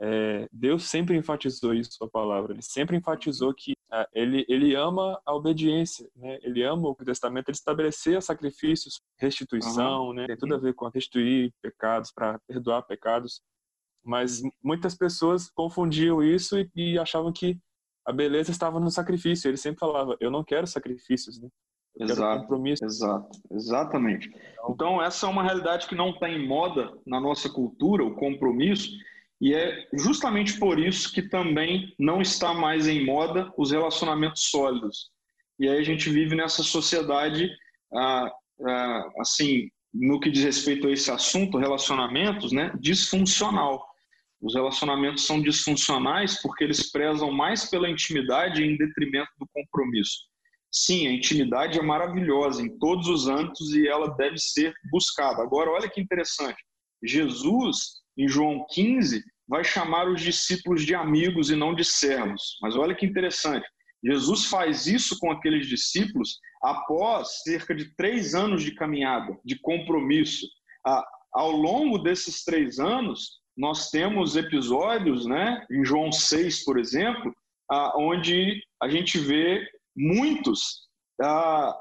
é, 0.00 0.48
Deus 0.52 0.84
sempre 0.84 1.16
enfatizou 1.16 1.72
isso, 1.72 1.92
sua 1.92 2.10
palavra. 2.10 2.52
Ele 2.52 2.62
sempre 2.62 2.96
enfatizou 2.96 3.54
que 3.54 3.74
ah, 3.90 4.08
ele, 4.12 4.44
ele 4.48 4.74
ama 4.74 5.20
a 5.24 5.32
obediência, 5.32 6.08
né? 6.16 6.38
Ele 6.42 6.64
ama 6.64 6.88
o 6.88 6.94
testamento, 6.96 7.48
ele 7.48 7.56
estabelecer 7.56 8.20
sacrifícios, 8.20 9.00
restituição, 9.18 10.08
uhum. 10.08 10.12
né? 10.14 10.26
Tem 10.26 10.36
tudo 10.36 10.54
a 10.54 10.58
ver 10.58 10.74
com 10.74 10.88
restituir 10.88 11.52
pecados, 11.62 12.10
para 12.12 12.40
perdoar 12.40 12.82
pecados. 12.82 13.40
Mas 14.04 14.42
muitas 14.62 14.96
pessoas 14.96 15.48
confundiam 15.50 16.22
isso 16.22 16.58
e, 16.58 16.68
e 16.74 16.98
achavam 16.98 17.32
que 17.32 17.58
a 18.06 18.12
beleza 18.12 18.50
estava 18.50 18.78
no 18.78 18.90
sacrifício. 18.90 19.48
Ele 19.48 19.56
sempre 19.56 19.80
falava: 19.80 20.16
Eu 20.20 20.30
não 20.30 20.44
quero 20.44 20.66
sacrifícios, 20.66 21.40
né? 21.40 21.48
Eu 21.96 22.06
exato, 22.06 22.40
compromisso. 22.40 22.84
exato, 22.84 23.28
exatamente. 23.52 24.28
Então, 24.28 24.72
então, 24.74 25.02
essa 25.02 25.26
é 25.26 25.28
uma 25.28 25.44
realidade 25.44 25.86
que 25.86 25.94
não 25.94 26.10
está 26.10 26.28
em 26.28 26.44
moda 26.44 26.92
na 27.06 27.20
nossa 27.20 27.48
cultura, 27.48 28.04
o 28.04 28.16
compromisso, 28.16 28.90
e 29.40 29.54
é 29.54 29.86
justamente 29.92 30.58
por 30.58 30.78
isso 30.78 31.12
que 31.12 31.22
também 31.22 31.94
não 31.98 32.20
está 32.20 32.52
mais 32.52 32.88
em 32.88 33.04
moda 33.04 33.52
os 33.56 33.70
relacionamentos 33.70 34.50
sólidos. 34.50 35.10
E 35.58 35.68
aí 35.68 35.78
a 35.78 35.84
gente 35.84 36.10
vive 36.10 36.34
nessa 36.34 36.64
sociedade, 36.64 37.48
ah, 37.92 38.32
ah, 38.66 39.08
assim, 39.20 39.68
no 39.92 40.18
que 40.18 40.30
diz 40.30 40.42
respeito 40.42 40.88
a 40.88 40.90
esse 40.90 41.10
assunto, 41.10 41.58
relacionamentos, 41.58 42.50
né, 42.50 42.72
disfuncional. 42.80 43.86
Os 44.44 44.54
relacionamentos 44.54 45.26
são 45.26 45.40
disfuncionais 45.40 46.42
porque 46.42 46.62
eles 46.64 46.92
prezam 46.92 47.32
mais 47.32 47.70
pela 47.70 47.88
intimidade 47.88 48.62
em 48.62 48.76
detrimento 48.76 49.30
do 49.38 49.48
compromisso. 49.50 50.18
Sim, 50.70 51.06
a 51.06 51.12
intimidade 51.12 51.78
é 51.78 51.82
maravilhosa 51.82 52.60
em 52.60 52.78
todos 52.78 53.08
os 53.08 53.26
âmbitos 53.26 53.74
e 53.74 53.88
ela 53.88 54.14
deve 54.16 54.36
ser 54.36 54.74
buscada. 54.90 55.42
Agora, 55.42 55.70
olha 55.70 55.88
que 55.88 55.98
interessante. 55.98 56.62
Jesus, 57.02 58.02
em 58.18 58.28
João 58.28 58.66
15, 58.70 59.24
vai 59.48 59.64
chamar 59.64 60.10
os 60.10 60.20
discípulos 60.20 60.84
de 60.84 60.94
amigos 60.94 61.48
e 61.48 61.56
não 61.56 61.74
de 61.74 61.84
servos. 61.84 62.58
Mas 62.60 62.76
olha 62.76 62.94
que 62.94 63.06
interessante. 63.06 63.66
Jesus 64.04 64.44
faz 64.44 64.86
isso 64.86 65.18
com 65.20 65.30
aqueles 65.32 65.66
discípulos 65.66 66.38
após 66.62 67.42
cerca 67.44 67.74
de 67.74 67.94
três 67.96 68.34
anos 68.34 68.62
de 68.62 68.74
caminhada, 68.74 69.34
de 69.42 69.58
compromisso. 69.60 70.46
ao 71.32 71.50
longo 71.50 71.98
desses 71.98 72.44
três 72.44 72.78
anos, 72.78 73.42
nós 73.56 73.90
temos 73.90 74.36
episódios, 74.36 75.26
né, 75.26 75.64
em 75.70 75.84
João 75.84 76.10
6, 76.10 76.64
por 76.64 76.78
exemplo, 76.78 77.34
ah, 77.70 77.92
onde 77.96 78.60
a 78.82 78.88
gente 78.88 79.18
vê 79.18 79.66
muitos, 79.96 80.88
ah, 81.22 81.76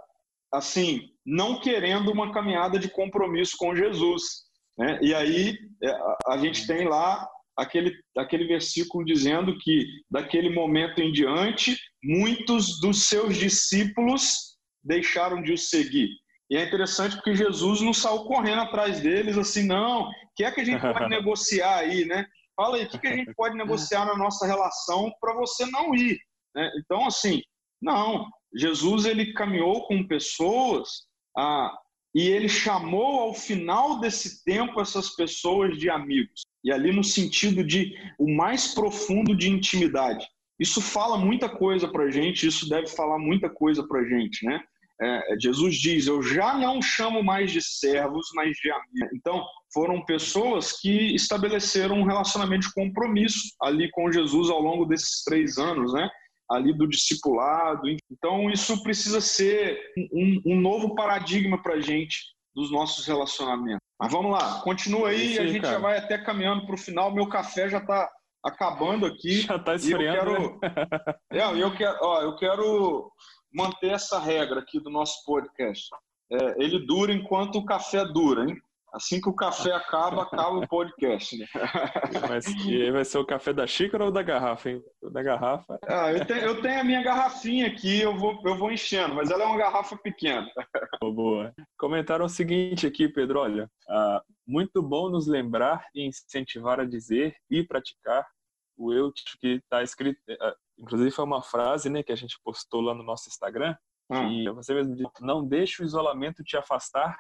assim, 0.53 1.09
não 1.25 1.59
querendo 1.59 2.11
uma 2.11 2.31
caminhada 2.31 2.77
de 2.77 2.89
compromisso 2.89 3.55
com 3.57 3.75
Jesus. 3.75 4.43
Né? 4.77 4.99
E 5.01 5.13
aí 5.13 5.57
é, 5.83 5.99
a 6.27 6.37
gente 6.37 6.67
tem 6.67 6.87
lá 6.87 7.27
aquele, 7.57 7.95
aquele 8.17 8.45
versículo 8.45 9.05
dizendo 9.05 9.57
que 9.59 9.85
daquele 10.09 10.49
momento 10.49 10.99
em 10.99 11.11
diante, 11.11 11.77
muitos 12.03 12.79
dos 12.79 13.07
seus 13.07 13.37
discípulos 13.37 14.57
deixaram 14.83 15.41
de 15.41 15.53
o 15.53 15.57
seguir. 15.57 16.09
E 16.53 16.55
é 16.55 16.65
interessante 16.65 17.15
porque 17.15 17.33
Jesus 17.33 17.81
não 17.81 17.91
saiu 17.91 18.25
correndo 18.25 18.61
atrás 18.61 19.01
deles 19.01 19.39
assim, 19.39 19.65
não, 19.65 20.03
o 20.03 20.11
que 20.35 20.43
é 20.43 20.51
que 20.51 20.61
a 20.61 20.63
gente 20.63 20.81
pode 20.81 21.09
negociar 21.09 21.77
aí, 21.77 22.05
né? 22.05 22.27
Fala 22.55 22.77
aí, 22.77 22.85
o 22.85 22.89
que, 22.89 22.99
que 22.99 23.07
a 23.07 23.15
gente 23.17 23.33
pode 23.33 23.57
negociar 23.57 24.05
na 24.05 24.15
nossa 24.15 24.45
relação 24.45 25.11
para 25.19 25.33
você 25.33 25.65
não 25.71 25.95
ir? 25.95 26.15
Né? 26.55 26.69
Então, 26.77 27.07
assim, 27.07 27.41
não. 27.81 28.27
Jesus, 28.55 29.05
ele 29.05 29.33
caminhou 29.33 29.87
com 29.87 30.07
pessoas 30.07 31.07
ah, 31.35 31.75
e 32.13 32.27
ele 32.27 32.47
chamou 32.47 33.21
ao 33.21 33.33
final 33.33 33.99
desse 33.99 34.43
tempo 34.43 34.79
essas 34.79 35.15
pessoas 35.15 35.75
de 35.79 35.89
amigos. 35.89 36.43
E 36.63 36.71
ali 36.71 36.91
no 36.91 37.03
sentido 37.03 37.63
de 37.63 37.97
o 38.19 38.29
mais 38.31 38.75
profundo 38.75 39.35
de 39.35 39.49
intimidade. 39.49 40.27
Isso 40.59 40.83
fala 40.83 41.17
muita 41.17 41.49
coisa 41.49 41.87
para 41.87 42.11
gente, 42.11 42.45
isso 42.45 42.69
deve 42.69 42.85
falar 42.89 43.17
muita 43.17 43.49
coisa 43.49 43.83
para 43.87 44.07
gente, 44.07 44.45
né? 44.45 44.63
É, 45.01 45.35
Jesus 45.39 45.75
diz: 45.75 46.07
Eu 46.07 46.21
já 46.21 46.53
não 46.57 46.81
chamo 46.81 47.23
mais 47.23 47.51
de 47.51 47.61
servos, 47.61 48.27
mas 48.35 48.55
de 48.57 48.71
amigos. 48.71 49.09
Então, 49.13 49.45
foram 49.73 50.05
pessoas 50.05 50.79
que 50.79 51.15
estabeleceram 51.15 51.95
um 51.95 52.05
relacionamento 52.05 52.67
de 52.67 52.73
compromisso 52.73 53.39
ali 53.61 53.89
com 53.91 54.11
Jesus 54.11 54.49
ao 54.49 54.61
longo 54.61 54.85
desses 54.85 55.23
três 55.23 55.57
anos, 55.57 55.93
né? 55.93 56.09
Ali 56.49 56.73
do 56.73 56.87
discipulado. 56.87 57.87
Então, 58.11 58.49
isso 58.51 58.83
precisa 58.83 59.19
ser 59.19 59.79
um, 60.13 60.41
um 60.45 60.61
novo 60.61 60.93
paradigma 60.93 61.61
para 61.61 61.75
a 61.75 61.81
gente 61.81 62.19
dos 62.55 62.71
nossos 62.71 63.07
relacionamentos. 63.07 63.81
Mas 63.99 64.11
vamos 64.11 64.31
lá, 64.31 64.61
continua 64.61 65.09
aí, 65.09 65.35
Sim, 65.35 65.39
a 65.39 65.47
gente 65.47 65.61
cara. 65.61 65.73
já 65.73 65.79
vai 65.79 65.97
até 65.97 66.17
caminhando 66.17 66.65
para 66.65 66.75
o 66.75 66.77
final. 66.77 67.11
Meu 67.11 67.27
café 67.27 67.69
já 67.69 67.79
está 67.79 68.09
acabando 68.43 69.05
aqui. 69.05 69.41
Já 69.47 69.55
está 69.55 69.75
esfriando. 69.75 70.31
Eu 70.31 70.59
quero, 70.59 70.59
né? 70.59 71.15
é, 71.31 71.63
eu 71.63 71.75
quero, 71.75 71.97
ó, 72.01 72.21
eu 72.21 72.35
quero 72.35 73.11
manter 73.53 73.91
essa 73.91 74.19
regra 74.19 74.59
aqui 74.59 74.79
do 74.79 74.89
nosso 74.89 75.23
podcast. 75.25 75.89
É, 76.31 76.63
ele 76.63 76.85
dura 76.85 77.13
enquanto 77.13 77.57
o 77.57 77.65
café 77.65 78.05
dura, 78.05 78.49
hein? 78.49 78.57
Assim 78.93 79.19
que 79.19 79.27
o 79.27 79.33
café 79.33 79.71
acaba, 79.71 80.21
acaba 80.21 80.59
o 80.59 80.67
podcast. 80.67 81.35
Né? 81.35 81.47
Mas 82.29 82.45
e 82.45 82.91
vai 82.91 83.03
ser 83.03 83.17
o 83.17 83.25
café 83.25 83.51
da 83.51 83.65
xícara 83.65 84.05
ou 84.05 84.11
da 84.11 84.21
garrafa, 84.21 84.69
hein? 84.69 84.83
Da 85.11 85.23
garrafa. 85.23 85.79
Ah, 85.87 86.13
eu, 86.13 86.23
tenho, 86.25 86.41
eu 86.41 86.61
tenho 86.61 86.79
a 86.79 86.83
minha 86.83 87.01
garrafinha 87.01 87.65
aqui, 87.67 88.01
eu 88.01 88.15
vou, 88.15 88.39
eu 88.45 88.55
vou 88.55 88.71
enchendo, 88.71 89.15
mas 89.15 89.31
ela 89.31 89.43
é 89.43 89.47
uma 89.47 89.57
garrafa 89.57 89.97
pequena. 89.97 90.47
Boa. 91.01 91.51
Comentaram 91.75 92.25
o 92.25 92.29
seguinte 92.29 92.85
aqui, 92.85 93.09
Pedro: 93.09 93.39
olha, 93.39 93.67
ah, 93.89 94.21
muito 94.45 94.81
bom 94.81 95.09
nos 95.09 95.25
lembrar 95.25 95.87
e 95.95 96.07
incentivar 96.07 96.79
a 96.79 96.85
dizer 96.85 97.35
e 97.49 97.63
praticar 97.63 98.23
o 98.77 98.93
eu 98.93 99.11
que 99.41 99.55
está 99.55 99.81
escrito. 99.81 100.19
Ah, 100.83 100.85
inclusive, 100.85 101.11
foi 101.11 101.25
uma 101.25 101.41
frase 101.41 101.89
né, 101.89 102.03
que 102.03 102.11
a 102.11 102.15
gente 102.15 102.37
postou 102.43 102.81
lá 102.81 102.93
no 102.93 103.03
nosso 103.03 103.29
Instagram. 103.29 103.75
Hum. 104.09 104.29
E 104.29 104.49
você 104.49 104.73
mesmo 104.73 104.95
disse: 104.95 105.11
não 105.21 105.45
deixe 105.45 105.81
o 105.81 105.85
isolamento 105.85 106.43
te 106.43 106.57
afastar 106.57 107.17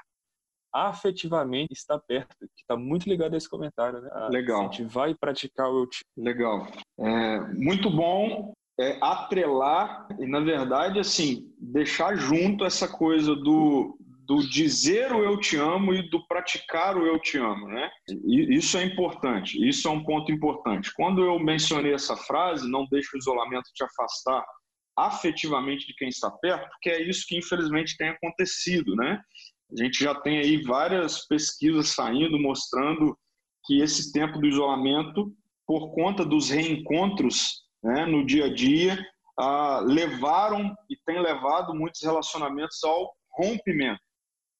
afetivamente 0.73 1.71
está 1.71 1.99
perto, 1.99 2.35
que 2.39 2.61
está 2.61 2.75
muito 2.75 3.07
ligado 3.07 3.35
a 3.35 3.37
esse 3.37 3.47
comentário, 3.47 4.01
né? 4.01 4.09
A 4.11 4.27
Legal. 4.27 4.61
A 4.61 4.63
gente 4.63 4.83
vai 4.83 5.13
praticar 5.13 5.69
o 5.69 5.83
eu 5.83 5.87
te. 5.87 6.03
Legal. 6.17 6.67
É, 6.99 7.39
muito 7.53 7.91
bom 7.91 8.51
é, 8.79 8.97
atrelar 8.99 10.07
e, 10.19 10.25
na 10.25 10.39
verdade, 10.39 10.99
assim, 10.99 11.53
deixar 11.59 12.15
junto 12.15 12.65
essa 12.65 12.87
coisa 12.87 13.35
do, 13.35 13.95
do 14.25 14.47
dizer 14.47 15.11
o 15.11 15.23
eu 15.23 15.39
te 15.39 15.57
amo 15.57 15.93
e 15.93 16.09
do 16.09 16.25
praticar 16.27 16.97
o 16.97 17.05
eu 17.05 17.19
te 17.19 17.37
amo, 17.37 17.67
né? 17.67 17.89
E 18.25 18.55
isso 18.55 18.77
é 18.77 18.83
importante, 18.83 19.57
isso 19.67 19.87
é 19.87 19.91
um 19.91 20.03
ponto 20.03 20.31
importante. 20.31 20.91
Quando 20.93 21.23
eu 21.23 21.39
mencionei 21.39 21.93
essa 21.93 22.15
frase, 22.15 22.69
não 22.69 22.85
deixe 22.89 23.09
o 23.15 23.19
isolamento 23.19 23.69
te 23.73 23.83
afastar 23.83 24.43
afetivamente 24.97 25.87
de 25.87 25.93
quem 25.95 26.09
está 26.09 26.29
perto, 26.29 26.69
porque 26.69 26.89
é 26.89 27.01
isso 27.01 27.25
que 27.27 27.37
infelizmente 27.37 27.97
tem 27.97 28.09
acontecido, 28.09 28.95
né? 28.95 29.19
A 29.71 29.83
gente 29.83 30.03
já 30.03 30.13
tem 30.13 30.37
aí 30.37 30.61
várias 30.61 31.25
pesquisas 31.27 31.89
saindo 31.89 32.39
mostrando 32.39 33.17
que 33.65 33.81
esse 33.81 34.11
tempo 34.11 34.39
do 34.39 34.47
isolamento, 34.47 35.33
por 35.65 35.93
conta 35.95 36.23
dos 36.23 36.49
reencontros 36.49 37.63
né, 37.83 38.05
no 38.05 38.25
dia 38.25 38.45
a 38.45 38.53
dia, 38.53 39.03
ah, 39.39 39.81
levaram 39.83 40.75
e 40.89 40.95
tem 41.05 41.19
levado 41.19 41.73
muitos 41.73 42.01
relacionamentos 42.03 42.83
ao 42.83 43.11
rompimento. 43.35 44.02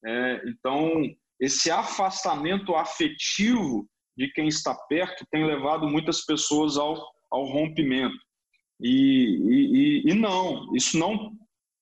É, 0.04 0.42
então, 0.46 1.02
esse 1.40 1.70
afastamento 1.70 2.74
afetivo 2.74 3.88
de 4.16 4.30
quem 4.32 4.48
está 4.48 4.74
perto 4.88 5.26
tem 5.30 5.44
levado 5.44 5.88
muitas 5.88 6.24
pessoas 6.24 6.76
ao, 6.76 6.96
ao 7.30 7.44
rompimento. 7.44 8.16
E, 8.80 10.02
e, 10.04 10.10
e 10.10 10.14
não, 10.14 10.74
isso 10.74 10.98
não 10.98 11.32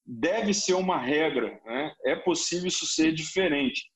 deve 0.04 0.52
ser 0.52 0.74
uma 0.74 0.98
regra, 0.98 1.60
né? 1.64 1.94
é 2.04 2.16
possível 2.16 2.68
isso 2.68 2.86
ser 2.86 3.12
diferente. 3.12 3.90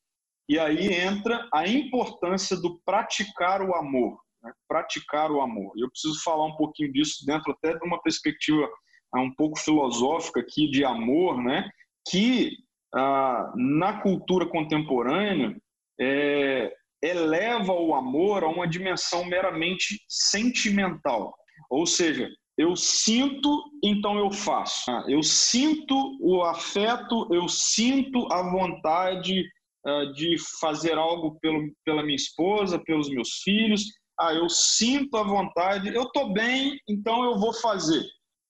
E 0.49 0.59
aí 0.59 0.95
entra 0.95 1.49
a 1.53 1.67
importância 1.67 2.57
do 2.57 2.81
praticar 2.85 3.61
o 3.63 3.75
amor, 3.75 4.19
né? 4.43 4.53
praticar 4.69 5.31
o 5.31 5.41
amor. 5.41 5.73
Eu 5.77 5.91
preciso 5.91 6.23
falar 6.23 6.47
um 6.47 6.57
pouquinho 6.57 6.93
disso 6.93 7.25
dentro 7.27 7.53
até 7.53 7.77
de 7.77 7.85
uma 7.85 8.01
perspectiva 8.01 8.69
ah, 9.13 9.21
um 9.21 9.35
pouco 9.35 9.59
filosófica 9.59 10.41
aqui 10.41 10.71
de 10.71 10.85
amor, 10.85 11.43
né? 11.43 11.69
que 12.09 12.57
ah, 12.97 13.53
na 13.57 14.01
cultura 14.01 14.47
contemporânea 14.47 15.57
é, 16.01 16.73
eleva 17.03 17.73
o 17.73 17.95
amor 17.95 18.43
a 18.43 18.49
uma 18.49 18.67
dimensão 18.67 19.25
meramente 19.25 20.01
sentimental. 20.09 21.35
Ou 21.71 21.87
seja, 21.87 22.29
eu 22.57 22.75
sinto, 22.75 23.63
então 23.85 24.19
eu 24.19 24.31
faço. 24.31 24.91
Ah, 24.91 25.05
eu 25.09 25.23
sinto 25.23 25.95
o 26.21 26.43
afeto, 26.43 27.29
eu 27.33 27.49
sinto 27.49 28.27
a 28.33 28.43
vontade 28.51 29.45
uh, 29.87 30.13
de 30.15 30.37
fazer 30.61 30.97
algo 30.97 31.39
pelo, 31.41 31.71
pela 31.85 32.03
minha 32.03 32.17
esposa, 32.17 32.79
pelos 32.79 33.11
meus 33.11 33.41
filhos. 33.43 33.85
Ah, 34.19 34.33
eu 34.33 34.49
sinto 34.49 35.19
a 35.19 35.23
vontade, 35.23 35.95
eu 35.95 36.05
estou 36.05 36.33
bem, 36.33 36.79
então 36.89 37.25
eu 37.25 37.39
vou 37.39 37.53
fazer. 37.53 38.03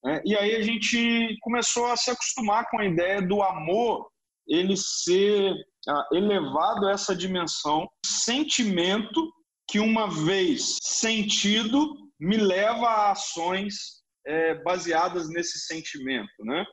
É, 0.06 0.22
e 0.24 0.36
aí 0.36 0.54
a 0.54 0.62
gente 0.62 1.36
começou 1.40 1.86
a 1.86 1.96
se 1.96 2.10
acostumar 2.10 2.68
com 2.70 2.78
a 2.78 2.84
ideia 2.84 3.20
do 3.20 3.42
amor 3.42 4.06
ele 4.48 4.76
ser 4.76 5.52
uh, 5.52 6.16
elevado 6.16 6.86
a 6.86 6.92
essa 6.92 7.14
dimensão, 7.14 7.88
sentimento 8.04 9.32
que 9.68 9.78
uma 9.80 10.08
vez 10.08 10.78
sentido 10.80 11.94
me 12.20 12.36
leva 12.36 12.86
a 12.86 13.12
ações 13.12 13.96
é, 14.26 14.54
baseadas 14.62 15.28
nesse 15.28 15.58
sentimento, 15.60 16.44
né? 16.44 16.64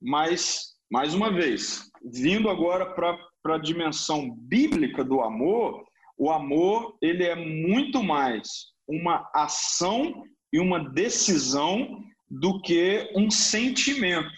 Mas, 0.00 0.74
mais 0.90 1.14
uma 1.14 1.30
vez, 1.30 1.82
vindo 2.12 2.48
agora 2.48 2.94
para 2.94 3.54
a 3.54 3.58
dimensão 3.58 4.34
bíblica 4.34 5.04
do 5.04 5.20
amor, 5.20 5.84
o 6.16 6.30
amor 6.30 6.96
ele 7.02 7.24
é 7.24 7.34
muito 7.34 8.02
mais 8.02 8.48
uma 8.88 9.28
ação 9.34 10.24
e 10.52 10.58
uma 10.58 10.90
decisão 10.90 12.02
do 12.28 12.60
que 12.62 13.10
um 13.14 13.30
sentimento. 13.30 14.30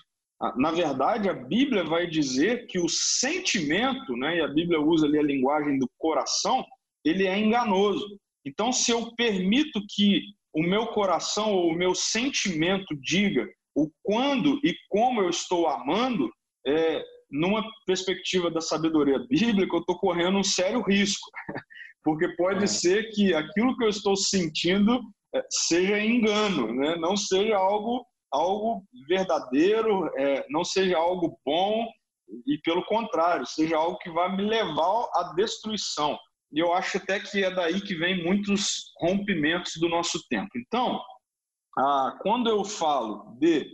Ah, 0.42 0.52
na 0.56 0.72
verdade, 0.72 1.28
a 1.28 1.34
Bíblia 1.34 1.84
vai 1.84 2.06
dizer 2.06 2.66
que 2.66 2.78
o 2.78 2.88
sentimento, 2.88 4.16
né, 4.16 4.38
e 4.38 4.40
a 4.40 4.48
Bíblia 4.48 4.80
usa 4.80 5.06
ali 5.06 5.18
a 5.18 5.22
linguagem 5.22 5.78
do 5.78 5.88
coração, 5.96 6.64
ele 7.04 7.26
é 7.26 7.38
enganoso. 7.38 8.18
Então, 8.44 8.72
se 8.72 8.90
eu 8.90 9.14
permito 9.14 9.80
que 9.88 10.20
o 10.52 10.62
meu 10.62 10.88
coração 10.88 11.52
ou 11.52 11.70
o 11.70 11.74
meu 11.74 11.94
sentimento 11.94 12.94
diga 13.00 13.48
o 13.74 13.88
quando 14.02 14.60
e 14.64 14.74
como 14.88 15.22
eu 15.22 15.30
estou 15.30 15.68
amando, 15.68 16.30
é, 16.66 17.02
numa 17.30 17.64
perspectiva 17.86 18.50
da 18.50 18.60
sabedoria 18.60 19.18
bíblica, 19.20 19.76
eu 19.76 19.80
estou 19.80 19.96
correndo 19.96 20.38
um 20.38 20.44
sério 20.44 20.82
risco. 20.82 21.30
Porque 22.04 22.28
pode 22.36 22.64
é. 22.64 22.66
ser 22.66 23.10
que 23.10 23.32
aquilo 23.32 23.76
que 23.76 23.84
eu 23.84 23.88
estou 23.88 24.16
sentindo 24.16 25.00
é, 25.34 25.42
seja 25.48 25.98
engano, 25.98 26.74
né? 26.74 26.96
não 26.96 27.16
seja 27.16 27.56
algo, 27.56 28.04
algo 28.32 28.84
verdadeiro, 29.08 30.10
é, 30.16 30.46
não 30.48 30.64
seja 30.64 30.96
algo 30.96 31.38
bom, 31.44 31.86
e 32.46 32.58
pelo 32.58 32.84
contrário, 32.86 33.46
seja 33.46 33.76
algo 33.76 33.98
que 33.98 34.10
vai 34.10 34.34
me 34.34 34.42
levar 34.42 35.08
à 35.14 35.32
destruição. 35.36 36.18
E 36.52 36.58
eu 36.58 36.72
acho 36.72 36.98
até 36.98 37.20
que 37.20 37.44
é 37.44 37.50
daí 37.50 37.80
que 37.80 37.94
vem 37.94 38.24
muitos 38.24 38.92
rompimentos 39.00 39.72
do 39.78 39.88
nosso 39.88 40.20
tempo. 40.28 40.50
Então, 40.56 41.00
ah, 41.78 42.18
quando 42.22 42.48
eu 42.48 42.64
falo 42.64 43.36
de 43.38 43.66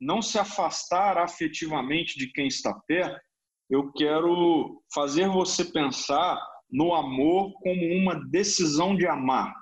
não 0.00 0.22
se 0.22 0.38
afastar 0.38 1.18
afetivamente 1.18 2.18
de 2.18 2.32
quem 2.32 2.46
está 2.46 2.72
perto, 2.86 3.20
eu 3.68 3.92
quero 3.92 4.82
fazer 4.92 5.28
você 5.28 5.64
pensar 5.64 6.40
no 6.70 6.94
amor 6.94 7.52
como 7.60 7.80
uma 7.94 8.14
decisão 8.30 8.96
de 8.96 9.06
amar. 9.06 9.52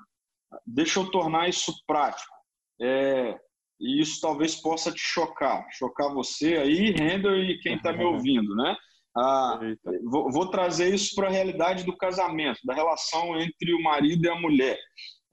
Deixa 0.66 1.00
eu 1.00 1.10
tornar 1.10 1.48
isso 1.48 1.72
prático. 1.86 2.32
É, 2.80 3.38
e 3.80 4.00
isso 4.00 4.20
talvez 4.20 4.56
possa 4.56 4.92
te 4.92 5.00
chocar, 5.00 5.66
chocar 5.72 6.12
você 6.12 6.56
aí, 6.56 6.90
Render, 6.90 7.38
e 7.50 7.58
quem 7.60 7.76
está 7.76 7.92
me 7.92 8.04
ouvindo, 8.04 8.54
né? 8.54 8.76
Ah, 9.16 9.58
vou, 10.04 10.30
vou, 10.30 10.50
trazer 10.50 10.94
isso 10.94 11.14
para 11.14 11.28
a 11.28 11.30
realidade 11.30 11.84
do 11.84 11.96
casamento, 11.96 12.60
da 12.64 12.74
relação 12.74 13.38
entre 13.40 13.74
o 13.74 13.82
marido 13.82 14.24
e 14.24 14.30
a 14.30 14.38
mulher. 14.38 14.78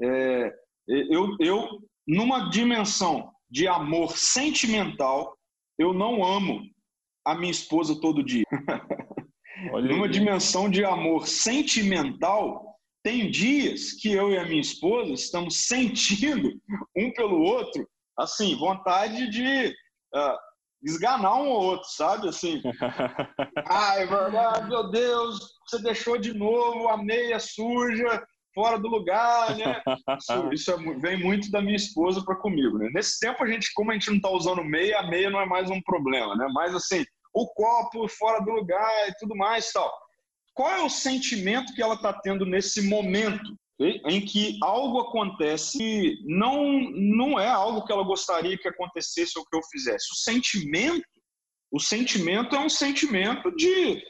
É, 0.02 0.52
eu, 0.88 1.36
eu, 1.40 1.68
numa 2.08 2.50
dimensão 2.50 3.32
de 3.50 3.68
amor 3.68 4.18
sentimental, 4.18 5.38
eu 5.78 5.94
não 5.94 6.24
amo 6.24 6.62
a 7.26 7.36
minha 7.36 7.52
esposa 7.52 8.00
todo 8.00 8.24
dia. 8.24 8.46
numa 9.84 10.10
dimensão 10.10 10.70
de 10.70 10.84
amor 10.84 11.28
sentimental, 11.28 12.76
tem 13.04 13.30
dias 13.30 13.94
que 13.94 14.12
eu 14.12 14.32
e 14.32 14.38
a 14.38 14.46
minha 14.46 14.62
esposa 14.62 15.14
estamos 15.14 15.58
sentindo 15.68 16.52
um 16.96 17.12
pelo 17.12 17.40
outro, 17.42 17.88
assim, 18.18 18.56
vontade 18.56 19.30
de 19.30 19.68
uh, 20.14 20.38
esganar 20.84 21.36
um 21.36 21.50
ou 21.50 21.64
outro, 21.64 21.90
sabe? 21.90 22.30
Assim, 22.30 22.62
ai, 23.70 24.06
verdade, 24.06 24.70
meu 24.70 24.90
Deus, 24.90 25.40
você 25.66 25.82
deixou 25.82 26.18
de 26.18 26.34
novo 26.34 26.88
a 26.88 26.98
meia 26.98 27.40
suja 27.40 28.26
fora 28.54 28.80
do 28.80 28.88
lugar, 28.88 29.56
né? 29.58 29.82
Isso, 30.18 30.50
isso 30.54 30.72
é, 30.72 30.78
vem 31.00 31.22
muito 31.22 31.52
da 31.52 31.62
minha 31.62 31.76
esposa 31.76 32.24
para 32.24 32.38
comigo, 32.38 32.78
né? 32.78 32.90
Nesse 32.94 33.20
tempo 33.20 33.44
a 33.44 33.48
gente, 33.48 33.72
como 33.74 33.92
a 33.92 33.94
gente 33.94 34.10
não 34.10 34.18
está 34.18 34.30
usando 34.30 34.64
meia, 34.64 35.00
a 35.00 35.08
meia 35.08 35.30
não 35.30 35.42
é 35.42 35.46
mais 35.46 35.70
um 35.70 35.82
problema, 35.82 36.36
né? 36.36 36.48
Mas 36.54 36.74
assim, 36.74 37.06
o 37.34 37.48
copo 37.48 38.08
fora 38.08 38.40
do 38.40 38.52
lugar 38.52 39.10
e 39.10 39.14
tudo 39.20 39.36
mais, 39.36 39.72
tal. 39.72 39.92
Qual 40.54 40.72
é 40.72 40.82
o 40.82 40.90
sentimento 40.90 41.74
que 41.74 41.84
ela 41.84 41.96
está 41.96 42.14
tendo 42.14 42.46
nesse 42.46 42.88
momento? 42.88 43.44
Em 43.80 44.26
que 44.26 44.58
algo 44.62 45.00
acontece 45.02 46.18
não, 46.26 46.80
não 46.92 47.40
é 47.40 47.48
algo 47.48 47.86
que 47.86 47.92
ela 47.92 48.04
gostaria 48.04 48.58
que 48.58 48.68
acontecesse 48.68 49.38
ou 49.38 49.46
que 49.46 49.56
eu 49.56 49.62
fizesse. 49.70 50.08
O 50.14 50.16
sentimento, 50.16 51.06
o 51.72 51.80
sentimento 51.80 52.56
é 52.56 52.60
um 52.60 52.70
sentimento 52.70 53.54
de 53.56 54.02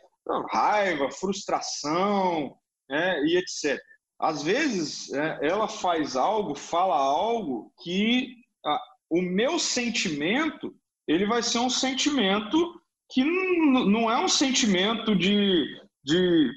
raiva, 0.51 1.11
frustração 1.11 2.55
né, 2.89 3.23
e 3.25 3.37
etc. 3.37 3.81
Às 4.19 4.43
vezes, 4.43 5.11
é, 5.13 5.39
ela 5.41 5.67
faz 5.67 6.15
algo, 6.15 6.55
fala 6.55 6.95
algo 6.95 7.71
que 7.83 8.33
ah, 8.65 8.81
o 9.09 9.21
meu 9.21 9.59
sentimento 9.59 10.73
ele 11.07 11.25
vai 11.25 11.43
ser 11.43 11.59
um 11.59 11.69
sentimento 11.69 12.81
que 13.11 13.23
não 13.23 14.09
é 14.09 14.17
um 14.17 14.27
sentimento 14.27 15.15
de, 15.15 15.65
de? 16.03 16.51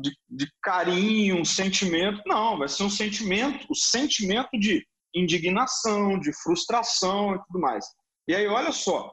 De, 0.00 0.16
de 0.28 0.50
carinho, 0.62 1.40
um 1.40 1.44
sentimento. 1.44 2.22
Não, 2.26 2.58
vai 2.58 2.68
ser 2.68 2.84
um 2.84 2.90
sentimento, 2.90 3.66
o 3.68 3.74
sentimento 3.74 4.50
de 4.58 4.86
indignação, 5.14 6.18
de 6.18 6.32
frustração 6.32 7.34
e 7.34 7.38
tudo 7.46 7.60
mais. 7.60 7.84
E 8.28 8.34
aí, 8.34 8.46
olha 8.46 8.72
só, 8.72 9.12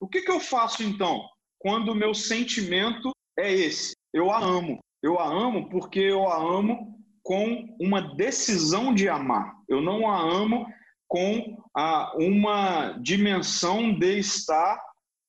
o 0.00 0.08
que, 0.08 0.22
que 0.22 0.30
eu 0.30 0.40
faço 0.40 0.82
então 0.82 1.24
quando 1.58 1.90
o 1.90 1.94
meu 1.94 2.14
sentimento 2.14 3.10
é 3.38 3.52
esse? 3.52 3.96
Eu 4.12 4.30
a 4.30 4.38
amo. 4.38 4.78
Eu 5.02 5.18
a 5.18 5.26
amo 5.26 5.68
porque 5.68 6.00
eu 6.00 6.28
a 6.28 6.36
amo 6.36 6.98
com 7.22 7.76
uma 7.80 8.00
decisão 8.00 8.94
de 8.94 9.08
amar. 9.08 9.54
Eu 9.68 9.80
não 9.80 10.10
a 10.10 10.18
amo 10.18 10.66
com 11.06 11.62
a, 11.74 12.14
uma 12.16 12.92
dimensão 13.00 13.92
de 13.92 14.18
estar 14.18 14.82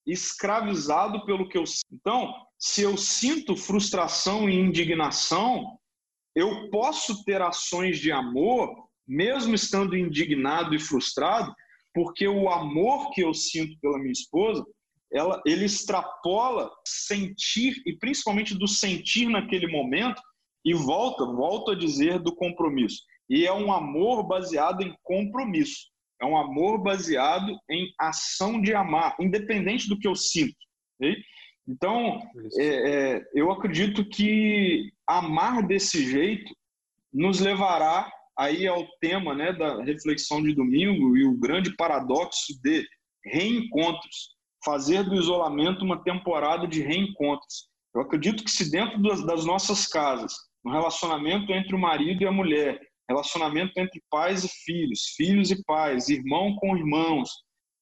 escravizado 0.06 1.26
pelo 1.26 1.48
que 1.48 1.58
eu 1.58 1.66
sinto. 1.66 1.86
Então, 1.92 2.34
se 2.60 2.82
eu 2.82 2.98
sinto 2.98 3.56
frustração 3.56 4.50
e 4.50 4.56
indignação, 4.56 5.80
eu 6.36 6.70
posso 6.70 7.24
ter 7.24 7.42
ações 7.42 8.00
de 8.00 8.12
amor, 8.12 8.70
mesmo 9.08 9.56
estando 9.56 9.98
indignado 9.98 10.76
e 10.76 10.80
frustrado, 10.80 11.54
porque 11.94 12.28
o 12.28 12.50
amor 12.50 13.12
que 13.12 13.22
eu 13.22 13.34
sinto 13.34 13.80
pela 13.80 13.98
minha 13.98 14.12
esposa, 14.12 14.64
ela, 15.12 15.42
ele 15.46 15.66
extrapola 15.66 16.70
sentir, 16.86 17.82
e 17.86 17.98
principalmente 17.98 18.54
do 18.54 18.68
sentir 18.68 19.28
naquele 19.28 19.68
momento, 19.68 20.22
e 20.64 20.74
volta, 20.74 21.26
volto 21.26 21.72
a 21.72 21.76
dizer, 21.76 22.20
do 22.20 22.36
compromisso. 22.36 23.02
E 23.30 23.46
é 23.46 23.54
um 23.54 23.72
amor 23.72 24.28
baseado 24.28 24.82
em 24.82 24.94
compromisso. 25.04 25.88
É 26.22 26.26
um 26.26 26.38
amor 26.38 26.78
baseado 26.84 27.58
em 27.70 27.92
ação 27.98 28.62
de 28.62 28.74
amar, 28.74 29.16
independente 29.20 29.88
do 29.88 29.98
que 29.98 30.08
eu 30.08 30.16
sinto. 30.16 30.58
Okay? 31.00 31.16
Então, 31.70 32.20
é, 32.58 32.66
é, 32.66 33.30
eu 33.36 33.52
acredito 33.52 34.04
que 34.04 34.92
amar 35.08 35.68
desse 35.68 36.04
jeito 36.04 36.52
nos 37.14 37.40
levará 37.40 38.12
aí 38.36 38.68
ao 38.68 38.88
tema 39.00 39.36
né, 39.36 39.54
da 39.54 39.84
reflexão 39.84 40.42
de 40.42 40.56
domingo 40.56 41.16
e 41.16 41.28
o 41.28 41.38
grande 41.38 41.76
paradoxo 41.76 42.60
de 42.64 42.84
reencontros. 43.24 44.36
Fazer 44.66 45.04
do 45.04 45.16
isolamento 45.16 45.86
uma 45.86 46.04
temporada 46.04 46.68
de 46.68 46.82
reencontros. 46.82 47.70
Eu 47.94 48.02
acredito 48.02 48.44
que 48.44 48.52
se 48.52 48.72
dentro 48.72 49.00
das 49.02 49.46
nossas 49.46 49.86
casas, 49.86 50.34
no 50.66 50.72
relacionamento 50.72 51.52
entre 51.52 51.76
o 51.76 51.80
marido 51.80 52.24
e 52.24 52.28
a 52.28 52.32
mulher, 52.32 52.80
relacionamento 53.08 53.74
entre 53.78 54.02
pais 54.10 54.44
e 54.44 54.50
filhos, 54.66 55.14
filhos 55.16 55.52
e 55.52 55.64
pais, 55.66 56.10
irmão 56.10 56.56
com 56.56 56.76
irmãos. 56.76 57.30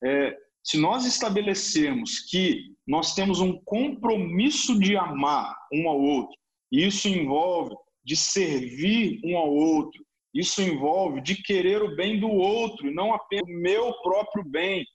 É, 0.03 0.35
se 0.67 0.77
nós 0.77 1.05
estabelecermos 1.05 2.19
que 2.29 2.75
nós 2.85 3.15
temos 3.15 3.39
um 3.39 3.57
compromisso 3.63 4.77
de 4.77 4.97
amar 4.97 5.55
um 5.71 5.87
ao 5.87 5.97
outro, 5.97 6.37
e 6.69 6.85
isso 6.85 7.07
envolve 7.07 7.73
de 8.03 8.17
servir 8.17 9.21
um 9.23 9.37
ao 9.37 9.49
outro, 9.49 10.05
isso 10.33 10.61
envolve 10.61 11.21
de 11.21 11.41
querer 11.41 11.81
o 11.81 11.95
bem 11.95 12.19
do 12.19 12.29
outro 12.29 12.93
não 12.93 13.13
apenas 13.13 13.47
o 13.49 13.61
meu 13.61 13.93
próprio 14.01 14.43
bem. 14.43 14.85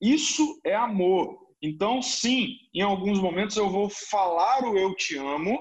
Isso 0.00 0.60
é 0.64 0.76
amor. 0.76 1.36
Então, 1.60 2.00
sim, 2.00 2.54
em 2.72 2.82
alguns 2.82 3.18
momentos 3.18 3.56
eu 3.56 3.68
vou 3.68 3.90
falar 3.90 4.64
o 4.64 4.78
eu 4.78 4.94
te 4.94 5.16
amo, 5.16 5.58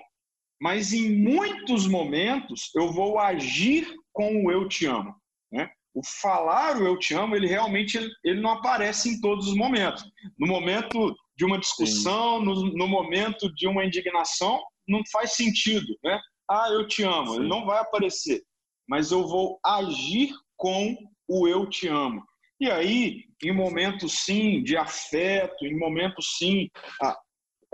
mas 0.62 0.94
em 0.94 1.10
muitos 1.10 1.88
momentos 1.88 2.70
eu 2.76 2.94
vou 2.94 3.18
agir 3.18 3.92
com 4.14 4.46
o 4.46 4.52
eu 4.52 4.68
te 4.68 4.86
amo. 4.86 5.16
O 5.96 6.02
falar 6.22 6.76
o 6.76 6.86
eu 6.86 7.00
te 7.00 7.14
amo, 7.14 7.36
ele 7.36 7.48
realmente 7.48 7.98
ele 8.22 8.42
não 8.42 8.52
aparece 8.52 9.10
em 9.10 9.22
todos 9.22 9.48
os 9.48 9.56
momentos. 9.56 10.04
No 10.38 10.46
momento 10.46 11.16
de 11.38 11.46
uma 11.46 11.58
discussão, 11.58 12.42
no, 12.42 12.54
no, 12.74 12.88
momento 12.88 13.52
de 13.56 13.66
uma 13.66 13.86
indignação, 13.86 14.62
não 14.86 15.02
faz 15.10 15.34
sentido. 15.34 15.88
Né? 16.04 16.20
Ah, 16.52 16.68
eu 16.70 16.86
te 16.86 17.04
amo, 17.04 17.30
Sim. 17.30 17.40
ele 17.40 17.48
não 17.48 17.66
vai 17.66 17.80
aparecer. 17.80 18.44
Mas 18.88 19.12
eu 19.12 19.26
vou 19.26 19.58
agir 19.66 20.32
com 20.58 20.98
o 21.30 21.48
eu 21.48 21.68
te 21.70 21.88
amo. 21.88 22.22
E 22.60 22.70
aí, 22.70 23.24
em 23.44 23.54
momentos 23.54 24.24
sim 24.26 24.64
de 24.64 24.78
afeto, 24.78 25.66
em 25.66 25.78
momentos 25.78 26.38
sim, 26.38 26.70
ah, 27.02 27.18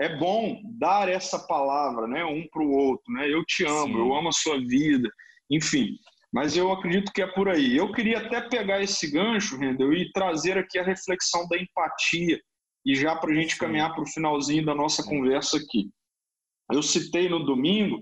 é 0.00 0.16
bom 0.16 0.60
dar 0.78 1.08
essa 1.08 1.38
palavra, 1.46 2.06
né, 2.08 2.24
um 2.24 2.46
para 2.48 2.62
o 2.62 2.72
outro, 2.72 3.12
né? 3.12 3.32
Eu 3.32 3.44
te 3.44 3.64
amo, 3.64 3.94
sim. 3.94 3.98
eu 3.98 4.14
amo 4.14 4.28
a 4.28 4.32
sua 4.32 4.58
vida, 4.58 5.08
enfim. 5.50 5.96
Mas 6.32 6.56
eu 6.56 6.72
acredito 6.72 7.12
que 7.12 7.20
é 7.20 7.26
por 7.26 7.48
aí. 7.48 7.76
Eu 7.76 7.92
queria 7.92 8.18
até 8.18 8.40
pegar 8.40 8.82
esse 8.82 9.10
gancho, 9.10 9.58
Rendel, 9.58 9.92
e 9.92 10.10
trazer 10.12 10.56
aqui 10.56 10.78
a 10.78 10.84
reflexão 10.84 11.46
da 11.48 11.58
empatia, 11.58 12.40
e 12.84 12.94
já 12.94 13.14
para 13.14 13.30
a 13.30 13.34
gente 13.34 13.58
caminhar 13.58 13.94
para 13.94 14.02
o 14.02 14.08
finalzinho 14.08 14.64
da 14.64 14.74
nossa 14.74 15.04
conversa 15.04 15.58
aqui. 15.58 15.90
Eu 16.72 16.82
citei 16.82 17.28
no 17.28 17.44
domingo 17.44 18.00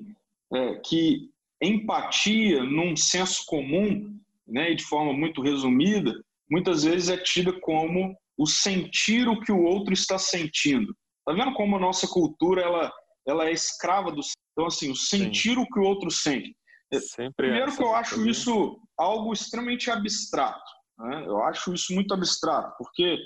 é, 0.54 0.76
que 0.76 1.28
empatia, 1.60 2.62
num 2.62 2.96
senso 2.96 3.44
comum, 3.46 4.18
né, 4.46 4.72
e 4.72 4.76
de 4.76 4.84
forma 4.84 5.12
muito 5.12 5.42
resumida, 5.42 6.12
muitas 6.50 6.84
vezes 6.84 7.10
é 7.10 7.16
tida 7.16 7.52
como 7.60 8.16
o 8.38 8.46
sentir 8.46 9.28
o 9.28 9.40
que 9.40 9.52
o 9.52 9.62
outro 9.62 9.92
está 9.92 10.18
sentindo. 10.18 10.96
Tá 11.26 11.32
vendo 11.32 11.52
como 11.52 11.76
a 11.76 11.80
nossa 11.80 12.08
cultura 12.08 12.62
ela, 12.62 12.92
ela 13.26 13.48
é 13.48 13.52
escrava 13.52 14.10
do 14.10 14.20
então 14.52 14.66
assim 14.66 14.90
o 14.90 14.96
sentir 14.96 15.54
Sim. 15.54 15.60
o 15.60 15.66
que 15.66 15.78
o 15.78 15.84
outro 15.84 16.10
sente. 16.10 16.54
Sempre 16.98 17.46
é 17.46 17.50
Primeiro 17.50 17.76
que 17.76 17.82
eu 17.82 17.94
acho 17.94 18.16
também. 18.16 18.30
isso 18.30 18.80
algo 18.98 19.32
extremamente 19.32 19.90
abstrato. 19.90 20.70
Né? 20.98 21.24
Eu 21.26 21.42
acho 21.44 21.72
isso 21.72 21.94
muito 21.94 22.12
abstrato, 22.12 22.74
porque 22.78 23.18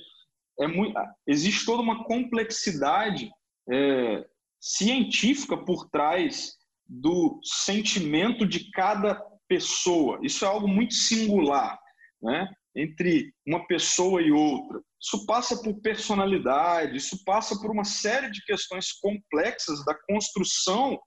é 0.61 0.67
muito, 0.67 0.95
existe 1.27 1.65
toda 1.65 1.83
uma 1.83 2.05
complexidade 2.05 3.31
é, 3.71 4.25
científica 4.61 5.57
por 5.57 5.89
trás 5.91 6.53
do 6.87 7.41
sentimento 7.43 8.47
de 8.47 8.71
cada 8.71 9.21
pessoa. 9.49 10.19
Isso 10.23 10.45
é 10.45 10.49
algo 10.49 10.69
muito 10.69 10.95
singular, 10.95 11.79
né? 12.23 12.49
Entre 12.77 13.33
uma 13.47 13.67
pessoa 13.67 14.21
e 14.21 14.31
outra. 14.31 14.81
Isso 15.01 15.25
passa 15.27 15.63
por 15.63 15.81
personalidade, 15.81 16.97
isso 16.97 17.23
passa 17.25 17.59
por 17.61 17.71
uma 17.71 17.85
série 17.85 18.31
de 18.31 18.45
questões 18.45 18.93
complexas 18.93 19.85
da 19.85 19.95
construção 20.09 20.99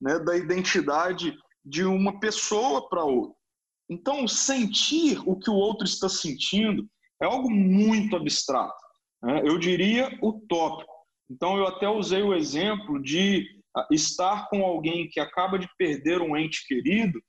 né, 0.00 0.18
da 0.18 0.36
identidade 0.36 1.34
de 1.66 1.84
uma 1.84 2.20
pessoa 2.20 2.88
para 2.88 3.04
outra. 3.04 3.34
Então, 3.90 4.26
sentir 4.28 5.20
o 5.26 5.36
que 5.36 5.50
o 5.50 5.54
outro 5.54 5.84
está 5.84 6.08
sentindo 6.08 6.88
é 7.20 7.26
algo 7.26 7.50
muito 7.50 8.16
abstrato. 8.16 8.74
Né? 9.22 9.42
Eu 9.44 9.58
diria 9.58 10.16
utópico. 10.22 10.92
Então, 11.28 11.58
eu 11.58 11.66
até 11.66 11.88
usei 11.88 12.22
o 12.22 12.34
exemplo 12.34 13.02
de 13.02 13.48
ah, 13.76 13.86
estar 13.90 14.48
com 14.48 14.64
alguém 14.64 15.08
que 15.08 15.18
acaba 15.18 15.58
de 15.58 15.68
perder 15.76 16.20
um 16.20 16.36
ente 16.36 16.66
querido 16.66 17.20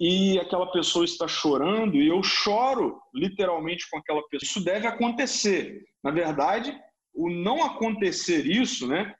e 0.00 0.38
aquela 0.38 0.70
pessoa 0.72 1.04
está 1.04 1.28
chorando 1.28 1.96
e 1.96 2.08
eu 2.08 2.22
choro 2.22 2.98
literalmente 3.14 3.88
com 3.90 3.98
aquela 3.98 4.22
pessoa. 4.28 4.48
Isso 4.48 4.64
deve 4.64 4.86
acontecer. 4.86 5.84
Na 6.02 6.10
verdade, 6.10 6.76
o 7.14 7.30
não 7.30 7.62
acontecer 7.62 8.46
isso, 8.46 8.88
né, 8.88 9.14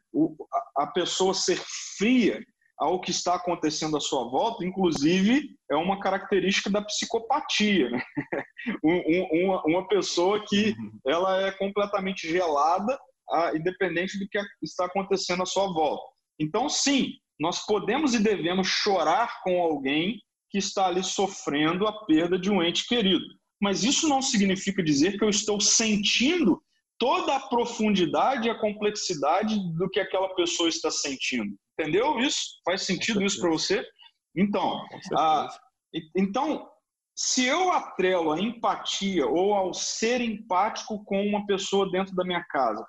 a 0.77 0.87
pessoa 0.87 1.35
ser 1.35 1.61
fria 1.99 2.43
ao 2.83 3.01
que 3.01 3.13
está 3.13 3.37
acontecendo 3.37 3.97
à 3.97 4.01
sua 4.01 4.29
volta, 4.29 4.65
inclusive 4.65 5.55
é 5.71 5.77
uma 5.77 6.01
característica 6.01 6.69
da 6.69 6.83
psicopatia. 6.83 7.89
Né? 7.89 8.03
uma, 8.83 9.63
uma 9.65 9.89
pessoa 9.89 10.45
que 10.45 10.75
ela 11.07 11.47
é 11.47 11.53
completamente 11.53 12.29
gelada, 12.29 12.99
independente 13.55 14.19
do 14.19 14.29
que 14.29 14.39
está 14.61 14.87
acontecendo 14.87 15.45
à 15.45 15.47
sua 15.47 15.73
volta. 15.73 16.03
Então, 16.41 16.69
sim, 16.69 17.13
nós 17.39 17.65
podemos 17.65 18.15
e 18.15 18.19
devemos 18.19 18.67
chorar 18.67 19.41
com 19.45 19.63
alguém 19.63 20.21
que 20.51 20.59
está 20.59 20.87
ali 20.87 21.05
sofrendo 21.05 21.87
a 21.87 22.05
perda 22.05 22.37
de 22.37 22.51
um 22.51 22.61
ente 22.61 22.85
querido. 22.89 23.25
Mas 23.61 23.85
isso 23.85 24.09
não 24.09 24.21
significa 24.21 24.83
dizer 24.83 25.17
que 25.17 25.23
eu 25.23 25.31
estou 25.31 25.61
sentindo 25.61 26.61
toda 26.99 27.37
a 27.37 27.41
profundidade 27.49 28.49
e 28.49 28.51
a 28.51 28.59
complexidade 28.59 29.57
do 29.77 29.89
que 29.89 30.01
aquela 30.01 30.35
pessoa 30.35 30.69
está 30.69 30.91
sentindo. 30.91 31.57
Entendeu 31.79 32.19
isso? 32.21 32.61
Faz 32.65 32.83
sentido 32.83 33.23
isso 33.23 33.41
para 33.41 33.51
você? 33.51 33.85
Então, 34.37 34.85
ah, 35.17 35.49
então, 36.17 36.69
se 37.15 37.45
eu 37.45 37.71
atrelo 37.73 38.33
a 38.33 38.41
empatia 38.41 39.27
ou 39.27 39.55
ao 39.55 39.75
ser 39.75 40.21
empático 40.21 41.05
com 41.05 41.27
uma 41.27 41.47
pessoa 41.47 41.91
dentro 41.91 42.15
da 42.15 42.25
minha 42.25 42.43
casa, 42.45 42.85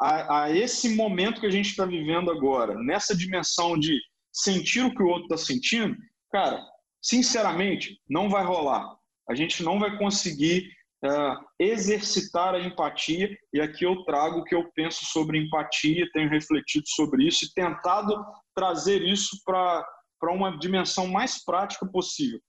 a, 0.00 0.44
a 0.44 0.50
esse 0.50 0.94
momento 0.94 1.40
que 1.40 1.46
a 1.46 1.50
gente 1.50 1.70
está 1.70 1.84
vivendo 1.84 2.30
agora, 2.30 2.74
nessa 2.74 3.16
dimensão 3.16 3.78
de 3.78 3.98
sentir 4.32 4.82
o 4.82 4.94
que 4.94 5.02
o 5.02 5.08
outro 5.08 5.24
está 5.24 5.36
sentindo, 5.36 5.96
cara, 6.30 6.62
sinceramente, 7.02 8.00
não 8.08 8.28
vai 8.28 8.44
rolar. 8.44 8.94
A 9.28 9.34
gente 9.34 9.62
não 9.62 9.78
vai 9.78 9.96
conseguir 9.98 10.70
uh, 11.04 11.44
exercitar 11.58 12.54
a 12.54 12.60
empatia, 12.60 13.36
e 13.52 13.60
aqui 13.60 13.84
eu 13.84 14.04
trago 14.04 14.40
o 14.40 14.44
que 14.44 14.54
eu 14.54 14.70
penso 14.74 15.04
sobre 15.06 15.38
empatia, 15.38 16.08
tenho 16.12 16.30
refletido 16.30 16.84
sobre 16.88 17.26
isso 17.26 17.44
e 17.44 17.52
tentado 17.54 18.14
trazer 18.54 19.02
isso 19.02 19.40
para 19.44 19.84
uma 20.24 20.56
dimensão 20.58 21.06
mais 21.06 21.44
prática 21.44 21.86
possível. 21.86 22.40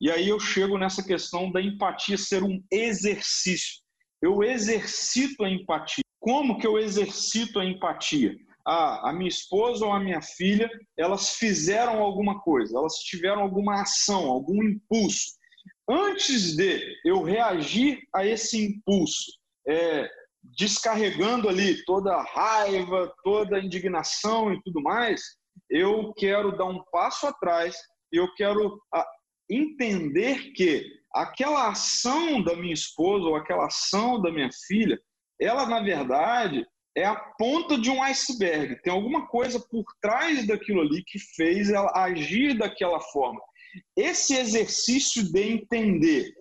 E 0.00 0.10
aí 0.10 0.28
eu 0.28 0.40
chego 0.40 0.76
nessa 0.76 1.02
questão 1.02 1.50
da 1.50 1.62
empatia 1.62 2.18
ser 2.18 2.42
um 2.42 2.62
exercício. 2.70 3.82
Eu 4.20 4.42
exercito 4.42 5.44
a 5.44 5.50
empatia. 5.50 6.04
Como 6.18 6.58
que 6.58 6.66
eu 6.66 6.78
exercito 6.78 7.60
a 7.60 7.64
empatia? 7.64 8.34
a, 8.66 9.10
a 9.10 9.12
minha 9.12 9.28
esposa 9.28 9.84
ou 9.84 9.92
a 9.92 10.00
minha 10.00 10.22
filha, 10.22 10.68
elas 10.98 11.34
fizeram 11.34 12.00
alguma 12.00 12.40
coisa, 12.40 12.78
elas 12.78 12.94
tiveram 12.94 13.42
alguma 13.42 13.82
ação, 13.82 14.30
algum 14.30 14.62
impulso. 14.62 15.34
Antes 15.88 16.56
de 16.56 16.80
eu 17.04 17.22
reagir 17.22 18.00
a 18.14 18.26
esse 18.26 18.64
impulso, 18.64 19.32
é, 19.68 20.08
descarregando 20.56 21.48
ali 21.48 21.84
toda 21.84 22.14
a 22.14 22.22
raiva, 22.22 23.12
toda 23.22 23.56
a 23.56 23.60
indignação 23.60 24.52
e 24.52 24.62
tudo 24.62 24.82
mais, 24.82 25.22
eu 25.70 26.12
quero 26.14 26.56
dar 26.56 26.66
um 26.66 26.82
passo 26.90 27.26
atrás 27.26 27.76
e 28.12 28.16
eu 28.16 28.32
quero 28.34 28.80
entender 29.50 30.52
que 30.52 30.84
aquela 31.14 31.68
ação 31.68 32.42
da 32.42 32.56
minha 32.56 32.74
esposa 32.74 33.26
ou 33.26 33.36
aquela 33.36 33.66
ação 33.66 34.20
da 34.20 34.32
minha 34.32 34.50
filha, 34.66 34.98
ela 35.40 35.66
na 35.66 35.80
verdade 35.80 36.66
é 36.96 37.04
a 37.04 37.16
ponta 37.16 37.76
de 37.76 37.90
um 37.90 38.02
iceberg. 38.02 38.80
Tem 38.82 38.92
alguma 38.92 39.26
coisa 39.26 39.60
por 39.68 39.84
trás 40.00 40.46
daquilo 40.46 40.80
ali 40.80 41.02
que 41.04 41.18
fez 41.18 41.70
ela 41.70 41.90
agir 41.94 42.56
daquela 42.56 43.00
forma. 43.00 43.40
Esse 43.96 44.36
exercício 44.36 45.30
de 45.32 45.42
entender 45.42 46.32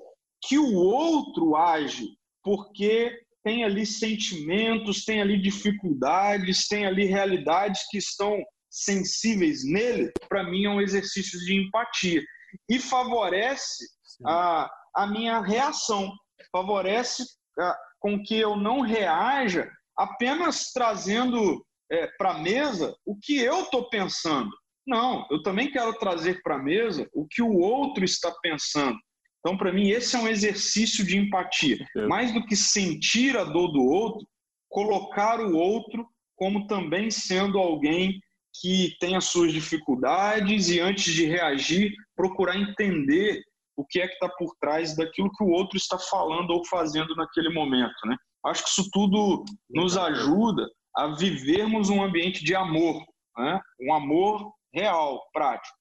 que 0.45 0.57
o 0.57 0.73
outro 0.73 1.55
age 1.55 2.07
porque 2.43 3.17
tem 3.43 3.63
ali 3.63 3.85
sentimentos, 3.85 5.03
tem 5.05 5.21
ali 5.21 5.41
dificuldades, 5.41 6.67
tem 6.67 6.85
ali 6.85 7.05
realidades 7.05 7.81
que 7.89 7.97
estão 7.97 8.41
sensíveis 8.69 9.63
nele, 9.63 10.11
para 10.27 10.43
mim 10.43 10.65
é 10.65 10.69
um 10.69 10.81
exercício 10.81 11.37
de 11.39 11.55
empatia. 11.55 12.23
E 12.69 12.79
favorece 12.79 13.85
a, 14.25 14.69
a 14.95 15.07
minha 15.07 15.41
reação, 15.41 16.11
favorece 16.51 17.23
a, 17.59 17.77
com 17.99 18.21
que 18.23 18.35
eu 18.35 18.55
não 18.55 18.81
reaja 18.81 19.69
apenas 19.97 20.71
trazendo 20.71 21.63
é, 21.91 22.07
para 22.17 22.31
a 22.31 22.39
mesa 22.39 22.95
o 23.05 23.17
que 23.21 23.37
eu 23.39 23.63
estou 23.63 23.89
pensando. 23.89 24.49
Não, 24.85 25.25
eu 25.31 25.41
também 25.41 25.71
quero 25.71 25.93
trazer 25.93 26.41
para 26.41 26.55
a 26.55 26.63
mesa 26.63 27.07
o 27.13 27.25
que 27.25 27.41
o 27.41 27.57
outro 27.57 28.03
está 28.03 28.31
pensando. 28.41 28.97
Então, 29.39 29.57
para 29.57 29.73
mim, 29.73 29.89
esse 29.89 30.15
é 30.15 30.19
um 30.19 30.27
exercício 30.27 31.05
de 31.05 31.17
empatia. 31.17 31.77
Mais 32.07 32.33
do 32.33 32.45
que 32.45 32.55
sentir 32.55 33.37
a 33.37 33.43
dor 33.43 33.71
do 33.71 33.81
outro, 33.81 34.25
colocar 34.69 35.39
o 35.39 35.55
outro 35.55 36.07
como 36.35 36.65
também 36.67 37.11
sendo 37.11 37.59
alguém 37.59 38.19
que 38.59 38.95
tem 38.99 39.15
as 39.15 39.25
suas 39.25 39.51
dificuldades 39.51 40.69
e, 40.69 40.79
antes 40.79 41.13
de 41.13 41.25
reagir, 41.25 41.91
procurar 42.15 42.57
entender 42.57 43.41
o 43.75 43.85
que 43.85 43.99
é 43.99 44.07
que 44.07 44.13
está 44.13 44.29
por 44.29 44.55
trás 44.59 44.95
daquilo 44.95 45.31
que 45.31 45.43
o 45.43 45.49
outro 45.49 45.77
está 45.77 45.97
falando 45.97 46.51
ou 46.51 46.65
fazendo 46.65 47.15
naquele 47.15 47.49
momento. 47.49 47.95
Né? 48.05 48.15
Acho 48.45 48.63
que 48.63 48.69
isso 48.69 48.89
tudo 48.91 49.43
nos 49.69 49.97
ajuda 49.97 50.67
a 50.95 51.07
vivermos 51.07 51.89
um 51.89 52.03
ambiente 52.03 52.43
de 52.43 52.55
amor, 52.55 53.03
né? 53.37 53.59
um 53.81 53.93
amor 53.93 54.53
real, 54.73 55.21
prático. 55.31 55.75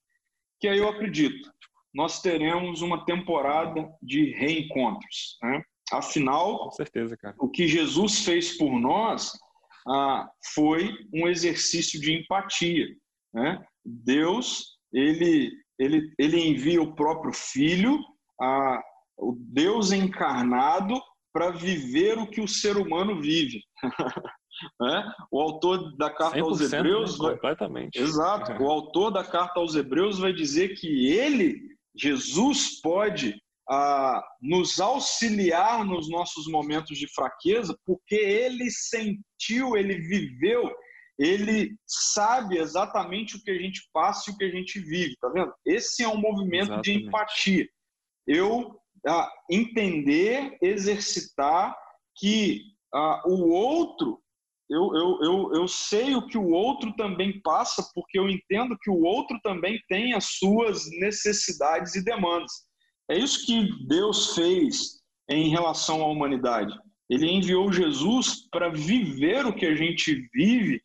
Que 0.61 0.69
aí 0.69 0.79
eu 0.79 0.89
acredito, 0.89 1.51
nós 1.95 2.21
teremos 2.21 2.83
uma 2.83 3.05
temporada 3.05 3.89
de 4.03 4.33
reencontros. 4.33 5.39
Né? 5.43 5.63
Afinal, 5.93 6.71
certeza, 6.73 7.17
o 7.39 7.49
que 7.51 7.67
Jesus 7.67 8.25
fez 8.25 8.57
por 8.57 8.79
nós 8.79 9.33
ah, 9.87 10.29
foi 10.55 10.91
um 11.13 11.29
exercício 11.29 12.01
de 12.01 12.13
empatia. 12.13 12.87
Né? 13.35 13.63
Deus, 13.85 14.79
ele, 14.93 15.51
ele, 15.79 16.13
ele 16.19 16.41
envia 16.41 16.81
o 16.81 16.95
próprio 16.95 17.33
Filho, 17.33 17.99
ah, 18.41 18.81
o 19.19 19.37
Deus 19.39 19.93
encarnado, 19.93 21.01
para 21.33 21.51
viver 21.51 22.19
o 22.19 22.27
que 22.27 22.41
o 22.41 22.49
ser 22.49 22.77
humano 22.77 23.21
vive. 23.21 23.63
né? 24.81 25.13
O 25.31 25.41
autor 25.41 25.97
da 25.97 26.11
carta 26.11 26.41
aos 26.41 26.61
Hebreus. 26.61 27.19
Né? 27.19 27.31
Completamente. 27.31 27.99
Exato. 27.99 28.63
O 28.63 28.71
autor 28.71 29.11
da 29.11 29.25
carta 29.25 29.61
aos 29.61 29.75
Hebreus 29.75 30.19
vai 30.19 30.33
dizer 30.33 30.75
que 30.75 31.09
ele, 31.11 31.61
Jesus, 31.95 32.81
pode 32.81 33.41
ah, 33.69 34.23
nos 34.41 34.81
auxiliar 34.81 35.85
nos 35.85 36.09
nossos 36.09 36.47
momentos 36.47 36.99
de 36.99 37.13
fraqueza, 37.13 37.77
porque 37.87 38.17
ele 38.17 38.71
sentiu, 38.71 39.77
ele 39.77 39.99
viveu, 39.99 40.71
ele 41.19 41.77
sabe 41.87 42.59
exatamente 42.59 43.37
o 43.37 43.43
que 43.43 43.51
a 43.51 43.59
gente 43.59 43.89
passa 43.93 44.31
e 44.31 44.35
o 44.35 44.37
que 44.37 44.45
a 44.45 44.51
gente 44.51 44.81
vive, 44.81 45.17
tá 45.21 45.29
vendo? 45.29 45.53
Esse 45.65 46.03
é 46.03 46.09
um 46.09 46.17
movimento 46.17 46.73
exatamente. 46.73 46.85
de 46.85 47.07
empatia. 47.07 47.69
Eu 48.27 48.79
ah, 49.07 49.31
entender, 49.51 50.57
exercitar 50.63 51.77
que 52.17 52.63
ah, 52.95 53.23
o 53.27 53.51
outro, 53.51 54.22
eu, 54.73 54.95
eu, 54.95 55.19
eu, 55.23 55.53
eu 55.53 55.69
sei 55.69 56.15
o 56.15 56.27
que 56.27 56.39
o 56.39 56.51
outro 56.51 56.95
também 56.97 57.41
passa, 57.43 57.87
porque 57.95 58.19
eu 58.19 58.29
entendo 58.29 58.77
que 58.81 58.91
o 58.91 59.03
outro 59.03 59.39
também 59.43 59.79
tem 59.87 60.15
as 60.15 60.39
suas 60.39 60.89
necessidades 60.99 61.95
e 61.95 62.03
demandas. 62.03 62.51
É 63.11 63.19
isso 63.19 63.45
que 63.45 63.69
Deus 63.87 64.35
fez 64.35 65.03
em 65.29 65.51
relação 65.51 66.03
à 66.03 66.07
humanidade. 66.07 66.73
Ele 67.11 67.31
enviou 67.31 67.71
Jesus 67.71 68.49
para 68.51 68.71
viver 68.71 69.45
o 69.45 69.53
que 69.53 69.67
a 69.67 69.75
gente 69.75 70.27
vive 70.33 70.81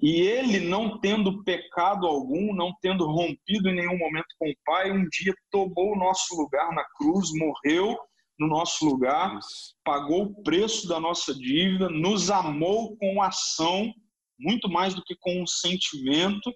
e 0.00 0.20
ele, 0.20 0.60
não 0.60 1.00
tendo 1.00 1.42
pecado 1.44 2.06
algum, 2.06 2.54
não 2.54 2.72
tendo 2.80 3.06
rompido 3.06 3.68
em 3.68 3.74
nenhum 3.74 3.98
momento 3.98 4.26
com 4.38 4.48
o 4.50 4.54
Pai, 4.64 4.92
um 4.92 5.08
dia 5.08 5.34
tomou 5.50 5.92
o 5.92 5.98
nosso 5.98 6.36
lugar 6.36 6.72
na 6.72 6.84
cruz, 6.96 7.30
morreu 7.34 7.96
no 8.42 8.48
nosso 8.48 8.84
lugar, 8.84 9.38
pagou 9.84 10.24
o 10.24 10.42
preço 10.42 10.88
da 10.88 10.98
nossa 10.98 11.34
dívida, 11.34 11.88
nos 11.88 12.30
amou 12.30 12.96
com 12.96 13.22
ação, 13.22 13.92
muito 14.38 14.68
mais 14.68 14.94
do 14.94 15.02
que 15.02 15.16
com 15.20 15.42
um 15.42 15.46
sentimento, 15.46 16.52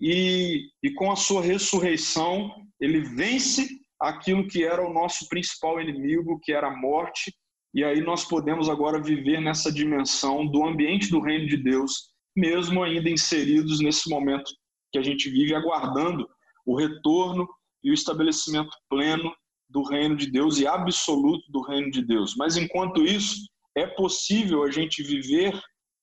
e, 0.00 0.68
e 0.82 0.92
com 0.94 1.10
a 1.10 1.16
sua 1.16 1.40
ressurreição, 1.40 2.52
ele 2.80 3.00
vence 3.00 3.68
aquilo 4.00 4.46
que 4.48 4.64
era 4.64 4.84
o 4.84 4.92
nosso 4.92 5.28
principal 5.28 5.80
inimigo, 5.80 6.40
que 6.42 6.52
era 6.52 6.68
a 6.68 6.76
morte, 6.76 7.32
e 7.72 7.84
aí 7.84 8.00
nós 8.00 8.24
podemos 8.24 8.68
agora 8.68 9.00
viver 9.00 9.40
nessa 9.40 9.72
dimensão 9.72 10.46
do 10.46 10.64
ambiente 10.64 11.08
do 11.08 11.20
reino 11.20 11.46
de 11.46 11.56
Deus, 11.56 12.10
mesmo 12.36 12.82
ainda 12.82 13.08
inseridos 13.08 13.80
nesse 13.80 14.10
momento 14.10 14.50
que 14.92 14.98
a 14.98 15.02
gente 15.02 15.30
vive, 15.30 15.54
aguardando 15.54 16.28
o 16.66 16.76
retorno 16.76 17.48
e 17.82 17.90
o 17.90 17.94
estabelecimento 17.94 18.70
pleno 18.90 19.32
do 19.72 19.82
reino 19.82 20.14
de 20.16 20.30
Deus 20.30 20.58
e 20.58 20.66
absoluto 20.66 21.50
do 21.50 21.62
reino 21.62 21.90
de 21.90 22.04
Deus. 22.04 22.34
Mas 22.36 22.56
enquanto 22.56 23.04
isso, 23.04 23.48
é 23.76 23.86
possível 23.86 24.62
a 24.62 24.70
gente 24.70 25.02
viver 25.02 25.58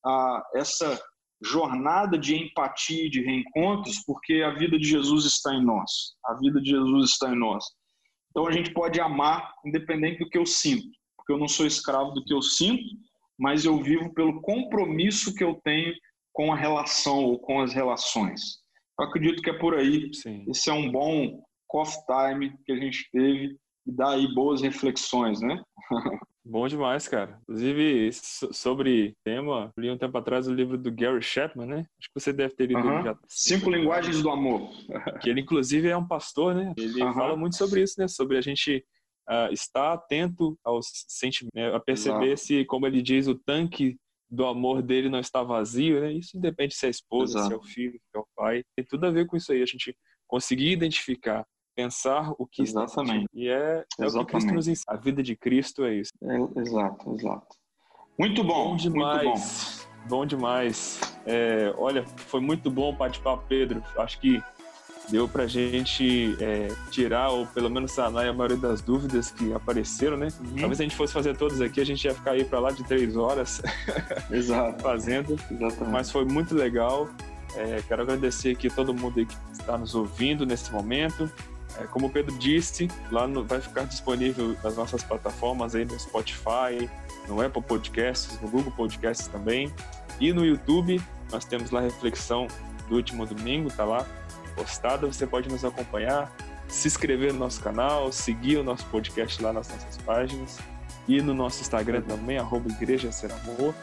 ah, 0.05 0.43
essa 0.55 0.99
jornada 1.41 2.17
de 2.17 2.35
empatia 2.35 3.05
e 3.05 3.09
de 3.09 3.21
reencontros, 3.21 4.03
porque 4.05 4.41
a 4.41 4.51
vida 4.51 4.77
de 4.77 4.87
Jesus 4.87 5.25
está 5.25 5.53
em 5.53 5.63
nós. 5.63 5.91
A 6.25 6.33
vida 6.35 6.59
de 6.61 6.71
Jesus 6.71 7.11
está 7.11 7.31
em 7.31 7.37
nós. 7.37 7.63
Então 8.31 8.47
a 8.47 8.51
gente 8.51 8.73
pode 8.73 8.99
amar 8.99 9.53
independente 9.65 10.19
do 10.19 10.29
que 10.29 10.37
eu 10.37 10.45
sinto, 10.45 10.87
porque 11.15 11.31
eu 11.31 11.37
não 11.37 11.47
sou 11.47 11.65
escravo 11.65 12.11
do 12.11 12.23
que 12.23 12.33
eu 12.33 12.41
sinto, 12.41 12.83
mas 13.37 13.63
eu 13.63 13.81
vivo 13.81 14.13
pelo 14.13 14.41
compromisso 14.41 15.33
que 15.33 15.43
eu 15.43 15.55
tenho 15.63 15.93
com 16.33 16.51
a 16.51 16.55
relação 16.55 17.23
ou 17.23 17.39
com 17.39 17.61
as 17.61 17.73
relações. 17.73 18.41
Eu 18.99 19.05
acredito 19.05 19.41
que 19.41 19.49
é 19.49 19.57
por 19.57 19.75
aí. 19.75 20.13
Sim. 20.13 20.45
Esse 20.49 20.69
é 20.69 20.73
um 20.73 20.91
bom 20.91 21.41
coffee 21.69 22.01
time 22.05 22.57
que 22.65 22.71
a 22.73 22.75
gente 22.75 23.07
teve 23.11 23.57
e 23.85 23.91
dá 23.91 24.11
aí 24.11 24.27
boas 24.33 24.61
reflexões, 24.61 25.39
né? 25.39 25.61
Bom 26.43 26.67
demais, 26.67 27.07
cara. 27.07 27.39
Inclusive, 27.43 28.09
sobre 28.11 29.15
tema, 29.23 29.71
li 29.77 29.91
um 29.91 29.97
tempo 29.97 30.17
atrás 30.17 30.47
o 30.47 30.53
livro 30.53 30.77
do 30.77 30.91
Gary 30.91 31.21
Chapman, 31.21 31.67
né? 31.67 31.77
Acho 31.99 32.09
que 32.09 32.19
você 32.19 32.33
deve 32.33 32.55
ter 32.55 32.65
lido. 32.65 32.81
Já. 32.81 33.15
Cinco 33.27 33.69
Linguagens 33.69 34.21
do 34.21 34.31
Amor. 34.31 34.67
que 35.21 35.29
ele, 35.29 35.41
inclusive, 35.41 35.87
é 35.87 35.95
um 35.95 36.07
pastor, 36.07 36.55
né? 36.55 36.73
Ele 36.75 37.03
uh 37.03 37.13
fala 37.13 37.35
muito 37.35 37.55
sobre 37.55 37.83
isso, 37.83 37.95
né? 37.99 38.07
Sobre 38.07 38.35
a 38.35 38.41
gente 38.41 38.83
uh, 39.29 39.53
estar 39.53 39.93
atento 39.93 40.57
aos 40.63 40.87
sentimentos, 41.07 41.53
né? 41.53 41.75
a 41.75 41.79
perceber 41.79 42.31
Exato. 42.31 42.47
se, 42.47 42.65
como 42.65 42.87
ele 42.87 43.01
diz, 43.01 43.27
o 43.27 43.35
tanque 43.35 43.95
do 44.27 44.45
amor 44.45 44.81
dele 44.81 45.09
não 45.09 45.19
está 45.19 45.43
vazio, 45.43 46.01
né? 46.01 46.13
Isso 46.13 46.35
independe 46.35 46.73
se 46.73 46.85
é 46.85 46.87
a 46.87 46.91
esposa, 46.91 47.37
Exato. 47.37 47.47
se 47.47 47.53
é 47.53 47.57
o 47.57 47.63
filho, 47.63 47.93
se 47.93 48.17
é 48.17 48.19
o 48.19 48.27
pai. 48.35 48.63
Tem 48.75 48.85
tudo 48.85 49.05
a 49.05 49.11
ver 49.11 49.27
com 49.27 49.37
isso 49.37 49.51
aí. 49.51 49.61
A 49.61 49.67
gente 49.67 49.95
conseguir 50.27 50.71
identificar 50.71 51.45
pensar 51.79 52.33
o 52.37 52.45
que 52.45 52.61
Exatamente. 52.61 53.25
Está 53.25 53.29
e 53.33 53.47
é, 53.47 53.85
é 53.99 54.05
o 54.05 54.25
que 54.25 54.31
Cristo 54.33 54.53
nos 54.53 54.67
ensina. 54.67 54.93
A 54.93 54.97
vida 54.97 55.23
de 55.23 55.35
Cristo 55.35 55.85
é 55.85 55.95
isso. 55.95 56.11
É, 56.21 56.59
exato, 56.59 57.15
exato. 57.15 57.47
Muito 58.17 58.43
bom, 58.43 58.71
bom 58.71 58.75
demais. 58.75 59.23
Muito 59.23 59.39
bom. 59.39 60.17
bom 60.17 60.25
demais. 60.25 60.99
É, 61.25 61.73
olha, 61.77 62.05
foi 62.05 62.41
muito 62.41 62.69
bom 62.69 62.89
o 62.89 62.93
bate-papo, 62.93 63.43
Pedro. 63.47 63.81
Acho 63.97 64.19
que 64.19 64.43
deu 65.09 65.27
para 65.27 65.47
gente 65.47 66.37
é, 66.41 66.67
tirar 66.91 67.29
ou 67.29 67.47
pelo 67.47 67.69
menos 67.69 67.93
sanar 67.93 68.27
a 68.27 68.33
maioria 68.33 68.57
das 68.57 68.81
dúvidas 68.81 69.31
que 69.31 69.53
apareceram, 69.53 70.17
né? 70.17 70.27
Uhum. 70.39 70.55
Talvez 70.57 70.77
se 70.77 70.83
a 70.83 70.85
gente 70.85 70.95
fosse 70.95 71.13
fazer 71.13 71.35
todas 71.37 71.61
aqui, 71.61 71.79
a 71.79 71.85
gente 71.85 72.03
ia 72.03 72.13
ficar 72.13 72.31
aí 72.31 72.43
para 72.43 72.59
lá 72.59 72.71
de 72.71 72.83
três 72.83 73.15
horas 73.15 73.61
Exato. 74.29 74.83
fazendo. 74.83 75.33
Exatamente. 75.49 75.91
Mas 75.91 76.11
foi 76.11 76.25
muito 76.25 76.53
legal. 76.53 77.09
É, 77.55 77.81
quero 77.87 78.03
agradecer 78.03 78.51
aqui 78.51 78.69
todo 78.69 78.93
mundo 78.93 79.25
que 79.25 79.35
está 79.53 79.77
nos 79.77 79.95
ouvindo 79.95 80.45
nesse 80.45 80.71
momento. 80.71 81.31
É, 81.77 81.83
como 81.85 82.07
o 82.07 82.09
Pedro 82.09 82.35
disse, 82.37 82.87
lá 83.11 83.27
no, 83.27 83.43
vai 83.45 83.61
ficar 83.61 83.83
disponível 83.83 84.55
nas 84.63 84.75
nossas 84.75 85.03
plataformas 85.03 85.75
aí 85.75 85.85
no 85.85 85.99
Spotify, 85.99 86.89
no 87.27 87.41
Apple 87.41 87.61
Podcasts, 87.61 88.39
no 88.41 88.49
Google 88.49 88.71
Podcasts 88.71 89.27
também. 89.27 89.71
E 90.19 90.33
no 90.33 90.45
YouTube, 90.45 91.01
nós 91.31 91.45
temos 91.45 91.71
lá 91.71 91.79
a 91.79 91.83
reflexão 91.83 92.47
do 92.87 92.95
último 92.95 93.25
domingo, 93.25 93.71
tá 93.71 93.85
lá 93.85 94.05
postada. 94.55 95.07
Você 95.07 95.25
pode 95.25 95.47
nos 95.49 95.63
acompanhar, 95.63 96.33
se 96.67 96.87
inscrever 96.87 97.33
no 97.33 97.39
nosso 97.39 97.61
canal, 97.61 98.11
seguir 98.11 98.57
o 98.57 98.63
nosso 98.63 98.85
podcast 98.87 99.41
lá 99.41 99.53
nas 99.53 99.69
nossas 99.69 99.97
páginas 99.97 100.59
e 101.07 101.21
no 101.21 101.33
nosso 101.33 101.61
Instagram 101.61 102.01
também, 102.01 102.37
arroba 102.37 102.69
Igreja 102.69 103.11
Ser 103.11 103.31
Amor. 103.31 103.73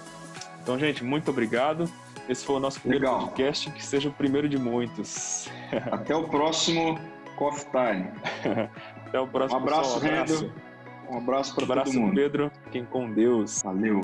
Então, 0.63 0.79
gente, 0.79 1.03
muito 1.03 1.31
obrigado. 1.31 1.89
Esse 2.29 2.45
foi 2.45 2.57
o 2.57 2.61
nosso 2.61 2.81
primeiro 2.81 3.05
Legal. 3.05 3.21
podcast, 3.21 3.71
que 3.71 3.85
seja 3.85 4.09
o 4.09 4.13
primeiro 4.13 4.49
de 4.49 4.59
muitos. 4.59 5.49
Até 5.91 6.15
o 6.15 6.25
próximo 6.25 6.99
Coffee 7.37 7.67
Time. 7.71 8.11
Até 9.07 9.21
o 9.21 9.29
próximo. 9.29 9.61
Um 9.61 9.63
abraço, 9.63 9.99
Rendo. 10.01 10.53
Um 11.09 11.19
abraço 11.19 11.55
para 11.55 11.85
todo 11.85 11.95
mundo. 11.95 12.15
Pedro. 12.15 12.51
Fiquem 12.65 12.85
com 12.85 13.11
Deus. 13.13 13.63
Valeu. 13.63 14.01